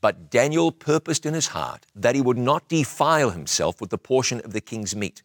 But 0.00 0.30
Daniel 0.30 0.72
purposed 0.72 1.26
in 1.26 1.34
his 1.34 1.48
heart 1.48 1.86
that 1.94 2.14
he 2.14 2.20
would 2.20 2.38
not 2.38 2.68
defile 2.68 3.30
himself 3.30 3.80
with 3.80 3.90
the 3.90 3.98
portion 3.98 4.40
of 4.40 4.52
the 4.52 4.60
king's 4.60 4.94
meat, 4.94 5.22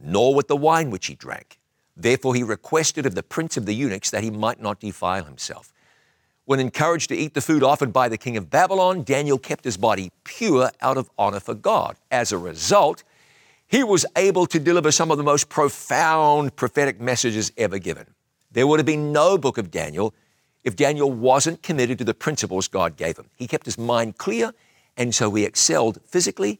nor 0.00 0.34
with 0.34 0.48
the 0.48 0.56
wine 0.56 0.90
which 0.90 1.06
he 1.06 1.14
drank. 1.14 1.58
Therefore 1.96 2.34
he 2.34 2.42
requested 2.42 3.06
of 3.06 3.14
the 3.14 3.22
prince 3.22 3.56
of 3.56 3.66
the 3.66 3.74
eunuchs 3.74 4.10
that 4.10 4.22
he 4.22 4.30
might 4.30 4.60
not 4.60 4.80
defile 4.80 5.24
himself. 5.24 5.72
When 6.44 6.60
encouraged 6.60 7.08
to 7.08 7.16
eat 7.16 7.34
the 7.34 7.40
food 7.40 7.62
offered 7.62 7.92
by 7.92 8.08
the 8.08 8.18
king 8.18 8.36
of 8.36 8.50
Babylon, 8.50 9.02
Daniel 9.02 9.38
kept 9.38 9.64
his 9.64 9.76
body 9.76 10.12
pure 10.22 10.70
out 10.80 10.96
of 10.96 11.10
honor 11.18 11.40
for 11.40 11.54
God. 11.54 11.96
As 12.10 12.30
a 12.30 12.38
result, 12.38 13.02
he 13.66 13.82
was 13.82 14.06
able 14.14 14.46
to 14.46 14.60
deliver 14.60 14.92
some 14.92 15.10
of 15.10 15.18
the 15.18 15.24
most 15.24 15.48
profound 15.48 16.54
prophetic 16.54 17.00
messages 17.00 17.50
ever 17.56 17.78
given. 17.78 18.06
There 18.52 18.66
would 18.66 18.78
have 18.78 18.86
been 18.86 19.12
no 19.12 19.36
book 19.36 19.58
of 19.58 19.72
Daniel 19.72 20.14
if 20.66 20.74
Daniel 20.74 21.12
wasn't 21.12 21.62
committed 21.62 21.96
to 21.96 22.04
the 22.04 22.12
principles 22.12 22.66
God 22.66 22.96
gave 22.96 23.16
him. 23.16 23.30
He 23.36 23.46
kept 23.46 23.66
his 23.66 23.78
mind 23.78 24.18
clear, 24.18 24.52
and 24.96 25.14
so 25.14 25.32
he 25.32 25.44
excelled 25.44 26.00
physically 26.04 26.58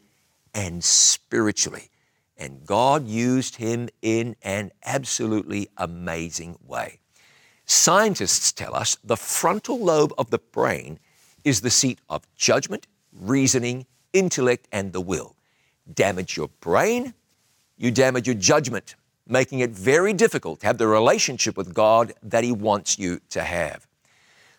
and 0.54 0.82
spiritually. 0.84 1.90
And 2.38 2.64
God 2.64 3.08
used 3.08 3.56
him 3.56 3.88
in 4.02 4.36
an 4.42 4.70
absolutely 4.84 5.68
amazing 5.76 6.56
way. 6.64 7.00
Scientists 7.64 8.52
tell 8.52 8.76
us 8.76 8.96
the 9.02 9.16
frontal 9.16 9.80
lobe 9.80 10.14
of 10.16 10.30
the 10.30 10.38
brain 10.38 11.00
is 11.42 11.62
the 11.62 11.70
seat 11.70 11.98
of 12.08 12.32
judgment, 12.36 12.86
reasoning, 13.12 13.86
intellect, 14.12 14.68
and 14.70 14.92
the 14.92 15.00
will. 15.00 15.34
Damage 15.92 16.36
your 16.36 16.50
brain, 16.60 17.12
you 17.76 17.90
damage 17.90 18.28
your 18.28 18.36
judgment, 18.36 18.94
making 19.26 19.58
it 19.58 19.70
very 19.70 20.12
difficult 20.12 20.60
to 20.60 20.66
have 20.68 20.78
the 20.78 20.86
relationship 20.86 21.56
with 21.56 21.74
God 21.74 22.12
that 22.22 22.44
He 22.44 22.52
wants 22.52 23.00
you 23.00 23.20
to 23.30 23.42
have. 23.42 23.84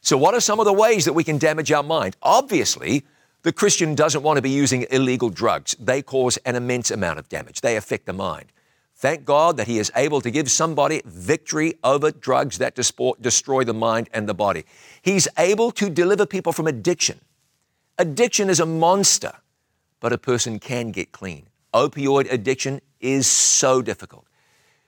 So, 0.07 0.15
what 0.15 0.33
are 0.33 0.39
some 0.39 0.61
of 0.61 0.65
the 0.65 0.71
ways 0.71 1.03
that 1.03 1.11
we 1.11 1.25
can 1.25 1.37
damage 1.37 1.69
our 1.69 1.83
mind? 1.83 2.15
Obviously, 2.23 3.03
the 3.41 3.51
Christian 3.51 3.93
doesn't 3.93 4.23
want 4.23 4.37
to 4.37 4.41
be 4.41 4.49
using 4.49 4.85
illegal 4.89 5.29
drugs. 5.29 5.75
They 5.81 6.01
cause 6.01 6.37
an 6.45 6.55
immense 6.55 6.91
amount 6.91 7.19
of 7.19 7.27
damage, 7.27 7.59
they 7.59 7.75
affect 7.75 8.05
the 8.05 8.13
mind. 8.13 8.53
Thank 8.95 9.25
God 9.25 9.57
that 9.57 9.67
He 9.67 9.79
is 9.79 9.91
able 9.97 10.21
to 10.21 10.31
give 10.31 10.49
somebody 10.49 11.01
victory 11.03 11.73
over 11.83 12.09
drugs 12.09 12.57
that 12.59 12.73
destroy 12.73 13.65
the 13.65 13.73
mind 13.73 14.09
and 14.13 14.29
the 14.29 14.33
body. 14.33 14.63
He's 15.01 15.27
able 15.37 15.71
to 15.71 15.89
deliver 15.89 16.25
people 16.25 16.53
from 16.53 16.67
addiction. 16.67 17.19
Addiction 17.97 18.49
is 18.49 18.61
a 18.61 18.65
monster, 18.65 19.33
but 19.99 20.13
a 20.13 20.17
person 20.17 20.57
can 20.57 20.91
get 20.91 21.11
clean. 21.11 21.47
Opioid 21.73 22.31
addiction 22.31 22.79
is 23.01 23.27
so 23.27 23.81
difficult. 23.81 24.25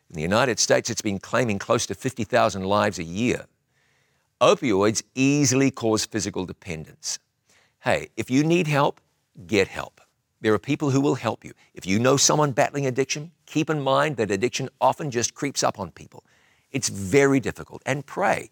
In 0.09 0.15
the 0.15 0.21
United 0.21 0.59
States, 0.59 0.89
it's 0.89 1.01
been 1.01 1.19
claiming 1.19 1.59
close 1.59 1.85
to 1.87 1.93
50,000 1.93 2.63
lives 2.63 2.99
a 2.99 3.03
year. 3.03 3.47
Opioids 4.41 5.03
easily 5.15 5.69
cause 5.69 6.05
physical 6.05 6.45
dependence. 6.45 7.19
Hey, 7.81 8.07
if 8.15 8.31
you 8.31 8.45
need 8.45 8.67
help, 8.67 9.01
get 9.45 9.67
help. 9.67 9.99
There 10.39 10.53
are 10.53 10.59
people 10.59 10.91
who 10.91 11.01
will 11.01 11.15
help 11.15 11.43
you. 11.43 11.51
If 11.73 11.85
you 11.85 11.99
know 11.99 12.15
someone 12.15 12.53
battling 12.53 12.85
addiction, 12.85 13.31
keep 13.45 13.69
in 13.69 13.81
mind 13.81 14.15
that 14.15 14.31
addiction 14.31 14.69
often 14.79 15.11
just 15.11 15.33
creeps 15.33 15.61
up 15.61 15.77
on 15.77 15.91
people. 15.91 16.23
It's 16.71 16.87
very 16.87 17.41
difficult. 17.41 17.81
And 17.85 18.05
pray 18.05 18.49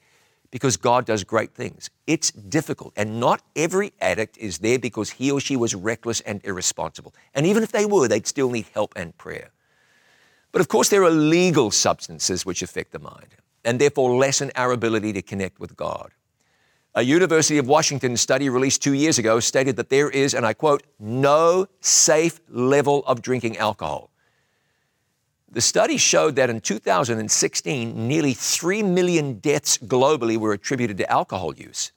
because 0.51 0.75
God 0.75 1.05
does 1.05 1.23
great 1.23 1.53
things. 1.53 1.89
It's 2.05 2.31
difficult. 2.31 2.91
And 2.97 3.21
not 3.21 3.41
every 3.55 3.93
addict 4.01 4.37
is 4.37 4.57
there 4.57 4.79
because 4.79 5.11
he 5.11 5.31
or 5.31 5.39
she 5.39 5.55
was 5.55 5.73
reckless 5.73 6.19
and 6.19 6.41
irresponsible. 6.43 7.15
And 7.33 7.45
even 7.45 7.63
if 7.63 7.71
they 7.71 7.85
were, 7.85 8.09
they'd 8.09 8.27
still 8.27 8.49
need 8.49 8.65
help 8.73 8.91
and 8.97 9.17
prayer. 9.17 9.51
But 10.51 10.59
of 10.59 10.67
course, 10.67 10.89
there 10.89 11.03
are 11.03 11.11
legal 11.11 11.71
substances 11.71 12.45
which 12.45 12.61
affect 12.61 12.91
the 12.91 12.99
mind 12.99 13.37
and 13.67 13.79
therefore 13.79 14.15
lessen 14.15 14.49
our 14.55 14.71
ability 14.71 15.11
to 15.11 15.21
connect 15.21 15.59
with 15.59 15.75
God. 15.75 16.11
A 16.95 17.03
University 17.03 17.57
of 17.57 17.67
Washington 17.67 18.15
study 18.15 18.49
released 18.49 18.81
two 18.81 18.93
years 18.93 19.19
ago 19.19 19.41
stated 19.41 19.75
that 19.75 19.89
there 19.89 20.09
is, 20.09 20.33
and 20.33 20.45
I 20.45 20.53
quote, 20.53 20.83
no 20.99 21.67
safe 21.81 22.39
level 22.49 23.03
of 23.05 23.21
drinking 23.21 23.57
alcohol. 23.57 24.09
The 25.51 25.59
study 25.59 25.97
showed 25.97 26.37
that 26.37 26.49
in 26.49 26.61
2016, 26.61 28.07
nearly 28.07 28.33
3 28.33 28.83
million 28.83 29.39
deaths 29.39 29.77
globally 29.77 30.37
were 30.37 30.53
attributed 30.53 30.97
to 30.99 31.11
alcohol 31.11 31.53
use, 31.53 31.91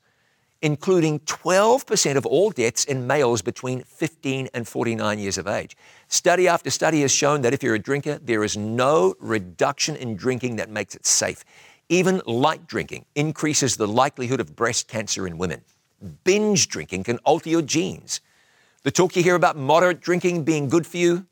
including 0.63 1.21
12% 1.21 2.17
of 2.17 2.27
all 2.27 2.51
deaths 2.51 2.85
in 2.85 3.07
males 3.07 3.43
between 3.43 3.83
15 3.83 4.49
and 4.53 4.69
49 4.69 5.19
years 5.19 5.39
of 5.39 5.47
age. 5.47 5.77
Study 6.09 6.49
after 6.49 6.71
study 6.71 7.01
has 7.01 7.11
shown 7.11 7.43
that 7.43 7.55
if 7.55 7.63
you're 7.63 7.75
a 7.75 7.79
drinker, 7.79 8.19
there 8.19 8.45
is 8.45 8.57
no 8.57 9.15
reduction 9.21 9.97
in 9.97 10.17
drinking 10.17 10.57
that 10.57 10.69
makes 10.69 10.95
it 10.95 11.07
safe. 11.07 11.45
Even 11.89 12.21
light 12.27 12.67
drinking 12.67 13.07
increases 13.15 13.77
the 13.77 13.89
likelihood 13.89 14.41
of 14.41 14.55
breast 14.55 14.87
cancer 14.87 15.27
in 15.27 15.39
women. 15.39 15.63
Binge 16.25 16.69
drinking 16.69 17.05
can 17.05 17.19
alter 17.19 17.51
your 17.51 17.63
genes. 17.63 18.21
The 18.83 18.91
talk 18.91 19.17
you 19.17 19.23
hear 19.23 19.35
about 19.35 19.57
moderate 19.57 20.01
drinking 20.01 20.45
being 20.45 20.69
good 20.69 20.87
for 20.87 20.97
you, 20.97 21.27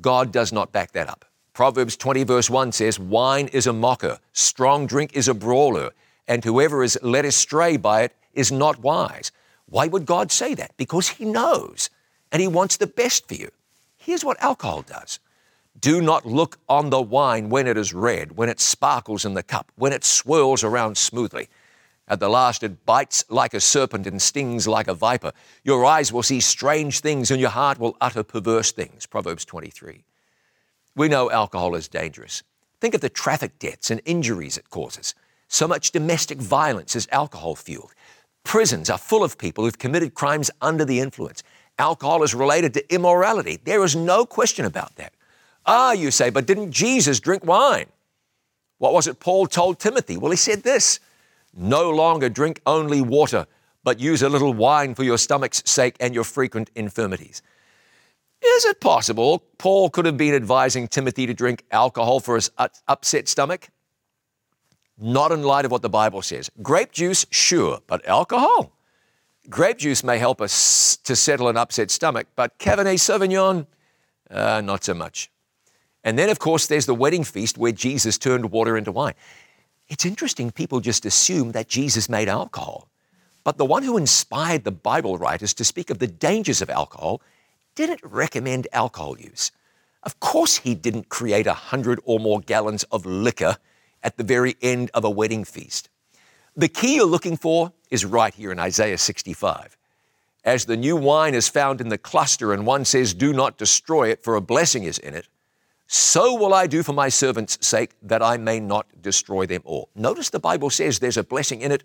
God 0.00 0.32
does 0.32 0.52
not 0.52 0.72
back 0.72 0.92
that 0.92 1.08
up. 1.08 1.24
Proverbs 1.52 1.96
20, 1.96 2.24
verse 2.24 2.50
1 2.50 2.72
says, 2.72 2.98
Wine 2.98 3.48
is 3.48 3.66
a 3.66 3.72
mocker, 3.72 4.18
strong 4.32 4.86
drink 4.86 5.12
is 5.14 5.28
a 5.28 5.34
brawler, 5.34 5.90
and 6.26 6.44
whoever 6.44 6.82
is 6.82 6.98
led 7.02 7.24
astray 7.24 7.76
by 7.76 8.02
it 8.02 8.14
is 8.32 8.50
not 8.50 8.80
wise. 8.80 9.32
Why 9.66 9.86
would 9.86 10.06
God 10.06 10.30
say 10.30 10.54
that? 10.54 10.76
Because 10.76 11.08
He 11.08 11.24
knows 11.24 11.90
and 12.32 12.40
He 12.40 12.48
wants 12.48 12.76
the 12.76 12.86
best 12.86 13.28
for 13.28 13.34
you. 13.34 13.50
Here's 13.96 14.24
what 14.24 14.42
alcohol 14.42 14.82
does 14.82 15.18
do 15.80 16.00
not 16.00 16.24
look 16.24 16.58
on 16.68 16.90
the 16.90 17.00
wine 17.00 17.48
when 17.48 17.66
it 17.66 17.76
is 17.76 17.92
red, 17.92 18.36
when 18.36 18.48
it 18.48 18.60
sparkles 18.60 19.24
in 19.24 19.34
the 19.34 19.42
cup, 19.42 19.72
when 19.74 19.92
it 19.92 20.04
swirls 20.04 20.62
around 20.62 20.96
smoothly. 20.96 21.48
At 22.06 22.20
the 22.20 22.28
last, 22.28 22.62
it 22.62 22.84
bites 22.84 23.24
like 23.28 23.54
a 23.54 23.60
serpent 23.60 24.06
and 24.06 24.20
stings 24.20 24.68
like 24.68 24.88
a 24.88 24.94
viper. 24.94 25.32
Your 25.62 25.84
eyes 25.84 26.12
will 26.12 26.22
see 26.22 26.40
strange 26.40 27.00
things 27.00 27.30
and 27.30 27.40
your 27.40 27.50
heart 27.50 27.78
will 27.78 27.96
utter 28.00 28.22
perverse 28.22 28.72
things. 28.72 29.06
Proverbs 29.06 29.44
23. 29.44 30.04
We 30.94 31.08
know 31.08 31.30
alcohol 31.30 31.74
is 31.74 31.88
dangerous. 31.88 32.42
Think 32.80 32.94
of 32.94 33.00
the 33.00 33.08
traffic 33.08 33.58
deaths 33.58 33.90
and 33.90 34.00
injuries 34.04 34.58
it 34.58 34.70
causes. 34.70 35.14
So 35.54 35.68
much 35.68 35.92
domestic 35.92 36.38
violence 36.38 36.96
is 36.96 37.06
alcohol 37.12 37.54
fueled. 37.54 37.94
Prisons 38.42 38.90
are 38.90 38.98
full 38.98 39.22
of 39.22 39.38
people 39.38 39.62
who've 39.62 39.78
committed 39.78 40.12
crimes 40.12 40.50
under 40.60 40.84
the 40.84 40.98
influence. 40.98 41.44
Alcohol 41.78 42.24
is 42.24 42.34
related 42.34 42.74
to 42.74 42.92
immorality. 42.92 43.60
There 43.62 43.84
is 43.84 43.94
no 43.94 44.26
question 44.26 44.64
about 44.64 44.96
that. 44.96 45.12
Ah, 45.64 45.92
you 45.92 46.10
say, 46.10 46.30
but 46.30 46.46
didn't 46.46 46.72
Jesus 46.72 47.20
drink 47.20 47.44
wine? 47.44 47.86
What 48.78 48.94
was 48.94 49.06
it 49.06 49.20
Paul 49.20 49.46
told 49.46 49.78
Timothy? 49.78 50.16
Well, 50.16 50.32
he 50.32 50.36
said 50.36 50.64
this 50.64 50.98
No 51.56 51.88
longer 51.88 52.28
drink 52.28 52.60
only 52.66 53.00
water, 53.00 53.46
but 53.84 54.00
use 54.00 54.22
a 54.22 54.28
little 54.28 54.54
wine 54.54 54.96
for 54.96 55.04
your 55.04 55.18
stomach's 55.18 55.62
sake 55.64 55.94
and 56.00 56.16
your 56.16 56.24
frequent 56.24 56.68
infirmities. 56.74 57.42
Is 58.44 58.64
it 58.64 58.80
possible 58.80 59.44
Paul 59.58 59.88
could 59.88 60.04
have 60.04 60.16
been 60.16 60.34
advising 60.34 60.88
Timothy 60.88 61.26
to 61.26 61.32
drink 61.32 61.62
alcohol 61.70 62.18
for 62.18 62.34
his 62.34 62.50
upset 62.88 63.28
stomach? 63.28 63.68
Not 64.98 65.32
in 65.32 65.42
light 65.42 65.64
of 65.64 65.70
what 65.70 65.82
the 65.82 65.88
Bible 65.88 66.22
says. 66.22 66.50
Grape 66.62 66.92
juice, 66.92 67.26
sure, 67.30 67.80
but 67.86 68.06
alcohol? 68.06 68.72
Grape 69.50 69.78
juice 69.78 70.04
may 70.04 70.18
help 70.18 70.40
us 70.40 70.96
to 70.98 71.16
settle 71.16 71.48
an 71.48 71.56
upset 71.56 71.90
stomach, 71.90 72.26
but 72.36 72.58
Cabernet 72.58 72.98
Sauvignon, 72.98 73.66
uh, 74.30 74.60
not 74.60 74.84
so 74.84 74.94
much. 74.94 75.30
And 76.02 76.18
then, 76.18 76.28
of 76.30 76.38
course, 76.38 76.66
there's 76.66 76.86
the 76.86 76.94
wedding 76.94 77.24
feast 77.24 77.58
where 77.58 77.72
Jesus 77.72 78.18
turned 78.18 78.50
water 78.50 78.76
into 78.76 78.92
wine. 78.92 79.14
It's 79.88 80.06
interesting, 80.06 80.50
people 80.50 80.80
just 80.80 81.04
assume 81.04 81.52
that 81.52 81.68
Jesus 81.68 82.08
made 82.08 82.28
alcohol. 82.28 82.88
But 83.42 83.58
the 83.58 83.64
one 83.64 83.82
who 83.82 83.98
inspired 83.98 84.64
the 84.64 84.72
Bible 84.72 85.18
writers 85.18 85.52
to 85.54 85.64
speak 85.64 85.90
of 85.90 85.98
the 85.98 86.06
dangers 86.06 86.62
of 86.62 86.70
alcohol 86.70 87.20
didn't 87.74 88.00
recommend 88.02 88.68
alcohol 88.72 89.18
use. 89.18 89.50
Of 90.02 90.20
course, 90.20 90.58
he 90.58 90.74
didn't 90.74 91.08
create 91.08 91.46
a 91.46 91.54
hundred 91.54 92.00
or 92.04 92.18
more 92.20 92.40
gallons 92.40 92.84
of 92.84 93.04
liquor 93.04 93.56
at 94.04 94.16
the 94.16 94.22
very 94.22 94.54
end 94.62 94.90
of 94.94 95.02
a 95.02 95.10
wedding 95.10 95.44
feast. 95.44 95.88
The 96.54 96.68
key 96.68 96.96
you're 96.96 97.06
looking 97.06 97.36
for 97.36 97.72
is 97.90 98.04
right 98.04 98.32
here 98.32 98.52
in 98.52 98.60
Isaiah 98.60 98.98
65. 98.98 99.76
As 100.44 100.66
the 100.66 100.76
new 100.76 100.94
wine 100.94 101.34
is 101.34 101.48
found 101.48 101.80
in 101.80 101.88
the 101.88 101.98
cluster, 101.98 102.52
and 102.52 102.66
one 102.66 102.84
says, 102.84 103.14
Do 103.14 103.32
not 103.32 103.58
destroy 103.58 104.10
it, 104.10 104.22
for 104.22 104.36
a 104.36 104.40
blessing 104.40 104.84
is 104.84 104.98
in 104.98 105.14
it, 105.14 105.26
so 105.86 106.34
will 106.34 106.54
I 106.54 106.66
do 106.66 106.82
for 106.82 106.92
my 106.92 107.08
servants' 107.08 107.58
sake 107.60 107.92
that 108.02 108.22
I 108.22 108.36
may 108.36 108.60
not 108.60 108.86
destroy 109.02 109.46
them 109.46 109.62
all. 109.64 109.90
Notice 109.94 110.30
the 110.30 110.40
Bible 110.40 110.70
says 110.70 110.98
there's 110.98 111.16
a 111.16 111.24
blessing 111.24 111.60
in 111.60 111.72
it 111.72 111.82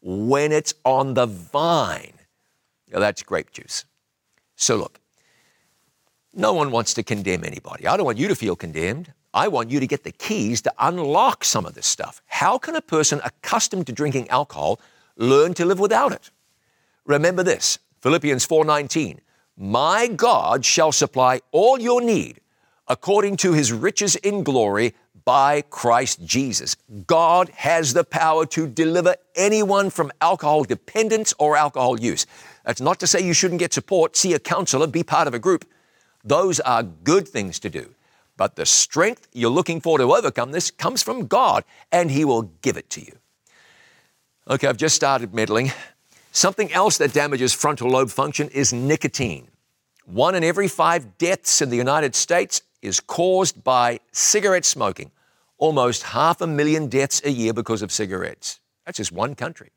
when 0.00 0.52
it's 0.52 0.74
on 0.84 1.14
the 1.14 1.26
vine. 1.26 2.14
Yeah, 2.90 2.98
that's 2.98 3.22
grape 3.22 3.52
juice. 3.52 3.84
So 4.56 4.76
look, 4.76 5.00
no 6.34 6.52
one 6.54 6.70
wants 6.70 6.94
to 6.94 7.02
condemn 7.02 7.44
anybody. 7.44 7.86
I 7.86 7.96
don't 7.96 8.06
want 8.06 8.18
you 8.18 8.28
to 8.28 8.34
feel 8.34 8.56
condemned. 8.56 9.12
I 9.34 9.48
want 9.48 9.70
you 9.70 9.80
to 9.80 9.86
get 9.86 10.04
the 10.04 10.12
keys 10.12 10.60
to 10.62 10.72
unlock 10.78 11.44
some 11.44 11.64
of 11.64 11.74
this 11.74 11.86
stuff. 11.86 12.20
How 12.26 12.58
can 12.58 12.76
a 12.76 12.82
person 12.82 13.20
accustomed 13.24 13.86
to 13.86 13.92
drinking 13.92 14.28
alcohol 14.28 14.80
learn 15.16 15.54
to 15.54 15.64
live 15.64 15.80
without 15.80 16.12
it? 16.12 16.30
Remember 17.06 17.42
this, 17.42 17.78
Philippians 18.00 18.46
4:19. 18.46 19.20
My 19.56 20.06
God 20.06 20.64
shall 20.64 20.92
supply 20.92 21.40
all 21.50 21.80
your 21.80 22.00
need 22.00 22.40
according 22.88 23.36
to 23.38 23.52
his 23.52 23.72
riches 23.72 24.16
in 24.16 24.42
glory 24.42 24.94
by 25.24 25.62
Christ 25.62 26.24
Jesus. 26.24 26.76
God 27.06 27.48
has 27.50 27.94
the 27.94 28.04
power 28.04 28.44
to 28.46 28.66
deliver 28.66 29.16
anyone 29.36 29.88
from 29.90 30.10
alcohol 30.20 30.64
dependence 30.64 31.32
or 31.38 31.56
alcohol 31.56 31.98
use. 31.98 32.26
That's 32.64 32.80
not 32.80 32.98
to 33.00 33.06
say 33.06 33.20
you 33.20 33.34
shouldn't 33.34 33.60
get 33.60 33.72
support, 33.72 34.16
see 34.16 34.34
a 34.34 34.38
counselor, 34.38 34.86
be 34.86 35.02
part 35.02 35.28
of 35.28 35.34
a 35.34 35.38
group. 35.38 35.64
Those 36.24 36.60
are 36.60 36.82
good 36.82 37.28
things 37.28 37.58
to 37.60 37.70
do. 37.70 37.94
But 38.42 38.56
the 38.56 38.66
strength 38.66 39.28
you're 39.32 39.52
looking 39.52 39.80
for 39.80 39.98
to 39.98 40.12
overcome 40.12 40.50
this 40.50 40.72
comes 40.72 41.00
from 41.00 41.28
God, 41.28 41.62
and 41.92 42.10
He 42.10 42.24
will 42.24 42.42
give 42.60 42.76
it 42.76 42.90
to 42.90 43.00
you. 43.00 43.16
Okay, 44.50 44.66
I've 44.66 44.76
just 44.76 44.96
started 44.96 45.32
meddling. 45.32 45.70
Something 46.32 46.72
else 46.72 46.98
that 46.98 47.12
damages 47.12 47.52
frontal 47.52 47.88
lobe 47.88 48.10
function 48.10 48.48
is 48.48 48.72
nicotine. 48.72 49.46
One 50.06 50.34
in 50.34 50.42
every 50.42 50.66
five 50.66 51.18
deaths 51.18 51.62
in 51.62 51.70
the 51.70 51.76
United 51.76 52.16
States 52.16 52.62
is 52.82 52.98
caused 52.98 53.62
by 53.62 54.00
cigarette 54.10 54.64
smoking. 54.64 55.12
Almost 55.58 56.02
half 56.02 56.40
a 56.40 56.46
million 56.48 56.88
deaths 56.88 57.22
a 57.24 57.30
year 57.30 57.52
because 57.52 57.80
of 57.80 57.92
cigarettes. 57.92 58.58
That's 58.84 58.96
just 58.96 59.12
one 59.12 59.36
country. 59.36 59.70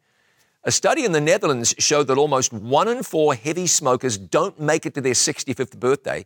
A 0.63 0.72
study 0.72 1.05
in 1.05 1.11
the 1.11 1.22
Netherlands 1.22 1.76
showed 1.78 2.07
that 2.07 2.18
almost 2.18 2.51
one 2.51 2.88
in 2.88 3.03
four 3.03 3.36
heavy 3.36 3.68
smokers 3.68 4.18
don't 4.18 4.59
make 4.59 4.88
it 4.88 4.95
to 4.95 5.01
their 5.01 5.13
65th 5.13 5.80
birthday, 5.80 6.26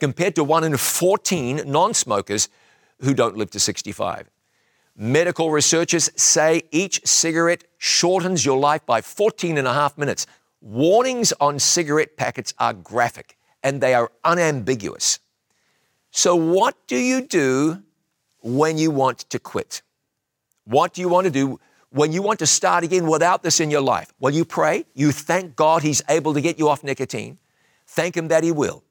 compared 0.00 0.34
to 0.36 0.44
one 0.44 0.64
in 0.64 0.76
14 0.76 1.62
non 1.66 1.94
smokers 1.94 2.48
who 3.00 3.14
don't 3.14 3.36
live 3.36 3.50
to 3.50 3.60
65. 3.60 4.28
Medical 4.96 5.50
researchers 5.50 6.10
say 6.16 6.62
each 6.70 7.06
cigarette 7.06 7.64
shortens 7.76 8.46
your 8.46 8.58
life 8.58 8.84
by 8.86 9.02
14 9.02 9.58
and 9.58 9.68
a 9.68 9.72
half 9.72 9.98
minutes. 9.98 10.26
Warnings 10.62 11.34
on 11.38 11.58
cigarette 11.58 12.16
packets 12.16 12.54
are 12.58 12.72
graphic 12.72 13.36
and 13.62 13.80
they 13.80 13.92
are 13.94 14.10
unambiguous. 14.24 15.18
So, 16.10 16.34
what 16.34 16.74
do 16.86 16.96
you 16.96 17.20
do 17.26 17.82
when 18.40 18.78
you 18.78 18.90
want 18.90 19.18
to 19.30 19.38
quit? 19.38 19.82
What 20.64 20.94
do 20.94 21.02
you 21.02 21.08
want 21.08 21.26
to 21.26 21.30
do 21.30 21.60
when 21.90 22.12
you 22.12 22.22
want 22.22 22.38
to 22.38 22.46
start 22.46 22.84
again 22.84 23.06
without 23.06 23.42
this 23.42 23.60
in 23.60 23.70
your 23.70 23.82
life? 23.82 24.14
Well, 24.18 24.32
you 24.32 24.46
pray, 24.46 24.86
you 24.94 25.12
thank 25.12 25.56
God 25.56 25.82
He's 25.82 26.00
able 26.08 26.32
to 26.32 26.40
get 26.40 26.58
you 26.58 26.70
off 26.70 26.82
nicotine, 26.82 27.38
thank 27.86 28.16
Him 28.16 28.28
that 28.28 28.44
He 28.44 28.50
will, 28.50 28.82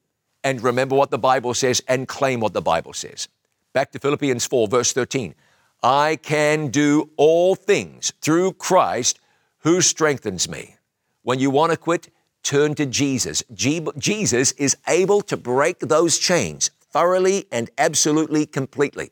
and 0.46 0.62
remember 0.62 0.94
what 0.94 1.10
the 1.10 1.18
Bible 1.18 1.54
says 1.54 1.82
and 1.88 2.06
claim 2.06 2.38
what 2.38 2.52
the 2.52 2.62
Bible 2.62 2.92
says. 2.92 3.26
Back 3.72 3.90
to 3.90 3.98
Philippians 3.98 4.46
4, 4.46 4.68
verse 4.68 4.92
13. 4.92 5.34
I 5.82 6.20
can 6.22 6.68
do 6.68 7.10
all 7.16 7.56
things 7.56 8.12
through 8.20 8.52
Christ 8.52 9.18
who 9.58 9.80
strengthens 9.80 10.48
me. 10.48 10.76
When 11.22 11.40
you 11.40 11.50
want 11.50 11.72
to 11.72 11.76
quit, 11.76 12.10
turn 12.44 12.76
to 12.76 12.86
Jesus. 12.86 13.42
Jesus 13.52 14.52
is 14.52 14.76
able 14.86 15.20
to 15.22 15.36
break 15.36 15.80
those 15.80 16.16
chains 16.16 16.70
thoroughly 16.92 17.46
and 17.50 17.68
absolutely 17.76 18.46
completely. 18.46 19.10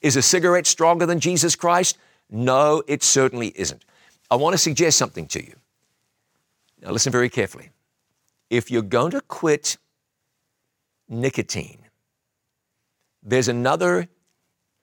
Is 0.00 0.16
a 0.16 0.22
cigarette 0.22 0.66
stronger 0.66 1.04
than 1.04 1.20
Jesus 1.20 1.54
Christ? 1.54 1.98
No, 2.30 2.82
it 2.88 3.02
certainly 3.02 3.52
isn't. 3.56 3.84
I 4.30 4.36
want 4.36 4.54
to 4.54 4.58
suggest 4.58 4.96
something 4.96 5.26
to 5.26 5.44
you. 5.44 5.54
Now, 6.80 6.92
listen 6.92 7.12
very 7.12 7.28
carefully. 7.28 7.68
If 8.48 8.70
you're 8.70 8.80
going 8.80 9.10
to 9.10 9.20
quit 9.20 9.76
nicotine, 11.12 11.86
there's 13.22 13.48
another 13.48 14.08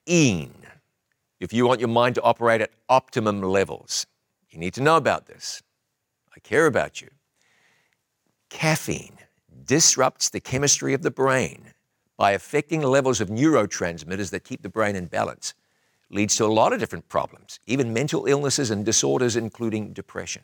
EEN 0.08 0.54
if 1.40 1.52
you 1.54 1.66
want 1.66 1.80
your 1.80 1.90
mind 1.90 2.16
to 2.16 2.22
operate 2.22 2.62
at 2.62 2.72
optimum 2.88 3.42
levels. 3.42 4.06
You 4.50 4.60
need 4.60 4.74
to 4.76 4.82
know 4.82 4.98
about 4.98 5.28
this. 5.28 5.62
I 6.36 6.40
care 6.40 6.66
about 6.66 7.02
you. 7.02 7.10
Caffeine 8.50 9.18
disrupts 9.66 10.30
the 10.30 10.40
chemistry 10.40 10.94
of 10.94 11.02
the 11.02 11.12
brain 11.12 11.74
by 12.18 12.32
affecting 12.32 12.82
levels 12.82 13.22
of 13.22 13.30
neurotransmitters 13.30 14.32
that 14.32 14.44
keep 14.44 14.62
the 14.62 14.70
brain 14.70 14.96
in 14.96 15.06
balance 15.06 15.54
leads 16.10 16.36
to 16.36 16.46
a 16.46 16.48
lot 16.48 16.74
of 16.74 16.80
different 16.80 17.08
problems, 17.08 17.60
even 17.68 17.94
mental 17.94 18.26
illnesses 18.26 18.72
and 18.72 18.86
disorders, 18.86 19.36
including 19.36 19.94
depression. 19.94 20.42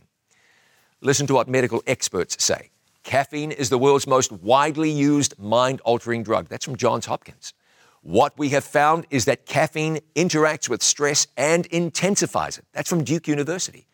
Listen 1.02 1.28
to 1.28 1.34
what 1.34 1.48
medical 1.48 1.84
experts 1.88 2.42
say. 2.44 2.70
Caffeine 3.06 3.52
is 3.52 3.70
the 3.70 3.78
world's 3.78 4.08
most 4.08 4.32
widely 4.32 4.90
used 4.90 5.38
mind 5.38 5.80
altering 5.82 6.24
drug. 6.24 6.50
That's 6.50 6.66
from 6.66 6.76
Johns 6.76 7.06
Hopkins. 7.06 7.54
What 8.02 8.36
we 8.36 8.50
have 8.50 8.64
found 8.64 9.06
is 9.12 9.26
that 9.26 9.46
caffeine 9.46 10.00
interacts 10.16 10.68
with 10.68 10.82
stress 10.82 11.28
and 11.38 11.68
intensifies 11.68 12.58
it. 12.58 12.66
That's 12.74 12.90
from 12.90 13.04
Duke 13.04 13.28
University. 13.28 13.86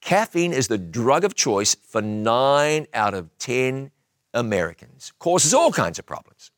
Caffeine 0.00 0.54
is 0.54 0.68
the 0.68 0.78
drug 0.78 1.22
of 1.22 1.34
choice 1.34 1.74
for 1.74 2.00
nine 2.00 2.86
out 2.94 3.12
of 3.12 3.28
10 3.38 3.90
Americans, 4.32 5.12
causes 5.18 5.52
all 5.52 5.70
kinds 5.70 5.98
of 5.98 6.06
problems. 6.06 6.50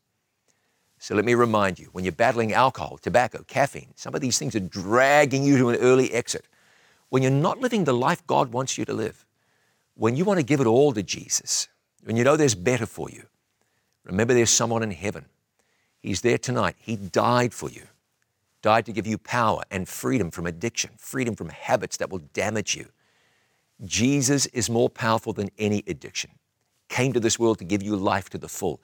So 0.98 1.16
let 1.16 1.24
me 1.24 1.34
remind 1.34 1.80
you 1.80 1.88
when 1.90 2.04
you're 2.04 2.12
battling 2.12 2.52
alcohol, 2.52 2.98
tobacco, 2.98 3.42
caffeine, 3.48 3.92
some 3.96 4.14
of 4.14 4.20
these 4.20 4.38
things 4.38 4.54
are 4.54 4.60
dragging 4.60 5.42
you 5.42 5.58
to 5.58 5.70
an 5.70 5.76
early 5.76 6.12
exit. 6.12 6.46
When 7.08 7.24
you're 7.24 7.32
not 7.32 7.58
living 7.58 7.84
the 7.84 7.92
life 7.92 8.24
God 8.28 8.52
wants 8.52 8.78
you 8.78 8.84
to 8.84 8.92
live, 8.92 9.26
when 9.94 10.14
you 10.14 10.24
want 10.24 10.38
to 10.38 10.46
give 10.46 10.60
it 10.60 10.66
all 10.68 10.92
to 10.92 11.02
Jesus, 11.02 11.66
when 12.04 12.16
you 12.16 12.24
know 12.24 12.36
there's 12.36 12.54
better 12.54 12.86
for 12.86 13.10
you, 13.10 13.24
remember 14.04 14.34
there's 14.34 14.50
someone 14.50 14.82
in 14.82 14.90
heaven. 14.90 15.26
He's 16.00 16.20
there 16.20 16.38
tonight. 16.38 16.76
He 16.78 16.96
died 16.96 17.52
for 17.52 17.68
you, 17.68 17.82
died 18.62 18.86
to 18.86 18.92
give 18.92 19.06
you 19.06 19.18
power 19.18 19.62
and 19.70 19.88
freedom 19.88 20.30
from 20.30 20.46
addiction, 20.46 20.90
freedom 20.96 21.34
from 21.34 21.48
habits 21.48 21.96
that 21.98 22.10
will 22.10 22.22
damage 22.32 22.76
you. 22.76 22.86
Jesus 23.84 24.46
is 24.46 24.68
more 24.68 24.88
powerful 24.88 25.32
than 25.32 25.50
any 25.58 25.84
addiction. 25.86 26.30
Came 26.88 27.12
to 27.12 27.20
this 27.20 27.38
world 27.38 27.58
to 27.58 27.64
give 27.64 27.82
you 27.82 27.96
life 27.96 28.28
to 28.30 28.38
the 28.38 28.48
full. 28.48 28.80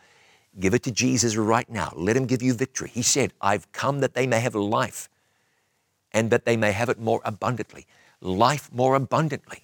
Give 0.59 0.75
it 0.75 0.83
to 0.85 0.93
Jesus 0.93 1.37
right 1.37 1.69
now. 1.69 1.93
Let 1.97 2.17
him 2.17 2.27
give 2.27 2.43
you 2.43 2.55
victory. 2.55 2.91
He 2.93 3.03
said, 3.03 3.33
I've 3.41 3.71
come 3.73 4.01
that 4.01 4.15
they 4.15 4.27
may 4.27 4.41
have 4.41 4.55
life 4.55 5.09
and 6.13 6.31
that 6.31 6.45
they 6.45 6.57
may 6.57 6.73
have 6.73 6.89
it 6.89 7.01
more 7.01 7.21
abundantly. 7.25 7.87
Life 8.21 8.71
more 8.73 8.95
abundantly. 8.95 9.64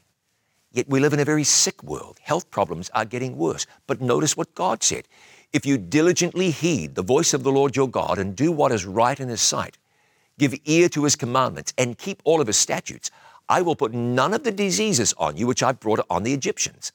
Yet 0.73 0.89
we 0.89 1.01
live 1.01 1.13
in 1.13 1.21
a 1.21 1.25
very 1.25 1.45
sick 1.45 1.83
world. 1.83 2.19
Health 2.23 2.51
problems 2.51 2.91
are 2.95 3.05
getting 3.05 3.37
worse. 3.37 3.67
But 3.87 4.01
notice 4.01 4.37
what 4.37 4.55
God 4.55 4.83
said. 4.83 5.09
If 5.53 5.67
you 5.67 5.79
diligently 5.79 6.51
heed 6.53 6.95
the 6.95 7.03
voice 7.03 7.35
of 7.35 7.43
the 7.43 7.51
Lord 7.51 7.75
your 7.75 7.89
God 7.89 8.19
and 8.19 8.37
do 8.37 8.53
what 8.53 8.71
is 8.71 8.87
right 8.87 9.19
in 9.19 9.29
his 9.29 9.41
sight, 9.41 9.79
give 10.39 10.55
ear 10.65 10.89
to 10.91 11.05
his 11.05 11.17
commandments, 11.17 11.73
and 11.77 11.99
keep 11.99 12.23
all 12.25 12.41
of 12.41 12.47
his 12.47 12.57
statutes, 12.57 13.11
I 13.49 13.63
will 13.63 13.75
put 13.75 13.93
none 13.93 14.33
of 14.33 14.45
the 14.45 14.53
diseases 14.53 15.13
on 15.19 15.37
you 15.37 15.49
which 15.49 15.63
I 15.63 15.73
brought 15.73 16.07
on 16.09 16.23
the 16.23 16.33
Egyptians. 16.33 16.93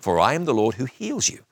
For 0.00 0.18
I 0.18 0.32
am 0.32 0.46
the 0.46 0.54
Lord 0.54 0.76
who 0.76 0.86
heals 0.86 1.28
you. 1.28 1.44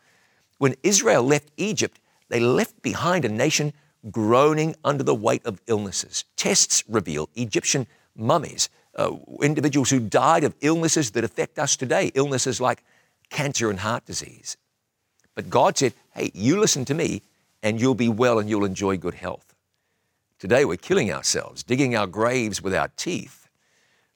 When 0.56 0.76
Israel 0.82 1.22
left 1.22 1.50
Egypt, 1.58 2.00
they 2.30 2.40
left 2.40 2.80
behind 2.80 3.26
a 3.26 3.28
nation 3.28 3.74
groaning 4.10 4.74
under 4.82 5.02
the 5.02 5.14
weight 5.14 5.44
of 5.44 5.60
illnesses. 5.66 6.24
Tests 6.36 6.82
reveal 6.88 7.28
Egyptian 7.34 7.86
mummies, 8.16 8.70
uh, 8.96 9.12
individuals 9.42 9.90
who 9.90 10.00
died 10.00 10.44
of 10.44 10.54
illnesses 10.60 11.12
that 11.12 11.24
affect 11.24 11.58
us 11.58 11.76
today, 11.76 12.10
illnesses 12.14 12.60
like 12.60 12.82
cancer 13.30 13.70
and 13.70 13.80
heart 13.80 14.04
disease. 14.06 14.56
But 15.34 15.50
God 15.50 15.76
said, 15.76 15.92
hey, 16.14 16.30
you 16.34 16.58
listen 16.58 16.84
to 16.86 16.94
me 16.94 17.22
and 17.62 17.80
you'll 17.80 17.94
be 17.94 18.08
well 18.08 18.38
and 18.38 18.48
you'll 18.48 18.64
enjoy 18.64 18.96
good 18.96 19.14
health. 19.14 19.54
Today 20.38 20.64
we're 20.64 20.76
killing 20.76 21.12
ourselves, 21.12 21.62
digging 21.62 21.96
our 21.96 22.06
graves 22.06 22.62
with 22.62 22.74
our 22.74 22.88
teeth. 22.96 23.48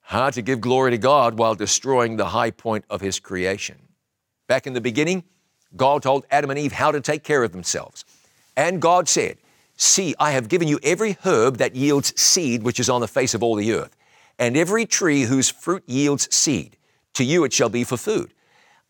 Hard 0.03 0.35
to 0.35 0.43
give 0.43 0.61
glory 0.61 0.91
to 0.91 0.99
God 0.99 1.39
while 1.39 1.55
destroying 1.55 2.17
the 2.17 2.27
high 2.27 2.51
point 2.51 2.85
of 2.91 3.01
His 3.01 3.21
creation. 3.21 3.77
Back 4.49 4.67
in 4.67 4.73
the 4.73 4.81
beginning, 4.81 5.25
God 5.77 6.03
told 6.03 6.27
Adam 6.31 6.51
and 6.51 6.59
Eve 6.59 6.73
how 6.73 6.91
to 6.91 7.01
take 7.01 7.23
care 7.23 7.45
of 7.45 7.53
themselves. 7.53 8.05
And 8.57 8.83
God 8.83 9.09
said, 9.09 9.39
See, 9.77 10.15
I 10.19 10.33
have 10.33 10.49
given 10.49 10.69
you 10.69 10.79
every 10.83 11.17
herb 11.25 11.57
that 11.57 11.75
yields 11.75 12.21
seed 12.21 12.63
which 12.63 12.81
is 12.81 12.91
on 12.91 13.01
the 13.01 13.09
face 13.09 13.33
of 13.33 13.43
all 13.43 13.55
the 13.55 13.73
earth, 13.73 13.97
and 14.41 14.57
every 14.57 14.87
tree 14.87 15.23
whose 15.23 15.51
fruit 15.51 15.85
yields 15.87 16.35
seed. 16.35 16.77
To 17.15 17.23
you 17.23 17.45
it 17.45 17.53
shall 17.53 17.69
be 17.69 17.85
for 17.85 17.99
food. 17.99 18.33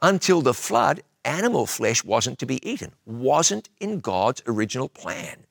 Until 0.00 0.40
the 0.40 0.54
flood, 0.54 1.02
animal 1.24 1.66
flesh 1.66 2.04
wasn't 2.04 2.38
to 2.38 2.46
be 2.46 2.66
eaten, 2.66 2.92
wasn't 3.04 3.68
in 3.80 3.98
God's 3.98 4.42
original 4.46 4.88
plan. 4.88 5.44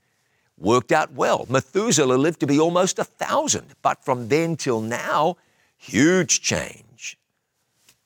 Worked 0.58 0.92
out 0.92 1.14
well. 1.14 1.46
Methuselah 1.50 2.16
lived 2.16 2.40
to 2.40 2.48
be 2.48 2.60
almost 2.60 2.98
a 2.98 3.04
thousand, 3.04 3.76
but 3.82 4.04
from 4.04 4.30
then 4.30 4.56
till 4.56 4.82
now, 4.82 5.38
huge 5.78 6.42
change. 6.42 7.18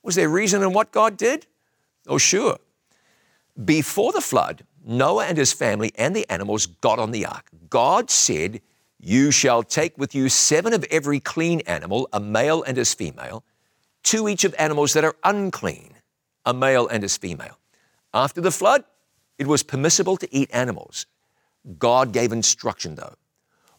Was 0.02 0.16
there 0.16 0.30
reason 0.30 0.62
in 0.64 0.74
what 0.74 0.92
God 0.92 1.16
did? 1.16 1.46
Oh, 2.08 2.18
sure. 2.18 2.58
Before 3.64 4.12
the 4.12 4.22
flood, 4.22 4.66
Noah 4.84 5.26
and 5.28 5.38
his 5.38 5.54
family 5.54 5.92
and 5.96 6.16
the 6.16 6.30
animals 6.30 6.66
got 6.66 7.00
on 7.00 7.12
the 7.12 7.26
ark. 7.26 7.50
God 7.70 8.10
said, 8.10 8.62
You 9.06 9.32
shall 9.32 9.64
take 9.64 9.98
with 9.98 10.16
you 10.16 10.30
seven 10.30 10.72
of 10.72 10.86
every 10.90 11.20
clean 11.20 11.60
animal, 11.68 12.08
a 12.14 12.22
male 12.22 12.64
and 12.64 12.78
his 12.78 12.94
female, 12.94 13.44
two 14.02 14.30
each 14.30 14.46
of 14.46 14.56
animals 14.58 14.94
that 14.94 15.04
are 15.04 15.18
unclean. 15.26 15.96
a 16.46 16.54
male 16.54 16.88
and 16.88 17.04
his 17.04 17.18
female. 17.18 17.58
After 18.14 18.42
the 18.42 18.52
flood, 18.52 18.84
it 19.38 19.48
was 19.48 19.64
permissible 19.64 20.18
to 20.18 20.34
eat 20.34 20.50
animals. 20.54 21.06
God 21.80 22.14
gave 22.14 22.32
instruction 22.32 22.96
though. 22.96 23.16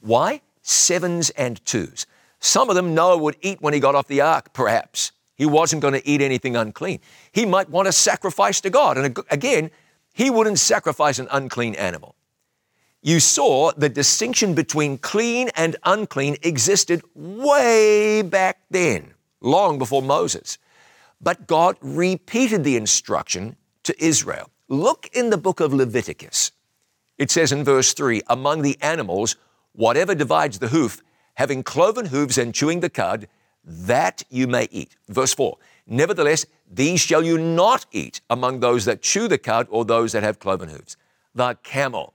Why? 0.01 0.43
Sevens 0.62 1.31
and 1.31 1.64
twos. 1.64 2.07
Some 2.41 2.68
of 2.68 2.75
them 2.75 2.95
Noah 2.95 3.18
would 3.18 3.37
eat 3.41 3.62
when 3.62 3.75
he 3.75 3.81
got 3.81 3.95
off 3.95 4.09
the 4.09 4.20
ark, 4.20 4.53
perhaps. 4.53 5.12
He 5.37 5.47
wasn't 5.47 5.83
going 5.83 5.95
to 5.95 6.07
eat 6.07 6.20
anything 6.20 6.57
unclean. 6.57 7.01
He 7.33 7.47
might 7.47 7.70
want 7.70 7.87
to 7.87 7.93
sacrifice 7.93 8.61
to 8.62 8.70
God. 8.70 8.99
And 8.99 9.18
again, 9.31 9.70
he 10.12 10.31
wouldn't 10.31 10.59
sacrifice 10.59 11.18
an 11.18 11.29
unclean 11.31 11.75
animal. 11.75 12.14
You 13.07 13.20
saw 13.20 13.70
the 13.76 13.90
distinction 13.90 14.55
between 14.55 14.96
clean 14.96 15.50
and 15.57 15.76
unclean 15.84 16.38
existed 16.42 17.02
way 17.14 18.22
back 18.22 18.62
then, 18.70 19.12
long 19.42 19.76
before 19.76 20.00
Moses. 20.00 20.57
But 21.20 21.46
God 21.46 21.76
repeated 21.82 22.64
the 22.64 22.78
instruction 22.78 23.57
to 23.82 23.94
Israel. 24.02 24.48
Look 24.68 25.11
in 25.12 25.28
the 25.28 25.36
book 25.36 25.61
of 25.61 25.74
Leviticus. 25.74 26.52
It 27.18 27.30
says 27.30 27.52
in 27.52 27.62
verse 27.62 27.92
3 27.92 28.22
Among 28.26 28.62
the 28.62 28.78
animals, 28.80 29.36
whatever 29.72 30.14
divides 30.14 30.59
the 30.59 30.68
hoof, 30.68 31.02
having 31.34 31.62
cloven 31.62 32.07
hooves 32.07 32.38
and 32.38 32.55
chewing 32.55 32.80
the 32.80 32.88
cud, 32.88 33.28
that 33.62 34.22
you 34.30 34.46
may 34.46 34.66
eat. 34.70 34.96
Verse 35.11 35.34
4 35.34 35.59
Nevertheless, 35.86 36.46
these 36.72 37.02
shall 37.02 37.22
you 37.22 37.36
not 37.36 37.84
eat 37.92 38.22
among 38.30 38.61
those 38.61 38.86
that 38.86 39.02
chew 39.02 39.28
the 39.28 39.36
cud 39.36 39.66
or 39.68 39.84
those 39.84 40.12
that 40.12 40.22
have 40.22 40.38
cloven 40.38 40.70
hooves. 40.70 40.96
The 41.34 41.59
camel, 41.62 42.14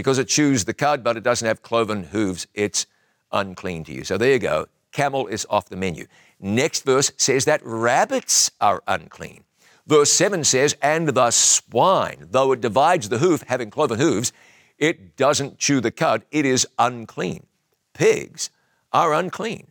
because 0.00 0.18
it 0.18 0.28
chews 0.28 0.64
the 0.64 0.74
cud 0.74 1.04
but 1.04 1.16
it 1.16 1.22
doesn't 1.22 1.46
have 1.46 1.62
cloven 1.62 2.04
hooves, 2.04 2.46
it's 2.54 2.86
unclean 3.32 3.84
to 3.84 3.92
you. 3.92 4.04
So 4.04 4.16
there 4.16 4.32
you 4.32 4.38
go. 4.38 4.66
Camel 4.92 5.26
is 5.26 5.46
off 5.50 5.68
the 5.68 5.76
menu. 5.76 6.06
Next 6.40 6.84
verse 6.84 7.12
says 7.16 7.44
that 7.44 7.60
rabbits 7.64 8.50
are 8.60 8.82
unclean. 8.88 9.44
Verse 9.86 10.12
7 10.12 10.44
says, 10.44 10.76
And 10.80 11.08
the 11.08 11.30
swine, 11.30 12.28
though 12.30 12.52
it 12.52 12.60
divides 12.60 13.08
the 13.08 13.18
hoof, 13.18 13.42
having 13.48 13.70
cloven 13.70 13.98
hooves, 13.98 14.32
it 14.78 15.16
doesn't 15.16 15.58
chew 15.58 15.80
the 15.80 15.90
cud, 15.90 16.24
it 16.30 16.46
is 16.46 16.66
unclean. 16.78 17.46
Pigs 17.92 18.50
are 18.92 19.12
unclean. 19.12 19.66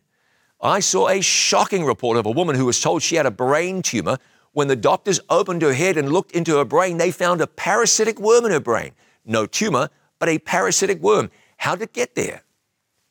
I 0.61 0.81
saw 0.81 1.07
a 1.07 1.21
shocking 1.21 1.85
report 1.85 2.17
of 2.17 2.25
a 2.25 2.31
woman 2.31 2.55
who 2.55 2.65
was 2.65 2.81
told 2.81 3.01
she 3.01 3.15
had 3.15 3.25
a 3.25 3.31
brain 3.31 3.81
tumor. 3.81 4.17
When 4.51 4.67
the 4.67 4.75
doctors 4.75 5.19
opened 5.29 5.61
her 5.61 5.73
head 5.73 5.97
and 5.97 6.11
looked 6.11 6.33
into 6.33 6.57
her 6.57 6.65
brain, 6.65 6.97
they 6.97 7.11
found 7.11 7.41
a 7.41 7.47
parasitic 7.47 8.19
worm 8.19 8.45
in 8.45 8.51
her 8.51 8.59
brain. 8.59 8.91
No 9.25 9.45
tumor, 9.45 9.89
but 10.19 10.29
a 10.29 10.39
parasitic 10.39 11.01
worm. 11.01 11.31
How 11.57 11.75
did 11.75 11.83
it 11.83 11.93
get 11.93 12.15
there? 12.15 12.43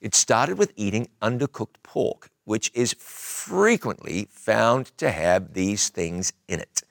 It 0.01 0.15
started 0.15 0.59
with 0.59 0.73
eating 0.77 1.09
undercooked 1.21 1.83
pork, 1.83 2.31
which 2.45 2.71
is 2.75 2.95
frequently 2.99 4.29
found 4.31 4.97
to 4.99 5.11
have 5.11 5.55
these 5.55 5.89
things 5.89 6.33
in 6.47 6.61
it. 6.61 6.83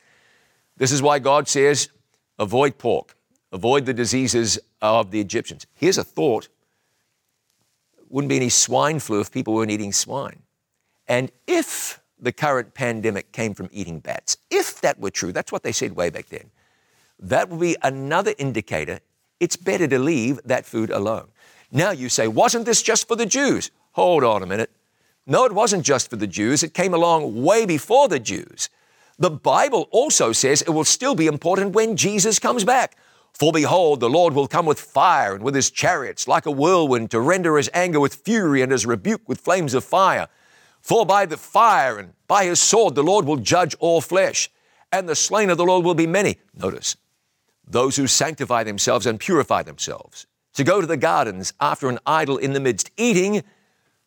This 0.76 0.92
is 0.92 1.02
why 1.02 1.20
God 1.20 1.48
says, 1.48 1.90
avoid 2.38 2.78
pork, 2.78 3.16
avoid 3.52 3.86
the 3.86 3.94
diseases 3.94 4.60
of 4.82 5.12
the 5.12 5.22
Egyptians. 5.22 5.66
Here's 5.74 5.98
a 5.98 6.04
thought 6.04 6.50
wouldn't 8.10 8.30
be 8.30 8.38
any 8.38 8.50
swine 8.50 9.00
flu 9.00 9.20
if 9.20 9.32
people 9.32 9.54
weren't 9.54 9.72
eating 9.72 9.92
swine. 9.92 10.42
And 11.08 11.32
if 11.46 12.00
the 12.20 12.32
current 12.32 12.74
pandemic 12.74 13.32
came 13.32 13.54
from 13.54 13.70
eating 13.72 14.00
bats, 14.00 14.38
if 14.50 14.82
that 14.82 15.00
were 15.00 15.10
true, 15.10 15.32
that's 15.32 15.52
what 15.52 15.64
they 15.64 15.72
said 15.72 15.94
way 15.94 16.10
back 16.10 16.28
then, 16.28 16.52
that 17.20 17.50
would 17.50 17.60
be 17.60 17.76
another 17.84 18.34
indicator 18.38 19.00
it's 19.40 19.56
better 19.56 19.88
to 19.88 20.00
leave 20.00 20.40
that 20.46 20.66
food 20.66 20.90
alone. 20.90 21.28
Now 21.72 21.92
you 21.92 22.10
say, 22.10 22.28
wasn't 22.28 22.66
this 22.66 22.82
just 22.82 23.08
for 23.08 23.16
the 23.16 23.26
Jews? 23.26 23.72
Hold 23.92 24.24
on 24.24 24.44
a 24.44 24.48
minute. 24.48 24.72
No, 25.26 25.44
it 25.46 25.52
wasn't 25.52 25.84
just 25.84 26.10
for 26.10 26.16
the 26.16 26.28
Jews. 26.28 26.64
It 26.64 26.74
came 26.74 26.94
along 26.94 27.44
way 27.44 27.66
before 27.66 28.08
the 28.08 28.20
Jews. 28.20 28.70
The 29.20 29.32
Bible 29.32 29.90
also 29.92 30.32
says 30.32 30.62
it 30.62 30.70
will 30.70 30.86
still 30.86 31.16
be 31.16 31.28
important 31.28 31.74
when 31.74 31.98
Jesus 31.98 32.40
comes 32.40 32.64
back. 32.64 32.96
For 33.34 33.52
behold, 33.52 34.00
the 34.00 34.10
Lord 34.10 34.34
will 34.34 34.48
come 34.48 34.66
with 34.66 34.80
fire 34.80 35.36
and 35.36 35.44
with 35.44 35.54
his 35.54 35.70
chariots 35.70 36.28
like 36.28 36.46
a 36.46 36.52
whirlwind 36.52 37.12
to 37.12 37.20
render 37.20 37.58
his 37.58 37.70
anger 37.74 38.00
with 38.00 38.16
fury 38.16 38.62
and 38.62 38.72
his 38.72 38.86
rebuke 38.86 39.28
with 39.28 39.42
flames 39.42 39.74
of 39.74 39.84
fire. 39.84 40.28
For 40.82 41.06
by 41.06 41.26
the 41.26 41.38
fire 41.38 42.00
and 42.00 42.14
by 42.28 42.46
his 42.46 42.60
sword 42.60 42.96
the 42.96 43.04
Lord 43.04 43.26
will 43.26 43.38
judge 43.38 43.76
all 43.80 44.02
flesh, 44.02 44.50
and 44.92 45.10
the 45.10 45.16
slain 45.16 45.50
of 45.50 45.58
the 45.58 45.66
Lord 45.66 45.84
will 45.84 45.94
be 45.94 46.08
many. 46.08 46.38
Notice, 46.56 46.96
those 47.68 47.96
who 47.96 48.08
sanctify 48.08 48.64
themselves 48.64 49.06
and 49.06 49.20
purify 49.20 49.64
themselves, 49.64 50.26
to 50.54 50.64
go 50.64 50.82
to 50.82 50.88
the 50.88 50.98
gardens 50.98 51.54
after 51.60 51.90
an 51.90 52.00
idol 52.06 52.38
in 52.38 52.54
the 52.54 52.60
midst, 52.60 52.90
eating 52.98 53.44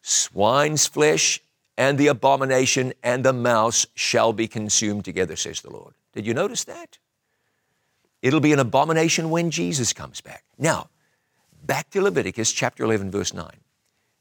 swine's 0.02 0.86
flesh, 0.86 1.40
and 1.76 1.96
the 1.96 2.08
abomination 2.08 2.92
and 3.02 3.24
the 3.24 3.32
mouse 3.32 3.86
shall 3.94 4.32
be 4.32 4.48
consumed 4.48 5.04
together, 5.04 5.36
says 5.36 5.60
the 5.60 5.70
Lord. 5.70 5.94
Did 6.12 6.26
you 6.26 6.34
notice 6.34 6.64
that? 6.64 6.98
It'll 8.22 8.40
be 8.40 8.52
an 8.52 8.58
abomination 8.58 9.30
when 9.30 9.50
Jesus 9.50 9.92
comes 9.92 10.20
back. 10.20 10.44
Now, 10.58 10.90
back 11.64 11.88
to 11.90 12.02
Leviticus 12.02 12.52
chapter 12.52 12.84
11, 12.84 13.10
verse 13.10 13.32
9. 13.32 13.48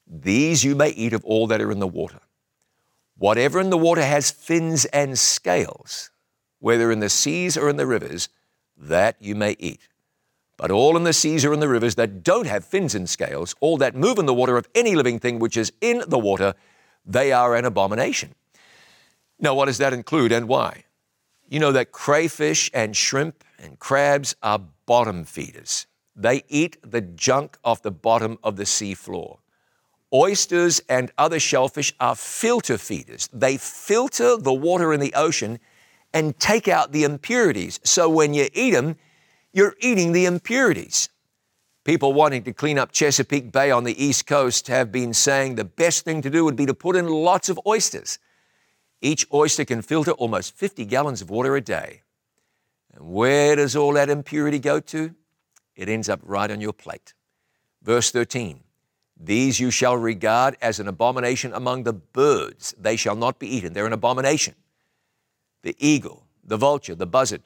These 0.07 0.63
you 0.63 0.75
may 0.75 0.89
eat 0.89 1.13
of 1.13 1.25
all 1.25 1.47
that 1.47 1.61
are 1.61 1.71
in 1.71 1.79
the 1.79 1.87
water 1.87 2.19
Whatever 3.19 3.59
in 3.59 3.69
the 3.69 3.77
water 3.77 4.01
has 4.01 4.31
fins 4.31 4.85
and 4.85 5.19
scales, 5.19 6.09
whether 6.59 6.89
in 6.89 7.01
the 7.01 7.09
seas 7.09 7.57
or 7.57 7.69
in 7.69 7.75
the 7.75 7.85
rivers, 7.85 8.29
that 8.79 9.17
you 9.19 9.35
may 9.35 9.55
eat. 9.59 9.87
But 10.57 10.71
all 10.71 10.97
in 10.97 11.03
the 11.03 11.13
seas 11.13 11.45
or 11.45 11.53
in 11.53 11.59
the 11.59 11.69
rivers 11.69 11.95
that 11.95 12.23
don't 12.23 12.47
have 12.47 12.65
fins 12.65 12.95
and 12.95 13.09
scales, 13.09 13.55
all 13.59 13.77
that 13.77 13.95
move 13.95 14.17
in 14.17 14.25
the 14.25 14.33
water 14.33 14.57
of 14.57 14.67
any 14.75 14.95
living 14.95 15.19
thing 15.19 15.39
which 15.39 15.55
is 15.55 15.71
in 15.79 16.03
the 16.07 16.19
water, 16.19 16.53
they 17.05 17.31
are 17.31 17.55
an 17.55 17.65
abomination. 17.65 18.35
Now, 19.39 19.53
what 19.53 19.65
does 19.65 19.77
that 19.77 19.93
include 19.93 20.31
and 20.31 20.47
why? 20.47 20.83
You 21.47 21.59
know 21.59 21.71
that 21.71 21.91
crayfish 21.91 22.69
and 22.73 22.95
shrimp 22.95 23.43
and 23.57 23.79
crabs 23.79 24.35
are 24.43 24.61
bottom 24.85 25.23
feeders. 25.23 25.87
They 26.15 26.43
eat 26.49 26.77
the 26.81 27.01
junk 27.01 27.57
off 27.63 27.81
the 27.81 27.91
bottom 27.91 28.37
of 28.43 28.57
the 28.57 28.65
sea 28.65 28.93
floor. 28.93 29.39
Oysters 30.13 30.81
and 30.89 31.11
other 31.17 31.39
shellfish 31.39 31.93
are 31.99 32.15
filter 32.15 32.77
feeders. 32.77 33.29
They 33.31 33.57
filter 33.57 34.35
the 34.35 34.53
water 34.53 34.91
in 34.91 34.99
the 34.99 35.13
ocean 35.13 35.59
and 36.13 36.39
take 36.39 36.67
out 36.67 36.91
the 36.91 37.03
impurities. 37.03 37.79
So 37.83 38.09
when 38.09 38.33
you 38.33 38.49
eat 38.53 38.71
them, 38.71 38.97
you're 39.53 39.75
eating 39.79 40.11
the 40.11 40.25
impurities. 40.25 41.09
People 41.83 42.13
wanting 42.13 42.43
to 42.43 42.53
clean 42.53 42.77
up 42.77 42.91
Chesapeake 42.91 43.51
Bay 43.51 43.71
on 43.71 43.83
the 43.83 44.03
East 44.03 44.27
Coast 44.27 44.67
have 44.67 44.91
been 44.91 45.13
saying 45.13 45.55
the 45.55 45.65
best 45.65 46.05
thing 46.05 46.21
to 46.21 46.29
do 46.29 46.45
would 46.45 46.55
be 46.55 46.65
to 46.65 46.73
put 46.73 46.95
in 46.95 47.07
lots 47.07 47.49
of 47.49 47.59
oysters. 47.65 48.19
Each 49.01 49.25
oyster 49.33 49.65
can 49.65 49.81
filter 49.81 50.11
almost 50.11 50.55
50 50.55 50.85
gallons 50.85 51.21
of 51.21 51.29
water 51.29 51.55
a 51.55 51.61
day. 51.61 52.01
And 52.93 53.11
where 53.11 53.55
does 53.55 53.75
all 53.75 53.93
that 53.93 54.09
impurity 54.09 54.59
go 54.59 54.79
to? 54.79 55.15
It 55.75 55.89
ends 55.89 56.09
up 56.09 56.19
right 56.23 56.51
on 56.51 56.59
your 56.59 56.73
plate. 56.73 57.13
Verse 57.81 58.11
13 58.11 58.61
these 59.19 59.59
you 59.59 59.69
shall 59.69 59.97
regard 59.97 60.55
as 60.61 60.79
an 60.79 60.87
abomination 60.87 61.53
among 61.53 61.83
the 61.83 61.91
birds. 61.91 62.73
They 62.79 62.95
shall 62.95 63.15
not 63.15 63.37
be 63.37 63.53
eaten. 63.53 63.73
They're 63.73 63.85
an 63.85 63.93
abomination. 63.93 64.55
The 65.61 65.75
eagle, 65.79 66.25
the 66.43 66.57
vulture, 66.57 66.95
the 66.95 67.05
buzzard, 67.05 67.41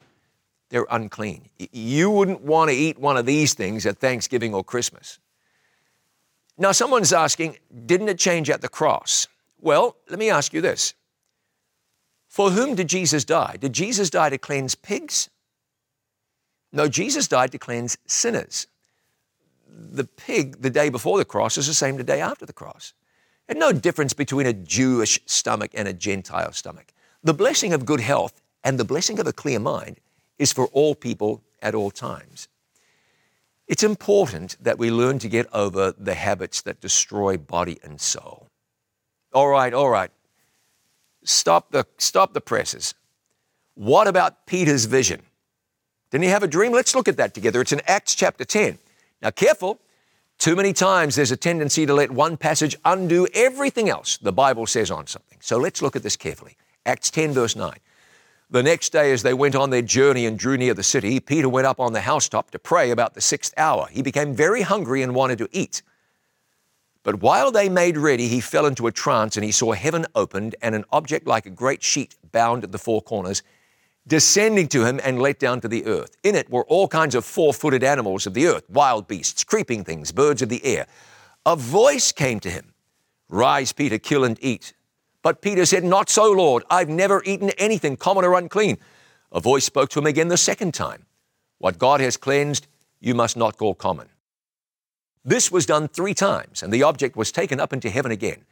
they're 0.69 0.87
unclean. 0.89 1.49
You 1.71 2.09
wouldn't 2.09 2.41
want 2.41 2.69
to 2.69 2.75
eat 2.75 2.97
one 2.97 3.17
of 3.17 3.25
these 3.25 3.53
things 3.53 3.85
at 3.85 3.99
Thanksgiving 3.99 4.53
or 4.53 4.63
Christmas. 4.63 5.19
Now, 6.57 6.71
someone's 6.71 7.13
asking, 7.13 7.57
didn't 7.85 8.09
it 8.09 8.19
change 8.19 8.49
at 8.49 8.61
the 8.61 8.69
cross? 8.69 9.27
Well, 9.59 9.97
let 10.09 10.19
me 10.19 10.29
ask 10.29 10.53
you 10.53 10.61
this. 10.61 10.93
For 12.27 12.51
whom 12.51 12.75
did 12.75 12.87
Jesus 12.87 13.23
die? 13.23 13.57
Did 13.59 13.73
Jesus 13.73 14.09
die 14.09 14.29
to 14.29 14.37
cleanse 14.37 14.75
pigs? 14.75 15.29
No, 16.71 16.87
Jesus 16.87 17.27
died 17.27 17.51
to 17.51 17.59
cleanse 17.59 17.97
sinners 18.07 18.67
the 19.73 20.03
pig 20.03 20.61
the 20.61 20.69
day 20.69 20.89
before 20.89 21.17
the 21.17 21.25
cross 21.25 21.57
is 21.57 21.67
the 21.67 21.73
same 21.73 21.97
the 21.97 22.03
day 22.03 22.21
after 22.21 22.45
the 22.45 22.53
cross. 22.53 22.93
And 23.47 23.59
no 23.59 23.71
difference 23.71 24.13
between 24.13 24.45
a 24.45 24.53
Jewish 24.53 25.19
stomach 25.25 25.71
and 25.73 25.87
a 25.87 25.93
Gentile 25.93 26.53
stomach. 26.53 26.92
The 27.23 27.33
blessing 27.33 27.73
of 27.73 27.85
good 27.85 28.01
health 28.01 28.41
and 28.63 28.77
the 28.77 28.83
blessing 28.83 29.19
of 29.19 29.27
a 29.27 29.33
clear 29.33 29.59
mind 29.59 29.97
is 30.37 30.51
for 30.51 30.67
all 30.67 30.93
people 30.95 31.41
at 31.61 31.73
all 31.73 31.91
times. 31.91 32.47
It's 33.67 33.83
important 33.83 34.57
that 34.61 34.77
we 34.77 34.91
learn 34.91 35.19
to 35.19 35.29
get 35.29 35.47
over 35.53 35.93
the 35.97 36.15
habits 36.15 36.61
that 36.63 36.81
destroy 36.81 37.37
body 37.37 37.79
and 37.83 37.99
soul. 38.01 38.47
All 39.33 39.47
right, 39.47 39.73
all 39.73 39.89
right. 39.89 40.11
Stop 41.23 41.71
the, 41.71 41.85
stop 41.97 42.33
the 42.33 42.41
presses. 42.41 42.93
What 43.75 44.07
about 44.07 44.45
Peter's 44.45 44.85
vision? 44.85 45.21
Didn't 46.11 46.25
he 46.25 46.29
have 46.29 46.43
a 46.43 46.47
dream? 46.47 46.73
Let's 46.73 46.93
look 46.93 47.07
at 47.07 47.17
that 47.17 47.33
together. 47.33 47.61
It's 47.61 47.71
in 47.71 47.81
Acts 47.87 48.15
chapter 48.15 48.43
10. 48.43 48.77
Now, 49.21 49.31
careful. 49.31 49.79
Too 50.37 50.55
many 50.55 50.73
times 50.73 51.15
there's 51.15 51.31
a 51.31 51.37
tendency 51.37 51.85
to 51.85 51.93
let 51.93 52.11
one 52.11 52.35
passage 52.35 52.75
undo 52.83 53.27
everything 53.33 53.89
else 53.89 54.17
the 54.17 54.33
Bible 54.33 54.67
says 54.67 54.91
on 54.91 55.07
something. 55.07 55.37
So 55.41 55.57
let's 55.57 55.81
look 55.81 55.95
at 55.95 56.03
this 56.03 56.17
carefully. 56.17 56.57
Acts 56.85 57.11
10, 57.11 57.33
verse 57.33 57.55
9. 57.55 57.73
The 58.49 58.63
next 58.63 58.91
day, 58.91 59.11
as 59.11 59.23
they 59.23 59.33
went 59.33 59.55
on 59.55 59.69
their 59.69 59.81
journey 59.81 60.25
and 60.25 60.37
drew 60.37 60.57
near 60.57 60.73
the 60.73 60.83
city, 60.83 61.19
Peter 61.19 61.49
went 61.49 61.65
up 61.65 61.79
on 61.79 61.93
the 61.93 62.01
housetop 62.01 62.51
to 62.51 62.59
pray 62.59 62.91
about 62.91 63.13
the 63.13 63.21
sixth 63.21 63.53
hour. 63.57 63.87
He 63.89 64.01
became 64.01 64.35
very 64.35 64.61
hungry 64.61 65.01
and 65.01 65.15
wanted 65.15 65.39
to 65.39 65.49
eat. 65.51 65.81
But 67.03 67.21
while 67.21 67.51
they 67.51 67.67
made 67.67 67.97
ready, 67.97 68.27
he 68.27 68.39
fell 68.39 68.65
into 68.65 68.87
a 68.87 68.91
trance 68.91 69.35
and 69.35 69.43
he 69.43 69.51
saw 69.51 69.73
heaven 69.73 70.05
opened 70.15 70.55
and 70.61 70.75
an 70.75 70.85
object 70.91 71.25
like 71.25 71.45
a 71.45 71.49
great 71.49 71.83
sheet 71.83 72.15
bound 72.31 72.63
at 72.63 72.71
the 72.71 72.77
four 72.77 73.01
corners 73.01 73.43
descending 74.07 74.67
to 74.67 74.85
him 74.85 74.99
and 75.03 75.21
let 75.21 75.39
down 75.39 75.61
to 75.61 75.67
the 75.67 75.85
earth. 75.85 76.15
In 76.23 76.35
it 76.35 76.49
were 76.49 76.65
all 76.65 76.87
kinds 76.87 77.15
of 77.15 77.25
four 77.25 77.53
footed 77.53 77.83
animals 77.83 78.27
of 78.27 78.33
the 78.33 78.47
earth, 78.47 78.69
wild 78.69 79.07
beasts, 79.07 79.43
creeping 79.43 79.83
things, 79.83 80.11
birds 80.11 80.41
of 80.41 80.49
the 80.49 80.63
air. 80.65 80.87
A 81.45 81.55
voice 81.55 82.11
came 82.11 82.39
to 82.41 82.49
him 82.49 82.73
Rise, 83.29 83.71
Peter, 83.71 83.97
kill 83.97 84.23
and 84.23 84.37
eat. 84.41 84.73
But 85.23 85.41
Peter 85.41 85.65
said, 85.65 85.83
Not 85.83 86.09
so, 86.09 86.31
Lord. 86.31 86.63
I've 86.69 86.89
never 86.89 87.23
eaten 87.25 87.49
anything 87.51 87.97
common 87.97 88.25
or 88.25 88.35
unclean. 88.35 88.77
A 89.31 89.39
voice 89.39 89.65
spoke 89.65 89.89
to 89.91 89.99
him 89.99 90.05
again 90.05 90.27
the 90.27 90.37
second 90.37 90.75
time 90.75 91.07
What 91.57 91.79
God 91.79 91.99
has 92.01 92.17
cleansed, 92.17 92.67
you 92.99 93.15
must 93.15 93.35
not 93.35 93.57
call 93.57 93.73
common. 93.73 94.09
This 95.25 95.49
was 95.49 95.65
done 95.65 95.87
three 95.87 96.13
times, 96.13 96.61
and 96.61 96.71
the 96.71 96.83
object 96.83 97.15
was 97.15 97.31
taken 97.31 97.59
up 97.59 97.73
into 97.73 97.89
heaven 97.89 98.11
again. 98.11 98.43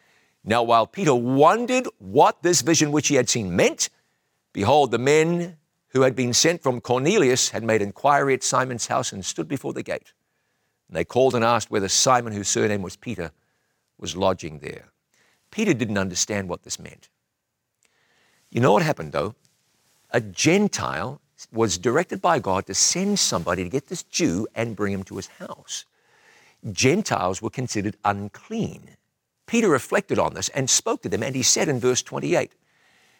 Now, 0.43 0.63
while 0.63 0.87
Peter 0.87 1.13
wondered 1.13 1.87
what 1.99 2.41
this 2.41 2.61
vision 2.61 2.91
which 2.91 3.09
he 3.09 3.15
had 3.15 3.29
seen 3.29 3.55
meant, 3.55 3.89
behold, 4.53 4.91
the 4.91 4.97
men 4.97 5.57
who 5.89 6.01
had 6.01 6.15
been 6.15 6.33
sent 6.33 6.63
from 6.63 6.79
Cornelius 6.79 7.49
had 7.49 7.63
made 7.63 7.81
inquiry 7.81 8.33
at 8.33 8.43
Simon's 8.43 8.87
house 8.87 9.11
and 9.11 9.23
stood 9.23 9.49
before 9.49 9.73
the 9.73 9.83
gate. 9.83 10.13
And 10.87 10.95
they 10.95 11.03
called 11.03 11.35
and 11.35 11.43
asked 11.43 11.69
whether 11.69 11.89
Simon, 11.89 12.31
whose 12.31 12.47
surname 12.47 12.81
was 12.81 12.95
Peter, 12.95 13.31
was 13.97 14.15
lodging 14.15 14.59
there. 14.59 14.90
Peter 15.51 15.73
didn't 15.73 15.97
understand 15.97 16.49
what 16.49 16.63
this 16.63 16.79
meant. 16.79 17.09
You 18.49 18.61
know 18.61 18.73
what 18.73 18.83
happened, 18.83 19.11
though? 19.11 19.35
A 20.11 20.19
Gentile 20.19 21.21
was 21.51 21.77
directed 21.77 22.21
by 22.21 22.39
God 22.39 22.65
to 22.67 22.73
send 22.73 23.19
somebody 23.19 23.63
to 23.63 23.69
get 23.69 23.87
this 23.87 24.03
Jew 24.03 24.47
and 24.55 24.75
bring 24.75 24.93
him 24.93 25.03
to 25.03 25.17
his 25.17 25.27
house. 25.27 25.85
Gentiles 26.71 27.41
were 27.41 27.49
considered 27.49 27.97
unclean. 28.05 28.97
Peter 29.47 29.69
reflected 29.69 30.19
on 30.19 30.33
this 30.33 30.49
and 30.49 30.69
spoke 30.69 31.01
to 31.01 31.09
them, 31.09 31.23
and 31.23 31.35
he 31.35 31.43
said 31.43 31.67
in 31.67 31.79
verse 31.79 32.01
28, 32.01 32.53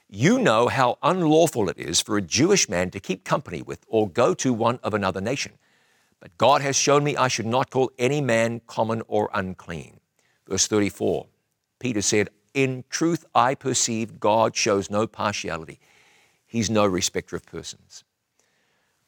You 0.07 0.39
know 0.39 0.67
how 0.67 0.97
unlawful 1.01 1.69
it 1.69 1.79
is 1.79 2.01
for 2.01 2.17
a 2.17 2.21
Jewish 2.21 2.69
man 2.69 2.91
to 2.91 2.99
keep 2.99 3.23
company 3.23 3.61
with 3.61 3.83
or 3.87 4.09
go 4.09 4.33
to 4.35 4.53
one 4.53 4.79
of 4.83 4.93
another 4.93 5.21
nation. 5.21 5.53
But 6.19 6.37
God 6.37 6.61
has 6.61 6.75
shown 6.75 7.03
me 7.03 7.17
I 7.17 7.27
should 7.27 7.47
not 7.47 7.71
call 7.71 7.91
any 7.97 8.21
man 8.21 8.61
common 8.67 9.01
or 9.07 9.29
unclean. 9.33 9.99
Verse 10.47 10.67
34, 10.67 11.25
Peter 11.81 12.03
said, 12.03 12.29
In 12.53 12.83
truth 12.91 13.25
I 13.33 13.55
perceive 13.55 14.19
God 14.19 14.55
shows 14.55 14.91
no 14.91 15.07
partiality. 15.07 15.79
He's 16.45 16.69
no 16.69 16.85
respecter 16.85 17.35
of 17.35 17.45
persons. 17.45 18.03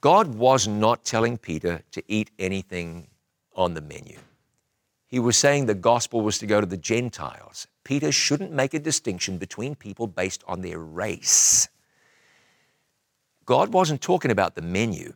God 0.01 0.33
was 0.35 0.67
not 0.67 1.05
telling 1.05 1.37
Peter 1.37 1.83
to 1.91 2.03
eat 2.07 2.31
anything 2.39 3.07
on 3.55 3.75
the 3.75 3.81
menu. 3.81 4.17
He 5.05 5.19
was 5.19 5.37
saying 5.37 5.67
the 5.67 5.75
gospel 5.75 6.21
was 6.21 6.39
to 6.39 6.47
go 6.47 6.59
to 6.59 6.65
the 6.65 6.75
Gentiles. 6.75 7.67
Peter 7.83 8.11
shouldn't 8.11 8.51
make 8.51 8.73
a 8.73 8.79
distinction 8.79 9.37
between 9.37 9.75
people 9.75 10.07
based 10.07 10.43
on 10.47 10.61
their 10.61 10.79
race. 10.79 11.69
God 13.45 13.71
wasn't 13.71 14.01
talking 14.01 14.31
about 14.31 14.55
the 14.55 14.63
menu. 14.63 15.13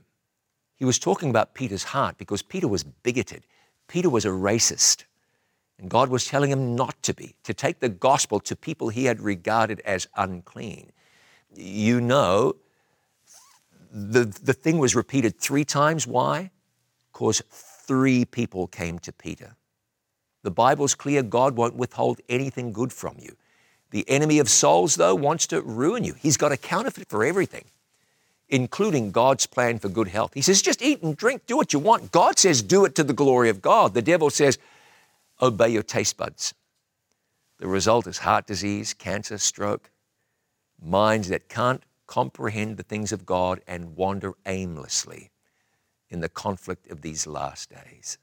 He 0.76 0.86
was 0.86 1.00
talking 1.00 1.32
about 1.32 1.56
Peter's 1.56 1.86
heart 1.86 2.20
because 2.20 2.44
Peter 2.44 2.68
was 2.68 2.84
bigoted. 2.84 3.48
Peter 3.88 4.12
was 4.12 4.26
a 4.26 4.30
racist. 4.30 5.06
And 5.80 5.90
God 5.90 6.10
was 6.10 6.26
telling 6.26 6.52
him 6.52 6.76
not 6.76 7.02
to 7.04 7.14
be, 7.14 7.36
to 7.44 7.54
take 7.54 7.80
the 7.80 7.90
gospel 7.90 8.40
to 8.42 8.56
people 8.56 8.90
he 8.90 9.06
had 9.06 9.22
regarded 9.22 9.80
as 9.82 10.08
unclean. 10.16 10.92
You 11.56 12.02
know, 12.02 12.56
the, 13.92 14.26
the 14.26 14.54
thing 14.54 14.80
was 14.80 14.96
repeated 14.96 15.40
three 15.40 15.64
times. 15.64 16.08
Why? 16.08 16.52
Because 17.14 17.42
three 17.52 18.26
people 18.26 18.68
came 18.68 19.00
to 19.00 19.12
Peter. 19.12 19.56
The 20.44 20.52
Bible's 20.52 20.96
clear 20.96 21.24
God 21.24 21.56
won't 21.56 21.76
withhold 21.76 22.22
anything 22.28 22.72
good 22.72 22.92
from 22.92 23.16
you. 23.20 23.36
The 23.92 24.08
enemy 24.10 24.40
of 24.40 24.50
souls, 24.50 24.96
though, 24.96 25.16
wants 25.16 25.48
to 25.48 25.62
ruin 25.62 26.04
you. 26.04 26.14
He's 26.14 26.38
got 26.38 26.52
a 26.52 26.58
counterfeit 26.58 27.08
for 27.10 27.24
everything, 27.24 27.66
including 28.50 29.12
God's 29.12 29.46
plan 29.46 29.80
for 29.80 29.90
good 29.90 30.10
health. 30.10 30.34
He 30.34 30.42
says, 30.42 30.62
just 30.62 30.82
eat 30.82 31.02
and 31.04 31.16
drink, 31.16 31.46
do 31.46 31.56
what 31.56 31.72
you 31.72 31.80
want. 31.80 32.12
God 32.12 32.38
says, 32.38 32.62
do 32.62 32.84
it 32.86 32.96
to 32.96 33.04
the 33.04 33.14
glory 33.14 33.50
of 33.50 33.62
God. 33.62 33.94
The 33.94 34.02
devil 34.02 34.30
says, 34.30 34.58
obey 35.42 35.70
your 35.70 35.84
taste 35.84 36.18
buds. 36.18 36.54
The 37.60 37.68
result 37.68 38.08
is 38.08 38.20
heart 38.20 38.48
disease, 38.48 38.94
cancer, 38.94 39.38
stroke, 39.38 39.90
minds 40.82 41.30
that 41.30 41.50
can't 41.50 41.84
comprehend 42.06 42.78
the 42.78 42.84
things 42.84 43.12
of 43.12 43.26
God 43.26 43.62
and 43.68 43.96
wander 43.96 44.34
aimlessly 44.46 45.32
in 46.10 46.22
the 46.22 46.30
conflict 46.30 46.90
of 46.90 47.02
these 47.02 47.28
last 47.28 47.70
days. 47.70 48.18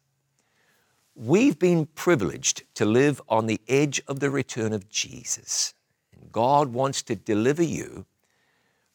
We've 1.15 1.59
been 1.59 1.87
privileged 1.87 2.65
to 2.75 2.85
live 2.85 3.21
on 3.29 3.47
the 3.47 3.61
edge 3.69 4.03
of 4.09 4.21
the 4.21 4.31
return 4.31 4.73
of 4.73 4.89
Jesus. 4.89 5.75
And 6.13 6.33
God 6.33 6.73
wants 6.73 7.03
to 7.03 7.15
deliver 7.15 7.63
you 7.63 8.07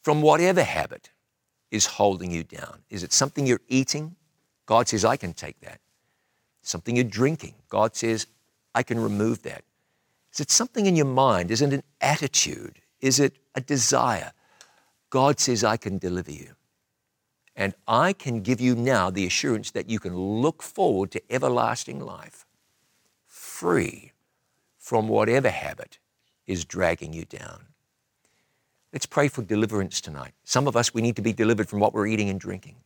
from 0.02 0.20
whatever 0.20 0.62
habit 0.62 1.10
is 1.70 1.86
holding 1.86 2.30
you 2.30 2.42
down. 2.42 2.82
Is 2.90 3.02
it 3.02 3.12
something 3.12 3.46
you're 3.46 3.60
eating? 3.68 4.16
God 4.66 4.88
says, 4.88 5.04
I 5.04 5.16
can 5.16 5.32
take 5.32 5.60
that. 5.60 5.80
Something 6.62 6.96
you're 6.96 7.04
drinking? 7.04 7.54
God 7.68 7.96
says, 7.96 8.26
I 8.74 8.82
can 8.82 9.00
remove 9.00 9.42
that. 9.42 9.64
Is 10.32 10.40
it 10.40 10.50
something 10.50 10.86
in 10.86 10.96
your 10.96 11.06
mind? 11.06 11.50
Is 11.50 11.62
it 11.62 11.72
an 11.72 11.82
attitude? 12.00 12.80
Is 13.00 13.18
it 13.18 13.36
a 13.54 13.60
desire? 13.60 14.32
God 15.08 15.40
says, 15.40 15.64
I 15.64 15.76
can 15.76 15.98
deliver 15.98 16.30
you. 16.30 16.54
And 17.56 17.74
I 17.88 18.12
can 18.12 18.42
give 18.42 18.60
you 18.60 18.74
now 18.74 19.10
the 19.10 19.26
assurance 19.26 19.72
that 19.72 19.90
you 19.90 19.98
can 19.98 20.16
look 20.16 20.62
forward 20.62 21.10
to 21.10 21.22
everlasting 21.30 22.00
life, 22.00 22.46
free 23.26 24.12
from 24.78 25.08
whatever 25.08 25.50
habit 25.50 25.98
is 26.46 26.64
dragging 26.64 27.12
you 27.12 27.24
down. 27.24 27.66
Let's 28.92 29.06
pray 29.06 29.28
for 29.28 29.42
deliverance 29.42 30.00
tonight. 30.00 30.32
Some 30.44 30.66
of 30.66 30.76
us, 30.76 30.94
we 30.94 31.02
need 31.02 31.16
to 31.16 31.22
be 31.22 31.32
delivered 31.32 31.68
from 31.68 31.80
what 31.80 31.92
we're 31.92 32.06
eating 32.06 32.28
and 32.28 32.40
drinking. 32.40 32.76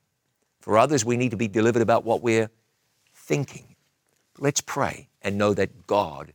For 0.60 0.76
others, 0.76 1.04
we 1.04 1.16
need 1.16 1.30
to 1.30 1.36
be 1.36 1.48
delivered 1.48 1.82
about 1.82 2.04
what 2.04 2.22
we're 2.22 2.50
thinking. 3.26 3.76
Let's 4.38 4.60
pray 4.60 5.08
and 5.22 5.38
know 5.38 5.54
that 5.54 5.86
God 5.86 6.32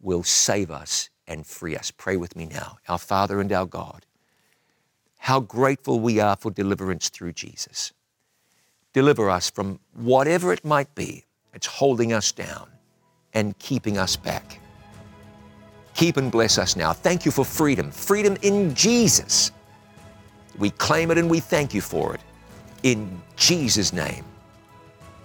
will 0.00 0.22
save 0.22 0.70
us 0.70 1.10
and 1.26 1.46
free 1.46 1.76
us. 1.76 1.90
Pray 1.90 2.16
with 2.16 2.36
me 2.36 2.46
now. 2.46 2.78
Our 2.88 2.98
Father 2.98 3.40
and 3.40 3.50
our 3.52 3.66
God 3.66 4.04
how 5.24 5.40
grateful 5.40 6.00
we 6.00 6.20
are 6.20 6.36
for 6.36 6.50
deliverance 6.50 7.08
through 7.08 7.32
Jesus. 7.32 7.94
Deliver 8.92 9.30
us 9.30 9.48
from 9.48 9.80
whatever 9.94 10.52
it 10.52 10.62
might 10.66 10.94
be 10.94 11.24
that's 11.50 11.66
holding 11.66 12.12
us 12.12 12.30
down 12.30 12.68
and 13.32 13.58
keeping 13.58 13.96
us 13.96 14.16
back. 14.16 14.60
Keep 15.94 16.18
and 16.18 16.30
bless 16.30 16.58
us 16.58 16.76
now. 16.76 16.92
Thank 16.92 17.24
you 17.24 17.30
for 17.30 17.42
freedom, 17.42 17.90
freedom 17.90 18.36
in 18.42 18.74
Jesus. 18.74 19.50
We 20.58 20.68
claim 20.68 21.10
it 21.10 21.16
and 21.16 21.30
we 21.30 21.40
thank 21.40 21.72
you 21.72 21.80
for 21.80 22.14
it. 22.14 22.20
In 22.82 23.18
Jesus' 23.34 23.94
name. 23.94 24.26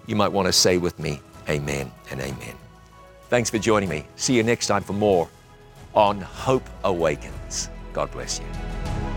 You 0.10 0.16
might 0.16 0.30
want 0.30 0.48
to 0.48 0.52
say 0.52 0.80
with 0.80 0.98
me, 0.98 1.22
Amen 1.48 1.92
and 2.10 2.20
Amen. 2.20 2.56
Thanks 3.30 3.52
for 3.52 3.60
joining 3.60 3.90
me. 3.90 4.08
See 4.16 4.36
you 4.36 4.42
next 4.42 4.66
time 4.66 4.82
for 4.82 4.94
more 4.94 5.30
on 5.94 6.20
Hope 6.20 6.68
Awakens. 6.84 7.70
God 7.94 8.10
bless 8.10 8.40
you. 8.40 9.09